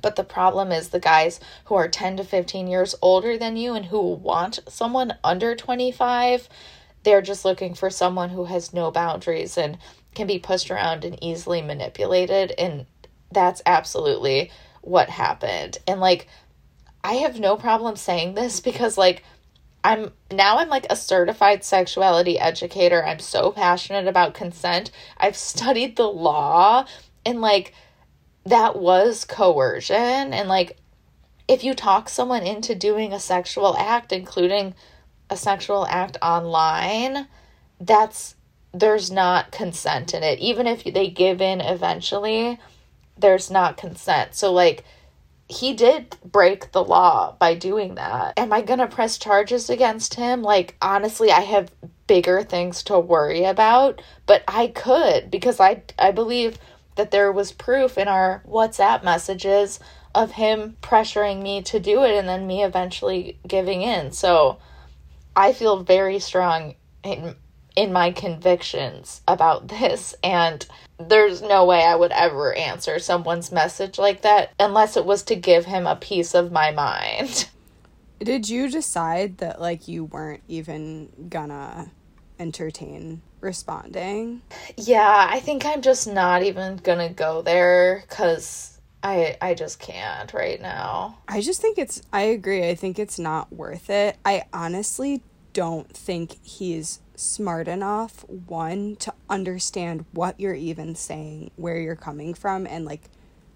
But 0.07 0.15
the 0.15 0.23
problem 0.23 0.71
is 0.71 0.91
the 0.91 1.01
guys 1.01 1.41
who 1.65 1.75
are 1.75 1.89
10 1.89 2.19
to 2.19 2.23
15 2.25 2.69
years 2.69 2.95
older 3.03 3.37
than 3.37 3.57
you 3.57 3.75
and 3.75 3.87
who 3.87 4.15
want 4.15 4.61
someone 4.69 5.15
under 5.25 5.57
25, 5.57 6.49
they're 7.03 7.21
just 7.21 7.45
looking 7.45 7.75
for 7.75 7.91
someone 7.91 8.31
who 8.31 8.45
has 8.45 8.73
no 8.73 8.93
boundaries 8.93 9.59
and 9.59 9.79
can 10.15 10.29
be 10.29 10.39
pushed 10.39 10.71
around 10.71 11.05
and 11.05 11.19
easily 11.21 11.61
manipulated. 11.61 12.53
And 12.57 12.87
that's 13.33 13.63
absolutely 13.67 14.53
what 14.81 15.11
happened. 15.11 15.79
And 15.89 15.99
like, 15.99 16.29
I 17.03 17.15
have 17.15 17.41
no 17.41 17.57
problem 17.57 17.97
saying 17.97 18.35
this 18.37 18.61
because, 18.71 18.97
like, 18.97 19.25
I'm 19.83 20.13
now 20.31 20.59
I'm 20.59 20.69
like 20.69 20.87
a 20.89 20.95
certified 20.95 21.65
sexuality 21.65 22.39
educator. 22.39 23.05
I'm 23.05 23.19
so 23.19 23.51
passionate 23.51 24.07
about 24.07 24.35
consent. 24.35 24.93
I've 25.19 25.37
studied 25.53 25.97
the 25.97 26.07
law 26.07 26.87
and 27.25 27.41
like 27.41 27.75
that 28.47 28.77
was 28.77 29.25
coercion. 29.25 30.33
And 30.33 30.49
like 30.49 30.79
if 31.49 31.63
you 31.63 31.75
talk 31.75 32.09
someone 32.09 32.43
into 32.43 32.75
doing 32.75 33.13
a 33.13 33.21
sexual 33.21 33.77
act 33.77 34.13
including 34.13 34.75
a 35.29 35.37
sexual 35.37 35.87
act 35.89 36.17
online 36.23 37.27
that's 37.81 38.37
there's 38.73 39.11
not 39.11 39.53
consent 39.53 40.15
in 40.15 40.23
it. 40.23 40.39
Even 40.39 40.67
if 40.67 40.85
they 40.85 41.09
give 41.09 41.41
in 41.41 41.61
eventually 41.61 42.59
there's 43.19 43.51
not 43.51 43.77
consent. 43.77 44.35
So 44.35 44.53
like 44.53 44.85
he 45.49 45.75
did 45.75 46.17
break 46.25 46.73
the 46.73 46.83
law 46.83 47.37
by 47.39 47.55
doing 47.55 47.97
that. 47.97 48.39
Am 48.39 48.53
i 48.53 48.63
going 48.63 48.79
to 48.79 48.87
press 48.87 49.19
charges 49.19 49.69
against 49.69 50.15
him? 50.15 50.43
Like 50.43 50.77
honestly 50.81 51.33
i 51.33 51.41
have 51.41 51.73
bigger 52.07 52.43
things 52.45 52.85
to 52.85 52.99
worry 52.99 53.43
about 53.43 54.01
but 54.27 54.45
i 54.47 54.69
could 54.69 55.29
because 55.29 55.59
i 55.59 55.83
i 55.99 56.13
believe 56.13 56.57
that 56.97 57.11
there 57.11 57.31
was 57.31 57.53
proof 57.53 57.97
in 57.97 58.09
our 58.09 58.43
WhatsApp 58.49 59.05
messages 59.05 59.79
of 60.15 60.33
him 60.33 60.77
pressuring 60.83 61.43
me 61.43 61.63
to 61.63 61.79
do 61.79 62.03
it 62.03 62.17
and 62.17 62.29
then 62.29 62.47
me 62.47 62.65
eventually 62.65 63.39
giving 63.47 63.83
in. 63.83 64.11
So 64.13 64.59
I 65.37 65.53
feel 65.53 65.83
very 65.83 66.19
strong 66.19 66.75
in 67.03 67.37
in 67.77 67.93
my 67.93 68.11
convictions 68.11 69.21
about 69.29 69.69
this. 69.69 70.15
And 70.25 70.67
there's 70.99 71.43
no 71.43 71.67
way 71.67 71.85
I 71.85 71.95
would 71.95 72.13
ever 72.13 72.55
answer 72.55 72.99
someone's 72.99 73.53
message 73.53 73.99
like 73.99 74.23
that 74.23 74.53
unless 74.59 74.97
it 74.97 75.05
was 75.05 75.23
to 75.25 75.37
give 75.37 75.67
him 75.67 75.87
a 75.87 75.97
piece 75.97 76.35
of 76.35 76.51
my 76.51 76.73
mind. 76.73 77.49
Did 78.19 78.49
you 78.49 78.71
decide 78.71 79.39
that 79.39 79.61
like 79.61 79.87
you 79.89 80.07
weren't 80.07 80.43
even 80.49 81.29
gonna 81.29 81.91
entertain 82.39 83.21
responding? 83.41 84.43
Yeah, 84.77 85.27
I 85.31 85.41
think 85.41 85.65
I'm 85.65 85.83
just 85.83 86.07
not 86.07 86.43
even 86.43 86.77
gonna 86.77 87.09
go 87.09 87.43
there 87.43 88.05
because 88.09 88.77
I 89.03 89.37
I 89.41 89.55
just 89.55 89.79
can't 89.79 90.33
right 90.33 90.61
now. 90.61 91.19
I 91.29 91.41
just 91.41 91.61
think 91.61 91.79
it's 91.79 92.03
I 92.13 92.23
agree. 92.23 92.69
I 92.69 92.75
think 92.75 92.99
it's 92.99 93.19
not 93.19 93.53
worth 93.53 93.89
it. 93.91 94.17
I 94.25 94.45
honestly 94.53 95.23
don't 95.53 95.91
think 95.95 96.45
he's 96.45 97.01
smart 97.15 97.69
enough 97.69 98.25
one 98.29 98.97
to 98.97 99.15
understand 99.31 100.05
what 100.13 100.39
you're 100.39 100.55
even 100.55 100.95
saying, 100.95 101.51
where 101.57 101.79
you're 101.79 101.97
coming 101.97 102.35
from 102.35 102.67
and 102.67 102.85
like 102.85 103.09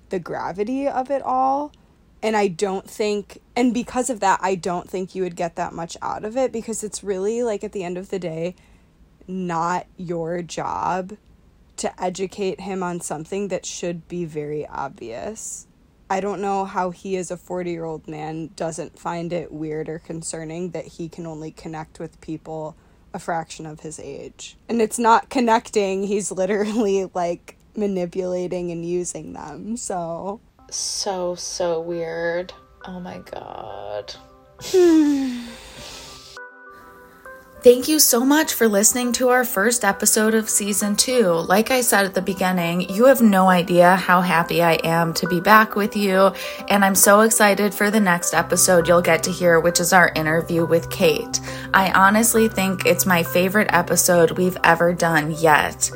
the 0.08 0.18
gravity 0.18 0.88
of 0.88 1.10
it 1.10 1.22
all. 1.22 1.72
And 2.22 2.36
I 2.36 2.48
don't 2.48 2.88
think 2.88 3.40
and 3.56 3.74
because 3.74 4.08
of 4.08 4.20
that, 4.20 4.38
I 4.42 4.54
don't 4.54 4.88
think 4.88 5.14
you 5.14 5.22
would 5.22 5.36
get 5.36 5.56
that 5.56 5.72
much 5.72 5.96
out 6.00 6.24
of 6.24 6.36
it 6.36 6.52
because 6.52 6.84
it's 6.84 7.02
really 7.02 7.42
like 7.42 7.64
at 7.64 7.72
the 7.72 7.82
end 7.82 7.98
of 7.98 8.10
the 8.10 8.18
day 8.18 8.54
not 9.30 9.86
your 9.96 10.42
job 10.42 11.16
to 11.78 12.02
educate 12.02 12.60
him 12.60 12.82
on 12.82 13.00
something 13.00 13.48
that 13.48 13.64
should 13.64 14.06
be 14.06 14.24
very 14.24 14.66
obvious. 14.66 15.66
I 16.10 16.20
don't 16.20 16.42
know 16.42 16.64
how 16.64 16.90
he, 16.90 17.16
as 17.16 17.30
a 17.30 17.36
40 17.36 17.70
year 17.70 17.84
old 17.84 18.08
man, 18.08 18.50
doesn't 18.56 18.98
find 18.98 19.32
it 19.32 19.52
weird 19.52 19.88
or 19.88 19.98
concerning 20.00 20.70
that 20.70 20.84
he 20.84 21.08
can 21.08 21.26
only 21.26 21.52
connect 21.52 21.98
with 21.98 22.20
people 22.20 22.76
a 23.14 23.18
fraction 23.18 23.64
of 23.64 23.80
his 23.80 23.98
age. 23.98 24.56
And 24.68 24.82
it's 24.82 24.98
not 24.98 25.30
connecting, 25.30 26.04
he's 26.04 26.30
literally 26.42 27.10
like 27.14 27.56
manipulating 27.76 28.70
and 28.70 28.84
using 28.84 29.32
them. 29.32 29.76
So. 29.76 30.40
So, 30.70 31.34
so 31.34 31.80
weird. 31.80 32.52
Oh 32.84 33.00
my 33.00 33.18
god. 33.18 34.14
Thank 37.62 37.88
you 37.88 37.98
so 37.98 38.24
much 38.24 38.54
for 38.54 38.66
listening 38.66 39.12
to 39.12 39.28
our 39.28 39.44
first 39.44 39.84
episode 39.84 40.32
of 40.32 40.48
season 40.48 40.96
two. 40.96 41.28
Like 41.28 41.70
I 41.70 41.82
said 41.82 42.06
at 42.06 42.14
the 42.14 42.22
beginning, 42.22 42.88
you 42.88 43.04
have 43.04 43.20
no 43.20 43.50
idea 43.50 43.96
how 43.96 44.22
happy 44.22 44.62
I 44.62 44.78
am 44.82 45.12
to 45.12 45.28
be 45.28 45.40
back 45.40 45.76
with 45.76 45.94
you, 45.94 46.32
and 46.70 46.82
I'm 46.82 46.94
so 46.94 47.20
excited 47.20 47.74
for 47.74 47.90
the 47.90 48.00
next 48.00 48.32
episode 48.32 48.88
you'll 48.88 49.02
get 49.02 49.22
to 49.24 49.30
hear, 49.30 49.60
which 49.60 49.78
is 49.78 49.92
our 49.92 50.10
interview 50.16 50.64
with 50.64 50.88
Kate. 50.88 51.38
I 51.74 51.92
honestly 51.92 52.48
think 52.48 52.86
it's 52.86 53.04
my 53.04 53.22
favorite 53.22 53.68
episode 53.74 54.38
we've 54.38 54.56
ever 54.64 54.94
done 54.94 55.30
yet. 55.32 55.90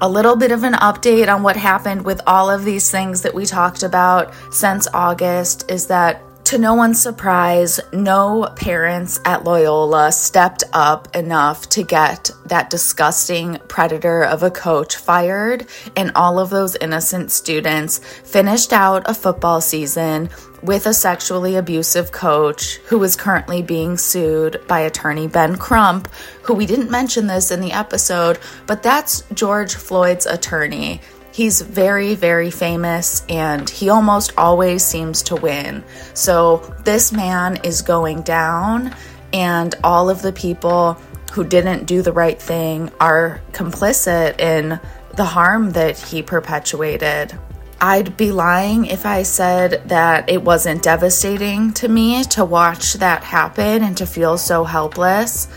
A 0.00 0.08
little 0.08 0.34
bit 0.34 0.50
of 0.50 0.64
an 0.64 0.72
update 0.72 1.32
on 1.32 1.44
what 1.44 1.56
happened 1.56 2.04
with 2.04 2.20
all 2.26 2.50
of 2.50 2.64
these 2.64 2.90
things 2.90 3.22
that 3.22 3.32
we 3.32 3.46
talked 3.46 3.84
about 3.84 4.34
since 4.50 4.88
August 4.92 5.70
is 5.70 5.86
that 5.86 6.20
to 6.46 6.58
no 6.58 6.74
one's 6.74 7.02
surprise, 7.02 7.80
no 7.92 8.48
parents 8.54 9.18
at 9.24 9.42
Loyola 9.42 10.12
stepped 10.12 10.62
up 10.72 11.16
enough 11.16 11.68
to 11.70 11.82
get 11.82 12.30
that 12.44 12.70
disgusting 12.70 13.58
predator 13.66 14.22
of 14.22 14.44
a 14.44 14.50
coach 14.52 14.94
fired, 14.94 15.66
and 15.96 16.12
all 16.14 16.38
of 16.38 16.50
those 16.50 16.76
innocent 16.76 17.32
students 17.32 17.98
finished 17.98 18.72
out 18.72 19.10
a 19.10 19.14
football 19.14 19.60
season 19.60 20.30
with 20.62 20.86
a 20.86 20.94
sexually 20.94 21.56
abusive 21.56 22.12
coach 22.12 22.76
who 22.86 23.02
is 23.02 23.16
currently 23.16 23.60
being 23.60 23.96
sued 23.96 24.60
by 24.68 24.78
attorney 24.78 25.26
Ben 25.26 25.56
Crump, 25.56 26.06
who 26.42 26.54
we 26.54 26.64
didn't 26.64 26.92
mention 26.92 27.26
this 27.26 27.50
in 27.50 27.60
the 27.60 27.72
episode, 27.72 28.38
but 28.68 28.84
that's 28.84 29.22
George 29.34 29.74
Floyd's 29.74 30.26
attorney. 30.26 31.00
He's 31.36 31.60
very, 31.60 32.14
very 32.14 32.50
famous 32.50 33.22
and 33.28 33.68
he 33.68 33.90
almost 33.90 34.32
always 34.38 34.82
seems 34.82 35.20
to 35.24 35.36
win. 35.36 35.84
So 36.14 36.74
this 36.82 37.12
man 37.12 37.58
is 37.62 37.82
going 37.82 38.22
down, 38.22 38.94
and 39.34 39.74
all 39.84 40.08
of 40.08 40.22
the 40.22 40.32
people 40.32 40.94
who 41.34 41.44
didn't 41.44 41.84
do 41.84 42.00
the 42.00 42.14
right 42.14 42.40
thing 42.40 42.90
are 43.00 43.42
complicit 43.52 44.40
in 44.40 44.80
the 45.14 45.26
harm 45.26 45.72
that 45.72 45.98
he 45.98 46.22
perpetuated. 46.22 47.38
I'd 47.82 48.16
be 48.16 48.32
lying 48.32 48.86
if 48.86 49.04
I 49.04 49.22
said 49.22 49.82
that 49.90 50.30
it 50.30 50.42
wasn't 50.42 50.82
devastating 50.82 51.74
to 51.74 51.86
me 51.86 52.24
to 52.24 52.46
watch 52.46 52.94
that 52.94 53.22
happen 53.22 53.82
and 53.82 53.94
to 53.98 54.06
feel 54.06 54.38
so 54.38 54.64
helpless. 54.64 55.48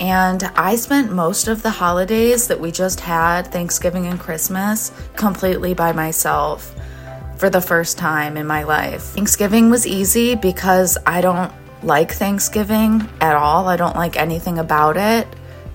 And 0.00 0.42
I 0.56 0.76
spent 0.76 1.12
most 1.12 1.48
of 1.48 1.62
the 1.62 1.70
holidays 1.70 2.48
that 2.48 2.58
we 2.58 2.72
just 2.72 3.00
had, 3.00 3.48
Thanksgiving 3.48 4.06
and 4.06 4.18
Christmas, 4.18 4.90
completely 5.16 5.74
by 5.74 5.92
myself 5.92 6.74
for 7.36 7.50
the 7.50 7.60
first 7.60 7.98
time 7.98 8.36
in 8.36 8.46
my 8.46 8.62
life. 8.62 9.02
Thanksgiving 9.02 9.70
was 9.70 9.86
easy 9.86 10.34
because 10.34 10.98
I 11.06 11.20
don't 11.20 11.52
like 11.82 12.12
Thanksgiving 12.12 13.08
at 13.20 13.36
all. 13.36 13.68
I 13.68 13.76
don't 13.76 13.96
like 13.96 14.16
anything 14.16 14.58
about 14.58 14.96
it. 14.96 15.26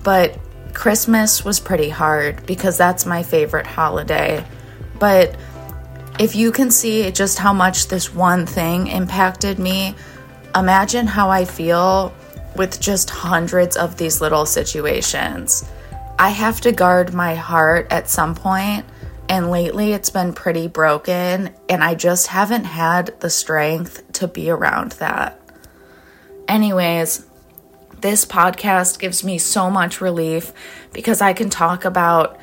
But 0.02 0.38
Christmas 0.72 1.44
was 1.44 1.60
pretty 1.60 1.88
hard 1.88 2.46
because 2.46 2.78
that's 2.78 3.04
my 3.04 3.22
favorite 3.22 3.66
holiday. 3.66 4.44
But 4.98 5.36
if 6.18 6.34
you 6.34 6.52
can 6.52 6.70
see 6.70 7.10
just 7.10 7.38
how 7.38 7.52
much 7.52 7.88
this 7.88 8.14
one 8.14 8.46
thing 8.46 8.86
impacted 8.88 9.58
me, 9.58 9.94
imagine 10.54 11.06
how 11.06 11.30
I 11.30 11.44
feel 11.44 12.14
with 12.58 12.80
just 12.80 13.08
hundreds 13.08 13.76
of 13.76 13.96
these 13.96 14.20
little 14.20 14.44
situations. 14.44 15.64
I 16.18 16.30
have 16.30 16.60
to 16.62 16.72
guard 16.72 17.14
my 17.14 17.36
heart 17.36 17.86
at 17.90 18.10
some 18.10 18.34
point, 18.34 18.84
and 19.28 19.50
lately 19.50 19.92
it's 19.92 20.10
been 20.10 20.32
pretty 20.32 20.66
broken, 20.66 21.54
and 21.68 21.84
I 21.84 21.94
just 21.94 22.26
haven't 22.26 22.64
had 22.64 23.18
the 23.20 23.30
strength 23.30 24.12
to 24.14 24.26
be 24.26 24.50
around 24.50 24.92
that. 24.92 25.40
Anyways, 26.48 27.24
this 28.00 28.24
podcast 28.24 28.98
gives 28.98 29.22
me 29.22 29.38
so 29.38 29.70
much 29.70 30.00
relief 30.00 30.52
because 30.92 31.20
I 31.20 31.32
can 31.32 31.50
talk 31.50 31.84
about 31.84 32.38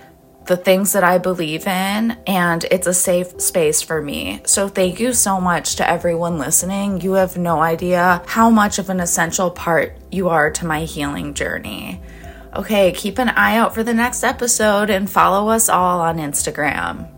the 0.45 0.57
things 0.57 0.93
that 0.93 1.03
I 1.03 1.17
believe 1.17 1.65
in, 1.67 2.17
and 2.27 2.63
it's 2.71 2.87
a 2.87 2.93
safe 2.93 3.39
space 3.41 3.81
for 3.81 4.01
me. 4.01 4.41
So, 4.45 4.67
thank 4.67 4.99
you 4.99 5.13
so 5.13 5.41
much 5.41 5.75
to 5.77 5.89
everyone 5.89 6.37
listening. 6.37 7.01
You 7.01 7.13
have 7.13 7.37
no 7.37 7.61
idea 7.61 8.21
how 8.27 8.49
much 8.49 8.79
of 8.79 8.89
an 8.89 8.99
essential 8.99 9.49
part 9.49 9.97
you 10.11 10.29
are 10.29 10.51
to 10.51 10.65
my 10.65 10.81
healing 10.81 11.33
journey. 11.33 12.01
Okay, 12.55 12.91
keep 12.91 13.17
an 13.17 13.29
eye 13.29 13.57
out 13.57 13.73
for 13.73 13.83
the 13.83 13.93
next 13.93 14.23
episode 14.23 14.89
and 14.89 15.09
follow 15.09 15.49
us 15.49 15.67
all 15.67 15.99
on 15.99 16.17
Instagram. 16.17 17.14